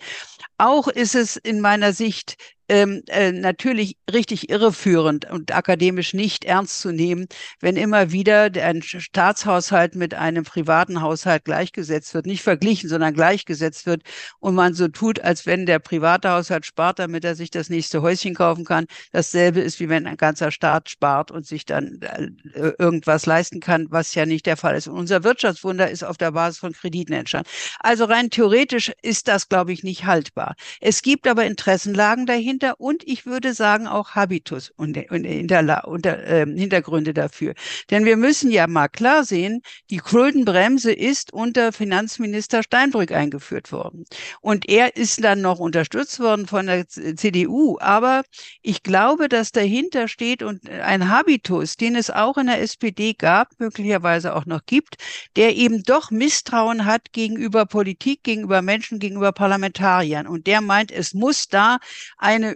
Auch 0.63 0.88
ist 0.88 1.13
es 1.15 1.36
in 1.36 1.60
meiner 1.60 1.91
Sicht 1.93 2.38
ähm, 2.69 3.04
äh, 3.08 3.32
natürlich 3.32 3.97
richtig 4.12 4.49
irreführend 4.49 5.30
und 5.30 5.54
akademisch 5.54 6.13
nicht 6.13 6.45
ernst 6.45 6.80
zu 6.80 6.91
nehmen, 6.91 7.28
wenn 7.60 7.76
immer 7.76 8.12
wieder 8.12 8.49
ein 8.56 8.82
Staatshaushalt 8.82 9.95
mit 9.95 10.13
einem 10.13 10.43
privaten 10.43 11.02
Haushalt 11.02 11.43
gleichgesetzt 11.45 12.13
wird, 12.13 12.26
nicht 12.26 12.41
verglichen, 12.41 12.89
sondern 12.89 13.13
gleichgesetzt 13.13 13.86
wird 13.86 14.04
und 14.39 14.56
man 14.56 14.73
so 14.73 14.88
tut, 14.88 15.19
als 15.19 15.45
wenn 15.45 15.65
der 15.65 15.80
private 15.80 16.30
Haushalt 16.32 16.65
spart, 16.65 16.99
damit 16.99 17.26
er 17.26 17.36
sich 17.36 17.52
das 17.52 17.69
nächste 17.69 18.02
Häuschen 18.02 18.34
kaufen 18.34 18.63
kann. 18.63 18.86
Dasselbe 19.12 19.60
ist, 19.60 19.80
wie 19.80 19.89
wenn 19.89 20.08
ein 20.08 20.17
ganzer 20.17 20.52
Staat 20.52 20.89
spart 20.89 21.32
und 21.32 21.45
sich 21.45 21.65
dann 21.65 21.99
äh, 22.02 22.71
irgendwas 22.80 23.26
leisten 23.26 23.60
kann, 23.60 23.88
was 23.89 24.15
ja 24.15 24.26
nicht 24.26 24.45
der 24.45 24.58
Fall 24.58 24.76
ist. 24.76 24.88
Und 24.88 24.97
unser 24.97 25.23
Wirtschaftswunder 25.23 25.89
ist 25.91 26.04
auf 26.04 26.17
der 26.17 26.32
Basis 26.32 26.60
von 26.60 26.73
Krediten 26.73 27.13
entstanden. 27.13 27.49
Also 27.80 28.06
rein 28.06 28.30
theoretisch 28.30 28.91
ist 29.02 29.28
das, 29.28 29.49
glaube 29.49 29.73
ich, 29.73 29.84
nicht 29.84 30.06
haltbar. 30.06 30.52
Es 30.79 31.01
gibt 31.01 31.27
aber 31.27 31.45
Interessenlagen 31.45 32.25
dahinter 32.25 32.79
und 32.79 33.03
ich 33.05 33.25
würde 33.25 33.53
sagen 33.53 33.87
auch 33.87 34.11
Habitus 34.11 34.71
und, 34.75 34.97
und 35.09 35.23
Hinterla 35.23 35.81
unter, 35.81 36.23
äh, 36.25 36.45
Hintergründe 36.45 37.13
dafür. 37.13 37.53
Denn 37.89 38.05
wir 38.05 38.17
müssen 38.17 38.51
ja 38.51 38.67
mal 38.67 38.87
klar 38.87 39.23
sehen, 39.23 39.61
die 39.89 40.01
Schuldenbremse 40.05 40.91
ist 40.91 41.33
unter 41.33 41.71
Finanzminister 41.71 42.63
Steinbrück 42.63 43.11
eingeführt 43.11 43.71
worden. 43.71 44.05
Und 44.41 44.69
er 44.69 44.95
ist 44.95 45.23
dann 45.23 45.41
noch 45.41 45.59
unterstützt 45.59 46.19
worden 46.19 46.47
von 46.47 46.67
der 46.67 46.87
CDU. 46.87 47.77
Aber 47.79 48.23
ich 48.61 48.83
glaube, 48.83 49.29
dass 49.29 49.51
dahinter 49.51 50.07
steht 50.07 50.43
und 50.43 50.69
ein 50.69 51.09
Habitus, 51.09 51.75
den 51.77 51.95
es 51.95 52.09
auch 52.09 52.37
in 52.37 52.47
der 52.47 52.61
SPD 52.61 53.13
gab, 53.13 53.59
möglicherweise 53.59 54.35
auch 54.35 54.45
noch 54.45 54.65
gibt, 54.65 54.97
der 55.35 55.55
eben 55.55 55.83
doch 55.83 56.11
Misstrauen 56.11 56.85
hat 56.85 57.13
gegenüber 57.13 57.65
Politik, 57.65 58.23
gegenüber 58.23 58.61
Menschen, 58.61 58.99
gegenüber 58.99 59.31
Parlamentariern. 59.31 60.27
Und 60.34 60.48
der 60.48 60.62
meint, 60.62 60.91
es 60.91 61.13
muss 61.13 61.48
da 61.48 61.78
eine 62.17 62.56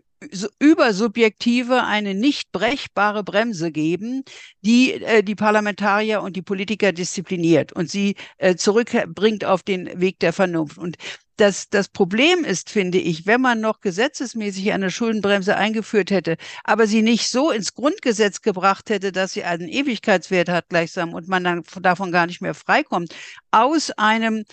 übersubjektive, 0.59 1.83
eine 1.83 2.15
nicht 2.15 2.51
brechbare 2.51 3.23
Bremse 3.23 3.71
geben, 3.71 4.23
die 4.61 4.93
äh, 4.93 5.23
die 5.23 5.35
Parlamentarier 5.35 6.21
und 6.21 6.35
die 6.35 6.41
Politiker 6.41 6.91
diszipliniert 6.91 7.71
und 7.71 7.89
sie 7.89 8.15
äh, 8.37 8.55
zurückbringt 8.55 9.45
auf 9.45 9.61
den 9.63 10.01
Weg 10.01 10.19
der 10.19 10.33
Vernunft. 10.33 10.77
Und 10.77 10.97
das, 11.37 11.69
das 11.69 11.87
Problem 11.87 12.43
ist, 12.43 12.71
finde 12.71 12.97
ich, 12.97 13.27
wenn 13.27 13.41
man 13.41 13.61
noch 13.61 13.79
gesetzesmäßig 13.79 14.71
eine 14.73 14.89
Schuldenbremse 14.89 15.55
eingeführt 15.55 16.09
hätte, 16.09 16.35
aber 16.63 16.87
sie 16.87 17.03
nicht 17.03 17.29
so 17.29 17.51
ins 17.51 17.75
Grundgesetz 17.75 18.41
gebracht 18.41 18.89
hätte, 18.89 19.11
dass 19.11 19.33
sie 19.33 19.43
einen 19.43 19.67
Ewigkeitswert 19.67 20.49
hat 20.49 20.69
gleichsam 20.69 21.13
und 21.13 21.27
man 21.27 21.43
dann 21.43 21.63
davon 21.81 22.11
gar 22.11 22.25
nicht 22.25 22.41
mehr 22.41 22.55
freikommt, 22.55 23.13
aus 23.51 23.91
einem 23.91 24.45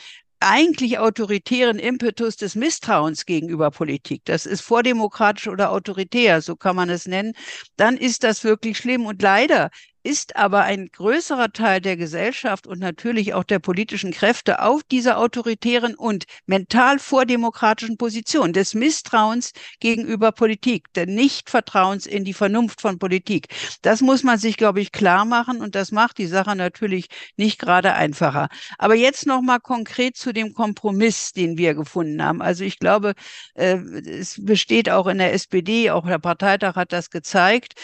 eigentlich 0.44 0.98
autoritären 0.98 1.78
Impetus 1.78 2.36
des 2.36 2.54
Misstrauens 2.54 3.26
gegenüber 3.26 3.70
Politik, 3.70 4.22
das 4.24 4.46
ist 4.46 4.60
vordemokratisch 4.60 5.48
oder 5.48 5.70
autoritär, 5.70 6.42
so 6.42 6.56
kann 6.56 6.76
man 6.76 6.90
es 6.90 7.06
nennen, 7.06 7.34
dann 7.76 7.96
ist 7.96 8.24
das 8.24 8.44
wirklich 8.44 8.78
schlimm. 8.78 9.06
Und 9.06 9.22
leider 9.22 9.70
ist 10.04 10.36
aber 10.36 10.62
ein 10.64 10.90
größerer 10.92 11.52
Teil 11.52 11.80
der 11.80 11.96
Gesellschaft 11.96 12.66
und 12.66 12.78
natürlich 12.78 13.32
auch 13.32 13.42
der 13.42 13.58
politischen 13.58 14.12
Kräfte 14.12 14.60
auf 14.62 14.82
dieser 14.84 15.18
autoritären 15.18 15.94
und 15.94 16.24
mental 16.46 16.98
vordemokratischen 16.98 17.96
Position 17.96 18.52
des 18.52 18.74
Misstrauens 18.74 19.52
gegenüber 19.80 20.30
Politik, 20.30 20.92
der 20.92 21.06
Nichtvertrauens 21.06 22.06
in 22.06 22.24
die 22.24 22.34
Vernunft 22.34 22.82
von 22.82 22.98
Politik. 22.98 23.48
Das 23.80 24.02
muss 24.02 24.22
man 24.22 24.38
sich, 24.38 24.58
glaube 24.58 24.82
ich, 24.82 24.92
klar 24.92 25.24
machen 25.24 25.62
und 25.62 25.74
das 25.74 25.90
macht 25.90 26.18
die 26.18 26.26
Sache 26.26 26.54
natürlich 26.54 27.08
nicht 27.38 27.58
gerade 27.58 27.94
einfacher. 27.94 28.48
Aber 28.76 28.94
jetzt 28.94 29.26
noch 29.26 29.40
mal 29.40 29.58
konkret 29.58 30.18
zu 30.18 30.34
dem 30.34 30.52
Kompromiss, 30.52 31.32
den 31.32 31.56
wir 31.56 31.74
gefunden 31.74 32.22
haben. 32.22 32.42
Also 32.42 32.64
ich 32.64 32.78
glaube, 32.78 33.14
äh, 33.54 33.78
es 33.78 34.44
besteht 34.44 34.90
auch 34.90 35.06
in 35.06 35.16
der 35.16 35.32
SPD, 35.32 35.90
auch 35.90 36.06
der 36.06 36.18
Parteitag 36.18 36.76
hat 36.76 36.92
das 36.92 37.08
gezeigt, 37.08 37.74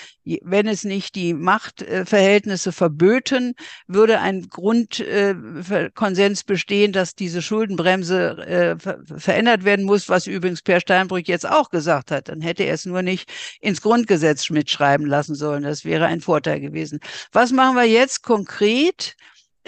wenn 0.42 0.68
es 0.68 0.84
nicht 0.84 1.14
die 1.14 1.32
Macht 1.32 1.80
äh, 1.82 2.04
Verhältnisse 2.10 2.72
verböten, 2.72 3.54
würde 3.86 4.20
ein 4.20 4.48
Grundkonsens 4.48 6.40
äh, 6.40 6.44
bestehen, 6.44 6.92
dass 6.92 7.14
diese 7.14 7.40
Schuldenbremse 7.40 8.36
äh, 8.46 8.78
ver 8.78 8.98
verändert 9.16 9.64
werden 9.64 9.84
muss, 9.84 10.08
was 10.08 10.26
übrigens 10.26 10.62
Per 10.62 10.80
Steinbrück 10.80 11.28
jetzt 11.28 11.48
auch 11.48 11.70
gesagt 11.70 12.10
hat. 12.10 12.28
Dann 12.28 12.40
hätte 12.40 12.64
er 12.64 12.74
es 12.74 12.84
nur 12.84 13.02
nicht 13.02 13.30
ins 13.60 13.80
Grundgesetz 13.80 14.50
mitschreiben 14.50 15.06
lassen 15.06 15.34
sollen. 15.34 15.62
Das 15.62 15.84
wäre 15.84 16.06
ein 16.06 16.20
Vorteil 16.20 16.60
gewesen. 16.60 16.98
Was 17.32 17.52
machen 17.52 17.76
wir 17.76 17.84
jetzt 17.84 18.22
konkret? 18.22 19.16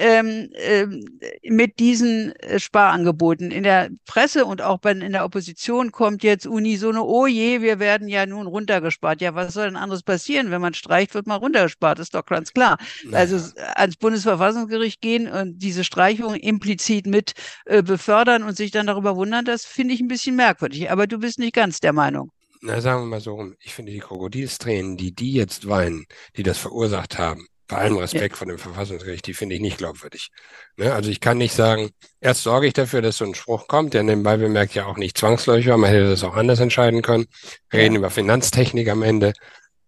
Ähm, 0.03 0.51
ähm, 0.55 1.05
mit 1.45 1.79
diesen 1.79 2.33
äh, 2.33 2.59
Sparangeboten. 2.59 3.53
In 3.53 3.63
der 3.63 3.91
Presse 4.05 4.45
und 4.45 4.61
auch 4.61 4.79
bei, 4.79 4.91
in 4.91 5.13
der 5.13 5.25
Opposition 5.25 5.93
kommt 5.93 6.25
jetzt 6.25 6.45
unisono, 6.45 7.05
oh 7.05 7.29
je, 7.29 7.61
wir 7.61 7.79
werden 7.79 8.09
ja 8.09 8.27
nun 8.27 8.49
runtergespart. 8.49 9.21
Ja, 9.21 9.37
was 9.37 9.55
soll 9.55 9.67
denn 9.67 9.77
anderes 9.77 10.03
passieren? 10.03 10.51
Wenn 10.51 10.61
man 10.61 10.75
streicht, 10.75 11.15
wird 11.15 11.29
man 11.29 11.39
runtergespart, 11.39 12.01
ist 12.01 12.17
doch 12.17 12.27
ganz 12.27 12.53
klar. 12.53 12.79
Naja. 13.05 13.19
Also 13.19 13.37
ans 13.77 13.97
Bundesverfassungsgericht 13.97 15.01
gehen 15.01 15.29
und 15.29 15.59
diese 15.59 15.85
Streichung 15.85 16.35
implizit 16.35 17.07
mit 17.07 17.35
äh, 17.67 17.85
befördern 17.85 18.43
und 18.43 18.57
sich 18.57 18.73
dann 18.73 18.89
darüber 18.89 19.15
wundern, 19.15 19.45
das 19.45 19.65
finde 19.65 19.95
ich 19.95 20.01
ein 20.01 20.09
bisschen 20.09 20.35
merkwürdig. 20.35 20.91
Aber 20.91 21.07
du 21.07 21.19
bist 21.19 21.39
nicht 21.39 21.55
ganz 21.55 21.79
der 21.79 21.93
Meinung. 21.93 22.33
Na, 22.61 22.81
sagen 22.81 23.03
wir 23.03 23.07
mal 23.07 23.21
so 23.21 23.35
rum. 23.35 23.55
Ich 23.61 23.75
finde 23.75 23.93
die 23.93 24.01
Krokodilstränen, 24.01 24.97
die 24.97 25.13
die 25.13 25.33
jetzt 25.33 25.69
weinen, 25.69 26.07
die 26.37 26.43
das 26.43 26.59
verursacht 26.59 27.19
haben, 27.19 27.47
bei 27.73 27.79
allem 27.79 27.97
Respekt 27.97 28.35
ja. 28.35 28.37
vor 28.37 28.47
dem 28.47 28.59
Verfassungsgericht, 28.59 29.27
die 29.27 29.35
finde 29.35 29.55
ich 29.55 29.61
nicht 29.61 29.79
glaubwürdig. 29.79 30.31
Ne? 30.77 30.93
Also 30.93 31.11
ich 31.11 31.21
kann 31.21 31.39
nicht 31.39 31.55
sagen, 31.55 31.91
erst 32.21 32.43
sorge 32.43 32.67
ich 32.67 32.75
dafür, 32.75 33.03
dass 33.03 33.17
so 33.17 33.25
ein 33.25 33.35
Spruch 33.35 33.67
kommt, 33.67 33.95
der 33.95 34.03
nebenbei 34.03 34.37
bemerkt 34.37 34.75
ja 34.75 34.87
auch 34.87 34.99
nicht 34.99 35.17
zwangsläufig 35.17 35.69
war, 35.69 35.79
man 35.79 35.91
hätte 35.91 36.11
das 36.11 36.23
auch 36.23 36.37
anders 36.37 36.61
entscheiden 36.61 37.03
können. 37.03 37.27
Wir 37.71 37.81
reden 37.81 37.95
ja. 37.95 37.99
über 38.01 38.11
Finanztechnik 38.11 38.89
am 38.89 39.03
Ende. 39.03 39.33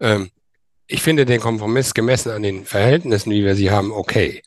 Ähm, 0.00 0.30
ich 0.86 1.02
finde 1.02 1.26
den 1.26 1.40
Kompromiss 1.40 1.94
gemessen 1.94 2.30
an 2.30 2.42
den 2.42 2.64
Verhältnissen, 2.64 3.30
wie 3.30 3.44
wir 3.44 3.54
sie 3.54 3.70
haben, 3.70 3.92
okay. 3.92 4.42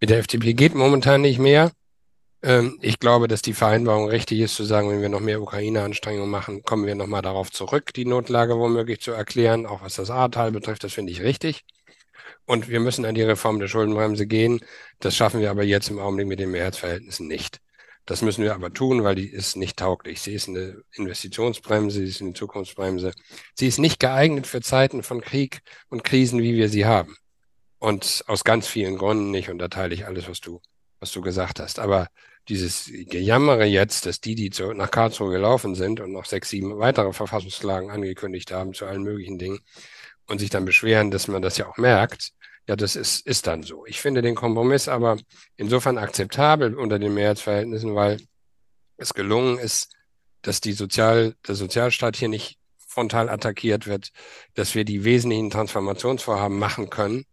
Mit 0.00 0.10
der 0.10 0.18
FDP 0.18 0.54
geht 0.54 0.74
momentan 0.74 1.20
nicht 1.20 1.38
mehr. 1.38 1.70
Ähm, 2.42 2.78
ich 2.80 2.98
glaube, 2.98 3.28
dass 3.28 3.42
die 3.42 3.52
Vereinbarung 3.52 4.08
richtig 4.08 4.40
ist, 4.40 4.56
zu 4.56 4.64
sagen, 4.64 4.90
wenn 4.90 5.02
wir 5.02 5.10
noch 5.10 5.20
mehr 5.20 5.40
Ukraine-Anstrengungen 5.40 6.30
machen, 6.30 6.62
kommen 6.62 6.86
wir 6.86 6.94
nochmal 6.94 7.22
darauf 7.22 7.52
zurück, 7.52 7.92
die 7.94 8.06
Notlage 8.06 8.58
womöglich 8.58 9.00
zu 9.00 9.12
erklären, 9.12 9.66
auch 9.66 9.82
was 9.82 9.96
das 9.96 10.10
Ahrtal 10.10 10.50
betrifft, 10.50 10.82
das 10.82 10.94
finde 10.94 11.12
ich 11.12 11.20
richtig. 11.20 11.64
Und 12.50 12.68
wir 12.68 12.80
müssen 12.80 13.04
an 13.04 13.14
die 13.14 13.22
Reform 13.22 13.60
der 13.60 13.68
Schuldenbremse 13.68 14.26
gehen. 14.26 14.58
Das 14.98 15.14
schaffen 15.14 15.40
wir 15.40 15.52
aber 15.52 15.62
jetzt 15.62 15.88
im 15.88 16.00
Augenblick 16.00 16.26
mit 16.26 16.40
den 16.40 16.50
Mehrheitsverhältnissen 16.50 17.28
nicht. 17.28 17.60
Das 18.06 18.22
müssen 18.22 18.42
wir 18.42 18.56
aber 18.56 18.72
tun, 18.72 19.04
weil 19.04 19.14
die 19.14 19.28
ist 19.28 19.54
nicht 19.54 19.76
tauglich. 19.76 20.20
Sie 20.20 20.34
ist 20.34 20.48
eine 20.48 20.82
Investitionsbremse, 20.94 21.98
sie 22.00 22.08
ist 22.08 22.20
eine 22.20 22.32
Zukunftsbremse. 22.32 23.12
Sie 23.54 23.68
ist 23.68 23.78
nicht 23.78 24.00
geeignet 24.00 24.48
für 24.48 24.60
Zeiten 24.60 25.04
von 25.04 25.20
Krieg 25.20 25.60
und 25.90 26.02
Krisen, 26.02 26.42
wie 26.42 26.56
wir 26.56 26.68
sie 26.68 26.86
haben. 26.86 27.16
Und 27.78 28.24
aus 28.26 28.42
ganz 28.42 28.66
vielen 28.66 28.98
Gründen 28.98 29.30
nicht. 29.30 29.48
Und 29.48 29.58
da 29.58 29.68
teile 29.68 29.94
ich 29.94 30.06
alles, 30.06 30.28
was 30.28 30.40
du, 30.40 30.60
was 30.98 31.12
du 31.12 31.20
gesagt 31.20 31.60
hast. 31.60 31.78
Aber 31.78 32.08
dieses 32.48 32.90
Gejammere 32.92 33.66
jetzt, 33.66 34.06
dass 34.06 34.20
die, 34.20 34.34
die 34.34 34.50
zu, 34.50 34.72
nach 34.72 34.90
Karlsruhe 34.90 35.30
gelaufen 35.30 35.76
sind 35.76 36.00
und 36.00 36.10
noch 36.10 36.24
sechs, 36.24 36.48
sieben 36.50 36.76
weitere 36.80 37.12
Verfassungslagen 37.12 37.92
angekündigt 37.92 38.50
haben 38.50 38.74
zu 38.74 38.86
allen 38.86 39.04
möglichen 39.04 39.38
Dingen 39.38 39.60
und 40.26 40.40
sich 40.40 40.50
dann 40.50 40.64
beschweren, 40.64 41.12
dass 41.12 41.28
man 41.28 41.42
das 41.42 41.56
ja 41.56 41.68
auch 41.68 41.76
merkt, 41.76 42.32
ja, 42.68 42.76
das 42.76 42.96
ist, 42.96 43.26
ist 43.26 43.46
dann 43.46 43.62
so. 43.62 43.84
Ich 43.86 44.00
finde 44.00 44.22
den 44.22 44.34
Kompromiss 44.34 44.88
aber 44.88 45.18
insofern 45.56 45.98
akzeptabel 45.98 46.74
unter 46.74 46.98
den 46.98 47.14
Mehrheitsverhältnissen, 47.14 47.94
weil 47.94 48.20
es 48.96 49.14
gelungen 49.14 49.58
ist, 49.58 49.92
dass 50.42 50.60
die 50.60 50.72
Sozial, 50.72 51.34
der 51.46 51.54
Sozialstaat 51.54 52.16
hier 52.16 52.28
nicht 52.28 52.58
frontal 52.86 53.28
attackiert 53.28 53.86
wird, 53.86 54.12
dass 54.54 54.74
wir 54.74 54.84
die 54.84 55.04
wesentlichen 55.04 55.50
Transformationsvorhaben 55.50 56.58
machen 56.58 56.90
können, 56.90 57.24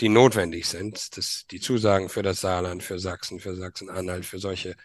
die 0.00 0.08
notwendig 0.08 0.66
sind, 0.66 1.16
dass 1.16 1.46
die 1.50 1.60
Zusagen 1.60 2.08
für 2.08 2.22
das 2.22 2.40
Saarland, 2.40 2.82
für 2.82 2.98
Sachsen, 2.98 3.40
für 3.40 3.54
Sachsen-Anhalt, 3.56 4.24
für 4.24 4.38
solche, 4.38 4.76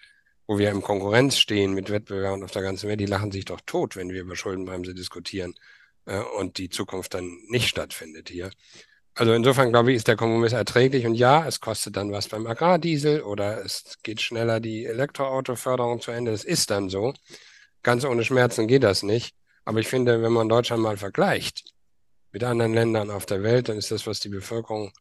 wo 0.47 0.57
wir 0.57 0.69
im 0.69 0.81
Konkurrenz 0.81 1.37
stehen 1.37 1.73
mit 1.73 1.89
Wettbewerbern 1.89 2.43
auf 2.43 2.51
der 2.51 2.61
ganzen 2.61 2.89
Welt, 2.89 2.99
die 2.99 3.05
lachen 3.05 3.31
sich 3.31 3.45
doch 3.45 3.61
tot, 3.65 3.95
wenn 3.95 4.09
wir 4.09 4.21
über 4.21 4.35
Schuldenbremse 4.35 4.93
diskutieren 4.93 5.55
äh, 6.05 6.19
und 6.19 6.57
die 6.57 6.69
Zukunft 6.69 7.13
dann 7.13 7.37
nicht 7.47 7.67
stattfindet 7.67 8.29
hier. 8.29 8.51
Also 9.15 9.33
insofern 9.33 9.71
glaube 9.71 9.91
ich, 9.91 9.97
ist 9.97 10.07
der 10.07 10.15
Kompromiss 10.15 10.53
erträglich 10.53 11.05
und 11.05 11.13
ja, 11.15 11.47
es 11.47 11.59
kostet 11.59 11.95
dann 11.97 12.11
was 12.11 12.29
beim 12.29 12.47
Agrardiesel 12.47 13.21
oder 13.21 13.63
es 13.63 13.97
geht 14.03 14.21
schneller 14.21 14.59
die 14.59 14.85
Elektroautoförderung 14.85 16.01
zu 16.01 16.11
Ende. 16.11 16.31
Das 16.31 16.43
ist 16.43 16.71
dann 16.71 16.89
so. 16.89 17.13
Ganz 17.83 18.05
ohne 18.05 18.23
Schmerzen 18.23 18.67
geht 18.67 18.83
das 18.83 19.03
nicht. 19.03 19.35
Aber 19.65 19.79
ich 19.79 19.87
finde, 19.87 20.21
wenn 20.21 20.31
man 20.31 20.49
Deutschland 20.49 20.81
mal 20.81 20.97
vergleicht 20.97 21.63
mit 22.31 22.43
anderen 22.43 22.73
Ländern 22.73 23.11
auf 23.11 23.25
der 23.25 23.43
Welt, 23.43 23.69
dann 23.69 23.77
ist 23.77 23.91
das, 23.91 24.07
was 24.07 24.19
die 24.19 24.29
Bevölkerung 24.29 24.91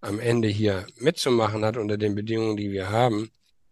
am 0.00 0.20
Ende 0.20 0.48
hier 0.48 0.86
mitzumachen 0.96 1.64
hat 1.64 1.76
unter 1.76 1.96
den 1.96 2.14
Bedingungen, 2.14 2.56
die 2.56 2.72
wir 2.72 2.90
haben, 2.90 3.30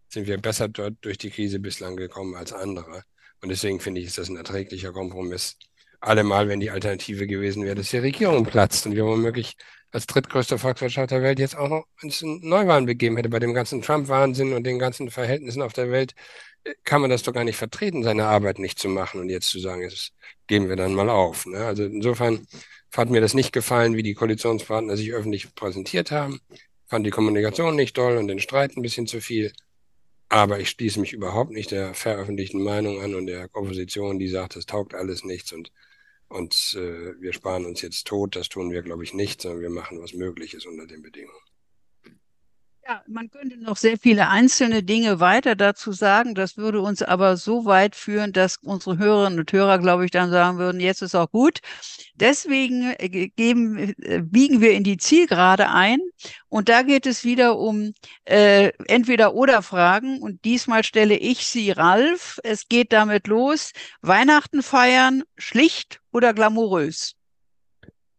sind 0.08 0.26
wir 0.26 0.38
besser 0.38 0.68
dort 0.68 0.94
durch 1.02 1.18
die 1.18 1.30
Krise 1.30 1.60
bislang 1.60 1.96
gekommen 1.96 2.36
als 2.36 2.52
andere. 2.52 3.04
Und 3.42 3.50
deswegen 3.50 3.80
finde 3.80 4.00
ich, 4.00 4.06
ist 4.08 4.18
das 4.18 4.28
ein 4.28 4.36
erträglicher 4.36 4.92
Kompromiss. 4.92 5.56
allemal, 6.00 6.48
wenn 6.48 6.60
die 6.60 6.70
Alternative 6.70 7.26
gewesen 7.26 7.64
wäre, 7.64 7.74
dass 7.74 7.90
die 7.90 7.98
Regierung 7.98 8.44
platzt 8.44 8.86
und 8.86 8.94
wir 8.96 9.04
womöglich 9.04 9.56
als 9.92 10.06
drittgrößte 10.06 10.58
Volkswirtschaft 10.58 11.10
der 11.10 11.22
Welt 11.22 11.38
jetzt 11.38 11.56
auch 11.56 11.68
noch 11.68 11.84
uns 12.02 12.22
in 12.22 12.40
Neuwahlen 12.42 12.86
begeben 12.86 13.16
hätte. 13.16 13.28
Bei 13.28 13.38
dem 13.38 13.54
ganzen 13.54 13.82
Trump-Wahnsinn 13.82 14.52
und 14.52 14.64
den 14.64 14.78
ganzen 14.78 15.10
Verhältnissen 15.10 15.62
auf 15.62 15.72
der 15.72 15.90
Welt 15.90 16.14
äh, 16.64 16.74
kann 16.84 17.00
man 17.00 17.10
das 17.10 17.22
doch 17.22 17.32
gar 17.32 17.44
nicht 17.44 17.56
vertreten, 17.56 18.02
seine 18.02 18.26
Arbeit 18.26 18.58
nicht 18.58 18.78
zu 18.78 18.88
machen 18.88 19.20
und 19.20 19.28
jetzt 19.28 19.50
zu 19.50 19.58
sagen, 19.58 19.82
jetzt 19.82 20.12
geben 20.46 20.68
wir 20.68 20.76
dann 20.76 20.94
mal 20.94 21.10
auf. 21.10 21.46
Ne? 21.46 21.64
Also 21.64 21.84
insofern 21.84 22.46
hat 22.96 23.10
mir 23.10 23.20
das 23.20 23.34
nicht 23.34 23.52
gefallen, 23.52 23.96
wie 23.96 24.02
die 24.02 24.14
Koalitionspartner 24.14 24.96
sich 24.96 25.12
öffentlich 25.12 25.54
präsentiert 25.54 26.10
haben. 26.10 26.40
Fand 26.86 27.06
die 27.06 27.10
Kommunikation 27.10 27.76
nicht 27.76 27.94
toll 27.94 28.16
und 28.16 28.28
den 28.28 28.40
Streit 28.40 28.76
ein 28.76 28.82
bisschen 28.82 29.06
zu 29.06 29.20
viel. 29.20 29.52
Aber 30.28 30.60
ich 30.60 30.70
schließe 30.70 31.00
mich 31.00 31.12
überhaupt 31.12 31.50
nicht 31.50 31.72
der 31.72 31.94
veröffentlichten 31.94 32.62
Meinung 32.62 33.00
an 33.00 33.14
und 33.16 33.26
der 33.26 33.48
Opposition, 33.52 34.18
die 34.18 34.28
sagt, 34.28 34.56
es 34.56 34.66
taugt 34.66 34.94
alles 34.94 35.24
nichts 35.24 35.52
und 35.52 35.72
und 36.30 36.76
äh, 36.78 37.20
wir 37.20 37.32
sparen 37.32 37.66
uns 37.66 37.82
jetzt 37.82 38.06
tot. 38.06 38.36
Das 38.36 38.48
tun 38.48 38.70
wir, 38.70 38.82
glaube 38.82 39.04
ich, 39.04 39.14
nicht, 39.14 39.42
sondern 39.42 39.60
wir 39.60 39.70
machen 39.70 40.00
was 40.00 40.14
Mögliches 40.14 40.64
unter 40.64 40.86
den 40.86 41.02
Bedingungen. 41.02 41.40
Ja, 42.86 43.02
man 43.06 43.30
könnte 43.30 43.56
noch 43.56 43.76
sehr 43.76 43.98
viele 43.98 44.28
einzelne 44.28 44.82
Dinge 44.82 45.20
weiter 45.20 45.54
dazu 45.54 45.92
sagen. 45.92 46.34
Das 46.34 46.56
würde 46.56 46.80
uns 46.80 47.02
aber 47.02 47.36
so 47.36 47.64
weit 47.64 47.94
führen, 47.94 48.32
dass 48.32 48.56
unsere 48.62 48.98
Hörerinnen 48.98 49.38
und 49.38 49.52
Hörer, 49.52 49.78
glaube 49.78 50.04
ich, 50.04 50.10
dann 50.10 50.30
sagen 50.30 50.58
würden, 50.58 50.80
jetzt 50.80 51.02
ist 51.02 51.14
auch 51.14 51.30
gut. 51.30 51.60
Deswegen 52.14 52.94
äh, 52.98 53.28
geben, 53.28 53.94
äh, 54.02 54.22
biegen 54.22 54.60
wir 54.60 54.72
in 54.72 54.82
die 54.82 54.96
Zielgerade 54.96 55.68
ein. 55.68 56.00
Und 56.48 56.68
da 56.68 56.82
geht 56.82 57.06
es 57.06 57.22
wieder 57.22 57.58
um 57.58 57.92
äh, 58.24 58.72
entweder 58.88 59.34
oder 59.34 59.62
Fragen. 59.62 60.20
Und 60.20 60.44
diesmal 60.44 60.82
stelle 60.82 61.16
ich 61.16 61.46
sie 61.46 61.70
Ralf. 61.70 62.40
Es 62.42 62.68
geht 62.68 62.92
damit 62.92 63.26
los. 63.26 63.72
Weihnachten 64.00 64.62
feiern, 64.62 65.22
schlicht 65.36 65.99
oder 66.12 66.34
glamourös? 66.34 67.14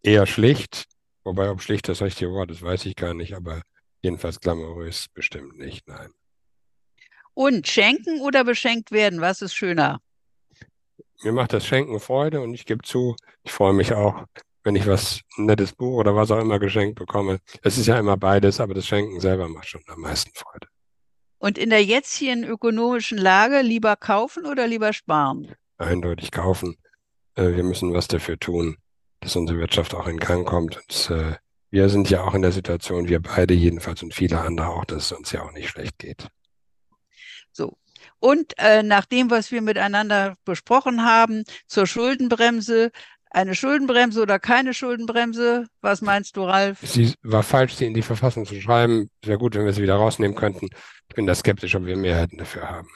Eher 0.04 0.26
schlicht. 0.26 0.86
Wobei, 1.24 1.50
ob 1.50 1.62
schlicht 1.62 1.88
das 1.88 2.02
richtige 2.02 2.32
Wort 2.32 2.50
ist, 2.52 2.64
weiß 2.64 2.86
ich 2.86 2.96
gar 2.96 3.14
nicht. 3.14 3.36
Aber 3.36 3.62
Jedenfalls 4.02 4.39
glamourös 4.39 5.08
bestimmt 5.14 5.58
nicht, 5.60 5.88
nein. 5.88 6.10
Und 7.34 7.68
schenken 7.68 8.20
oder 8.22 8.44
beschenkt 8.44 8.92
werden, 8.92 9.22
was 9.22 9.42
ist 9.42 9.54
schöner? 9.54 10.02
Mir 11.24 11.32
macht 11.32 11.54
das 11.54 11.66
Schenken 11.66 12.00
Freude 12.00 12.42
und 12.42 12.54
ich 12.54 12.66
gebe 12.66 12.84
zu, 12.84 13.16
ich 13.44 13.52
freue 13.52 13.74
mich 13.74 13.94
auch, 13.94 14.26
wenn 14.64 14.76
ich 14.76 14.88
was, 14.88 15.22
ein 15.38 15.46
nettes 15.46 15.74
Buch 15.74 16.00
oder 16.00 16.16
was 16.16 16.32
auch 16.32 16.39
immer 16.39 16.58
geschenkt 16.58 16.98
bekomme. 16.98 17.39
Es 17.62 17.78
ist 17.78 17.86
ja 17.86 18.00
immer 18.00 18.18
beides, 18.18 18.60
aber 18.60 18.74
das 18.74 18.88
Schenken 18.88 19.20
selber 19.20 19.48
macht 19.48 19.68
schon 19.68 19.84
am 19.88 20.02
meisten 20.02 20.32
Freude. 20.34 20.68
Und 21.38 21.58
in 21.58 21.70
der 21.70 21.84
jetzigen 21.84 22.44
ökonomischen 22.44 23.20
Lage 23.20 23.62
lieber 23.62 23.96
kaufen 23.96 24.46
oder 24.46 24.68
lieber 24.68 24.94
sparen? 24.94 25.56
Eindeutig 25.78 26.32
kaufen. 26.32 26.76
Äh, 27.36 27.56
wir 27.56 27.64
müssen 27.64 27.94
was 27.94 28.08
dafür 28.08 28.40
tun, 28.40 28.78
dass 29.20 29.36
unsere 29.36 29.60
Wirtschaft 29.60 29.94
auch 29.94 30.08
in 30.08 30.18
Gang 30.18 30.46
kommt. 30.46 30.78
Und 30.78 31.12
äh, 31.16 31.36
wir 31.70 31.90
sind 31.90 32.10
ja 32.10 32.24
auch 32.24 32.34
in 32.34 32.42
der 32.42 32.52
Situation, 32.52 33.08
wir 33.08 33.22
beide 33.22 33.54
jedenfalls 33.54 34.04
und 34.04 34.14
viele 34.14 34.40
andere 34.40 34.68
auch, 34.68 34.86
dass 34.86 35.06
es 35.06 35.12
uns 35.12 35.32
ja 35.32 35.44
auch 35.44 35.52
nicht 35.52 35.70
schlecht 35.70 35.98
geht. 36.00 36.28
So. 37.52 37.78
Und 38.20 38.54
äh, 38.58 38.84
nach 38.84 39.06
dem, 39.06 39.32
was 39.32 39.52
wir 39.52 39.62
miteinander 39.62 40.36
besprochen 40.46 41.04
haben, 41.04 41.44
zur 41.68 41.88
Schuldenbremse, 41.88 42.92
eine 43.32 43.56
Schuldenbremse 43.56 44.22
oder 44.22 44.40
keine 44.40 44.74
Schuldenbremse? 44.74 45.66
Was 45.82 46.02
meinst 46.02 46.36
du, 46.36 46.44
Ralf? 46.44 46.80
Sie 46.82 47.14
war 47.24 47.44
falsch, 47.44 47.76
sie 47.76 47.86
in 47.86 47.94
die 47.94 48.02
Verfassung 48.02 48.46
zu 48.46 48.60
schreiben. 48.60 49.10
Wäre 49.24 49.38
gut, 49.38 49.56
wenn 49.56 49.66
wir 49.66 49.74
sie 49.74 49.82
wieder 49.82 49.96
rausnehmen 49.96 50.36
könnten. 50.36 50.68
Ich 51.08 51.16
bin 51.16 51.26
da 51.26 51.34
skeptisch, 51.34 51.76
ob 51.76 51.86
wir 51.86 51.96
Mehrheiten 51.96 52.38
dafür 52.38 52.70
haben. 52.70 52.90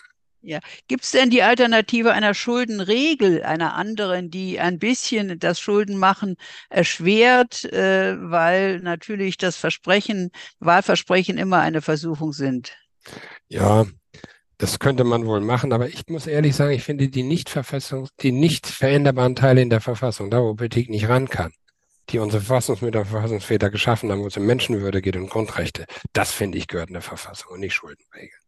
Ja. 0.45 0.59
Gibt 0.87 1.03
es 1.03 1.11
denn 1.11 1.31
die 1.31 1.41
Alternative 1.41 2.13
einer 2.13 2.35
Schuldenregel, 2.35 3.41
einer 3.41 3.73
anderen, 3.73 4.29
die 4.29 4.59
ein 4.59 4.77
bisschen 4.77 5.39
das 5.39 5.59
Schuldenmachen 5.59 6.35
erschwert, 6.69 7.65
äh, 7.73 8.15
weil 8.19 8.79
natürlich 8.79 9.37
das 9.37 9.57
Versprechen, 9.57 10.29
Wahlversprechen 10.59 11.39
immer 11.39 11.61
eine 11.61 11.81
Versuchung 11.81 12.31
sind? 12.31 12.77
Ja, 13.47 13.87
das 14.59 14.77
könnte 14.77 15.03
man 15.03 15.25
wohl 15.25 15.41
machen, 15.41 15.73
aber 15.73 15.87
ich 15.87 16.03
muss 16.09 16.27
ehrlich 16.27 16.55
sagen, 16.55 16.73
ich 16.73 16.83
finde 16.83 17.07
die 17.07 17.23
nicht 17.23 17.49
Verfassung, 17.49 18.07
die 18.21 18.31
nicht 18.31 18.67
veränderbaren 18.67 19.35
Teile 19.35 19.63
in 19.63 19.71
der 19.71 19.81
Verfassung, 19.81 20.29
da 20.29 20.43
wo 20.43 20.53
Politik 20.53 20.91
nicht 20.91 21.09
ran 21.09 21.27
kann, 21.27 21.53
die 22.09 22.19
unsere 22.19 22.43
Verfassungsmütter 22.43 22.99
und 22.99 23.07
Verfassungsväter 23.07 23.71
geschaffen 23.71 24.11
haben, 24.11 24.21
wo 24.21 24.27
es 24.27 24.37
um 24.37 24.45
Menschenwürde 24.45 25.01
geht 25.01 25.15
und 25.15 25.31
Grundrechte, 25.31 25.85
das 26.13 26.31
finde 26.31 26.59
ich 26.59 26.67
gehört 26.67 26.89
in 26.89 26.93
der 26.93 27.01
Verfassung 27.01 27.53
und 27.53 27.61
nicht 27.61 27.73
Schuldenregeln 27.73 28.44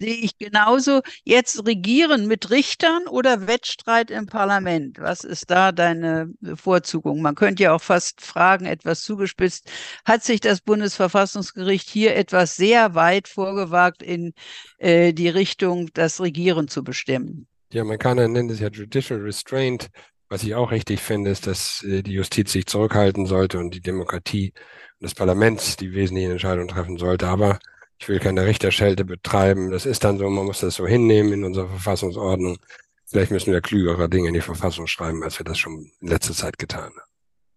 sehe 0.00 0.14
ich 0.14 0.38
genauso. 0.38 1.02
Jetzt 1.24 1.66
regieren 1.66 2.26
mit 2.26 2.50
Richtern 2.50 3.06
oder 3.06 3.46
Wettstreit 3.46 4.10
im 4.10 4.26
Parlament? 4.26 4.98
Was 4.98 5.24
ist 5.24 5.50
da 5.50 5.72
deine 5.72 6.30
Bevorzugung? 6.40 7.20
Man 7.20 7.34
könnte 7.34 7.64
ja 7.64 7.74
auch 7.74 7.82
fast 7.82 8.20
fragen, 8.22 8.64
etwas 8.64 9.02
zugespitzt, 9.02 9.70
hat 10.04 10.24
sich 10.24 10.40
das 10.40 10.62
Bundesverfassungsgericht 10.62 11.88
hier 11.88 12.16
etwas 12.16 12.56
sehr 12.56 12.94
weit 12.94 13.28
vorgewagt 13.28 14.02
in 14.02 14.32
äh, 14.78 15.12
die 15.12 15.28
Richtung, 15.28 15.90
das 15.92 16.20
Regieren 16.20 16.68
zu 16.68 16.82
bestimmen? 16.82 17.46
Die 17.72 17.80
Amerikaner 17.80 18.26
nennen 18.26 18.50
es 18.50 18.60
ja 18.60 18.68
Judicial 18.68 19.20
Restraint. 19.20 19.88
Was 20.28 20.44
ich 20.44 20.54
auch 20.54 20.70
richtig 20.70 21.00
finde, 21.00 21.30
ist, 21.30 21.46
dass 21.46 21.82
äh, 21.82 22.02
die 22.02 22.12
Justiz 22.12 22.52
sich 22.52 22.66
zurückhalten 22.66 23.26
sollte 23.26 23.58
und 23.58 23.74
die 23.74 23.80
Demokratie 23.80 24.52
und 24.54 25.04
das 25.04 25.14
Parlament 25.14 25.80
die 25.80 25.92
wesentlichen 25.92 26.32
Entscheidungen 26.32 26.68
treffen 26.68 26.98
sollte. 26.98 27.26
Aber 27.26 27.58
ich 28.00 28.08
will 28.08 28.18
keine 28.18 28.46
Richterschelte 28.46 29.04
betreiben. 29.04 29.70
Das 29.70 29.84
ist 29.86 30.04
dann 30.04 30.18
so, 30.18 30.28
man 30.30 30.46
muss 30.46 30.60
das 30.60 30.74
so 30.76 30.86
hinnehmen 30.86 31.32
in 31.34 31.44
unserer 31.44 31.68
Verfassungsordnung. 31.68 32.58
Vielleicht 33.06 33.30
müssen 33.30 33.52
wir 33.52 33.60
klügere 33.60 34.08
Dinge 34.08 34.28
in 34.28 34.34
die 34.34 34.40
Verfassung 34.40 34.86
schreiben, 34.86 35.22
als 35.22 35.38
wir 35.38 35.44
das 35.44 35.58
schon 35.58 35.90
in 36.00 36.08
letzter 36.08 36.32
Zeit 36.32 36.58
getan 36.58 36.84
haben. 36.84 37.09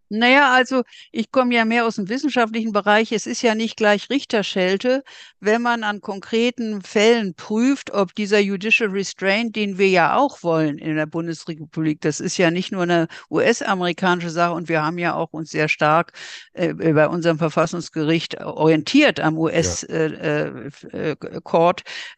Naja, 0.09 0.53
also 0.53 0.83
ich 1.11 1.31
komme 1.31 1.55
ja 1.55 1.65
mehr 1.65 1.85
aus 1.85 1.95
dem 1.95 2.09
wissenschaftlichen 2.09 2.71
Bereich. 2.71 3.11
Es 3.11 3.25
ist 3.25 3.41
ja 3.41 3.55
nicht 3.55 3.77
gleich 3.77 4.09
Richterschelte, 4.09 5.03
wenn 5.39 5.61
man 5.61 5.83
an 5.83 6.01
konkreten 6.01 6.81
Fällen 6.81 7.33
prüft, 7.33 7.91
ob 7.91 8.13
dieser 8.15 8.39
Judicial 8.39 8.89
Restraint, 8.89 9.55
den 9.55 9.77
wir 9.77 9.89
ja 9.89 10.15
auch 10.15 10.43
wollen 10.43 10.77
in 10.77 10.95
der 10.95 11.05
Bundesrepublik, 11.05 12.01
das 12.01 12.19
ist 12.19 12.37
ja 12.37 12.51
nicht 12.51 12.71
nur 12.71 12.83
eine 12.83 13.07
US-amerikanische 13.29 14.29
Sache 14.29 14.53
und 14.53 14.69
wir 14.69 14.83
haben 14.83 14.97
ja 14.97 15.15
auch 15.15 15.33
uns 15.33 15.49
sehr 15.51 15.67
stark 15.67 16.13
äh, 16.53 16.73
bei 16.73 17.07
unserem 17.07 17.37
Verfassungsgericht 17.37 18.39
orientiert 18.41 19.19
am 19.19 19.37
US-Court. 19.37 19.89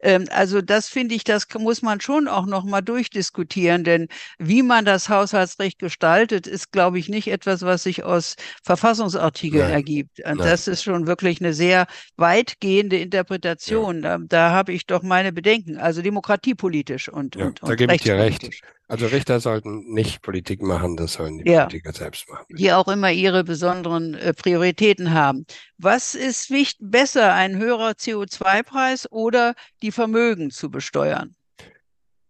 Ja. 0.03 0.09
Äh, 0.09 0.15
äh, 0.15 0.15
ähm, 0.15 0.25
also 0.31 0.61
das 0.61 0.87
finde 0.89 1.15
ich, 1.15 1.23
das 1.23 1.47
muss 1.57 1.81
man 1.81 2.01
schon 2.01 2.27
auch 2.27 2.45
noch 2.45 2.63
mal 2.63 2.81
durchdiskutieren, 2.81 3.83
denn 3.83 4.07
wie 4.37 4.63
man 4.63 4.85
das 4.85 5.09
Haushaltsrecht 5.09 5.79
gestaltet, 5.79 6.47
ist, 6.47 6.71
glaube 6.71 6.99
ich, 6.99 7.09
nicht 7.09 7.27
etwas, 7.27 7.61
was 7.61 7.74
sich 7.83 8.03
aus 8.03 8.35
Verfassungsartikeln 8.63 9.65
Nein. 9.65 9.73
ergibt. 9.73 10.19
Und 10.19 10.37
Nein. 10.37 10.47
das 10.47 10.67
ist 10.67 10.83
schon 10.83 11.07
wirklich 11.07 11.41
eine 11.41 11.53
sehr 11.53 11.87
weitgehende 12.17 12.97
Interpretation. 12.97 14.03
Ja. 14.03 14.17
Da, 14.17 14.25
da 14.27 14.51
habe 14.51 14.73
ich 14.73 14.85
doch 14.85 15.03
meine 15.03 15.31
Bedenken, 15.31 15.77
also 15.77 16.01
demokratiepolitisch 16.01 17.09
und, 17.09 17.35
ja, 17.35 17.45
und, 17.45 17.61
und 17.61 17.69
Da 17.69 17.75
gebe 17.75 17.95
ich 17.95 18.01
dir 18.01 18.17
recht. 18.17 18.49
Also 18.87 19.07
Richter 19.07 19.39
sollten 19.39 19.91
nicht 19.91 20.21
Politik 20.21 20.61
machen, 20.61 20.95
das 20.95 21.13
sollen 21.13 21.39
die 21.39 21.49
ja. 21.49 21.65
Politiker 21.65 21.91
selbst 21.91 22.29
machen. 22.29 22.45
Die 22.49 22.71
auch 22.71 22.87
immer 22.87 23.11
ihre 23.11 23.43
besonderen 23.43 24.13
äh, 24.13 24.31
Prioritäten 24.31 25.11
haben. 25.11 25.45
Was 25.77 26.13
ist 26.13 26.51
wichtig, 26.51 26.77
besser, 26.81 27.33
ein 27.33 27.57
höherer 27.57 27.91
CO2-Preis 27.91 29.11
oder 29.11 29.55
die 29.81 29.91
Vermögen 29.91 30.51
zu 30.51 30.69
besteuern? 30.69 31.35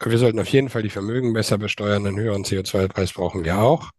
Wir 0.04 0.18
sollten 0.18 0.40
auf 0.40 0.48
jeden 0.48 0.70
Fall 0.70 0.84
die 0.84 0.90
Vermögen 0.90 1.34
besser 1.34 1.58
besteuern. 1.58 2.06
Einen 2.06 2.20
höheren 2.20 2.44
CO2-Preis 2.44 3.14
brauchen 3.14 3.44
wir 3.44 3.58
auch. 3.58 3.92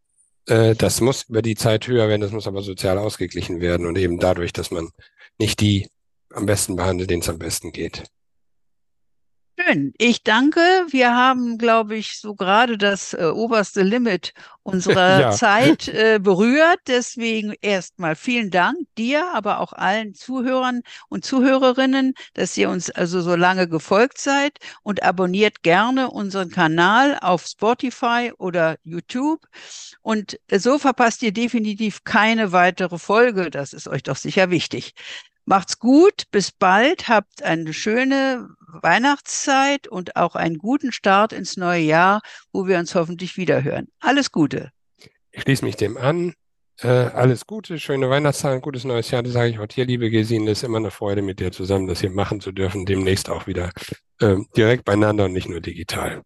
Äh, 0.47 0.75
das 0.75 1.01
muss 1.01 1.25
über 1.25 1.43
die 1.43 1.55
Zeit 1.57 1.87
höher 1.87 2.09
werden, 2.09 2.21
das 2.21 2.33
muss 2.33 2.47
aber 2.47 2.63
sozial 2.63 2.99
ausgeglichen 2.99 3.61
werden 3.61 3.87
und 3.87 3.99
eben 3.99 4.19
dadurch, 4.19 4.53
dass 4.53 4.71
man 4.71 4.91
nicht 5.39 5.61
die 5.61 5.89
am 6.33 6.47
besten 6.47 6.77
behandelt, 6.77 7.11
denen 7.11 7.23
es 7.23 7.29
am 7.29 7.39
besten 7.39 7.73
geht. 7.73 8.05
Schön. 9.67 9.93
Ich 9.99 10.23
danke. 10.23 10.61
Wir 10.91 11.15
haben, 11.17 11.59
glaube 11.59 11.97
ich, 11.97 12.21
so 12.21 12.35
gerade 12.35 12.79
das 12.79 13.15
äh, 13.15 13.25
oberste 13.25 13.83
Limit 13.83 14.33
unserer 14.63 15.21
ja. 15.21 15.31
Zeit 15.33 15.89
äh, 15.89 16.21
berührt. 16.23 16.79
Deswegen 16.87 17.55
erstmal 17.63 18.15
vielen 18.15 18.51
Dank 18.51 18.79
dir, 18.97 19.33
aber 19.35 19.59
auch 19.61 19.73
allen 19.73 20.15
Zuhörern 20.15 20.83
und 21.09 21.25
Zuhörerinnen, 21.25 22.15
dass 22.35 22.57
ihr 22.57 22.71
uns 22.71 22.91
also 22.91 23.21
so 23.23 23.35
lange 23.35 23.69
gefolgt 23.69 24.19
seid 24.19 24.59
und 24.85 25.03
abonniert 25.03 25.63
gerne 25.63 26.11
unseren 26.11 26.51
Kanal 26.51 27.19
auf 27.21 27.45
Spotify 27.47 28.33
oder 28.39 28.77
YouTube. 28.85 29.47
Und 30.03 30.39
so 30.53 30.79
verpasst 30.79 31.23
ihr 31.23 31.33
definitiv 31.33 32.05
keine 32.05 32.53
weitere 32.53 32.99
Folge. 32.99 33.51
Das 33.51 33.73
ist 33.73 33.89
euch 33.89 34.05
doch 34.05 34.17
sicher 34.17 34.51
wichtig. 34.51 34.95
Macht's 35.49 35.79
gut, 35.79 36.25
bis 36.33 36.51
bald, 36.51 37.09
habt 37.09 37.45
eine 37.45 37.73
schöne 37.73 38.49
Weihnachtszeit 38.67 39.87
und 39.87 40.17
auch 40.17 40.35
einen 40.35 40.59
guten 40.59 40.91
Start 40.91 41.33
ins 41.33 41.57
neue 41.57 41.83
Jahr, 41.83 42.21
wo 42.53 42.67
wir 42.67 42.79
uns 42.79 42.97
hoffentlich 42.97 43.37
wiederhören. 43.37 43.87
Alles 44.01 44.33
Gute. 44.33 44.71
Ich 45.31 45.43
schließe 45.43 45.65
mich 45.65 45.77
dem 45.77 45.97
an. 45.97 46.35
Äh, 46.81 46.89
alles 46.89 47.47
Gute, 47.47 47.79
schöne 47.79 48.11
Weihnachtszeit, 48.11 48.61
gutes 48.61 48.83
neues 48.83 49.11
Jahr. 49.13 49.23
Das 49.23 49.35
sage 49.35 49.51
ich 49.51 49.59
auch 49.61 49.67
dir, 49.67 49.87
liebe 49.87 50.11
Gesine. 50.11 50.51
Es 50.51 50.59
ist 50.59 50.65
immer 50.65 50.79
eine 50.79 50.91
Freude, 50.91 51.23
mit 51.23 51.39
dir 51.39 51.53
zusammen 51.53 51.87
das 51.87 52.01
hier 52.01 52.11
machen 52.11 52.41
zu 52.41 52.51
dürfen. 52.51 52.85
Demnächst 52.85 53.31
auch 53.31 53.47
wieder 53.47 53.71
äh, 54.21 54.37
direkt 54.57 54.85
beieinander 54.85 55.27
und 55.27 55.33
nicht 55.33 55.49
nur 55.49 55.61
digital. 55.61 56.23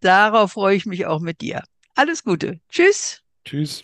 Darauf 0.00 0.52
freue 0.52 0.76
ich 0.76 0.84
mich 0.84 1.06
auch 1.06 1.20
mit 1.20 1.40
dir. 1.40 1.62
Alles 1.94 2.24
Gute. 2.24 2.58
Tschüss. 2.68 3.22
Tschüss. 3.44 3.82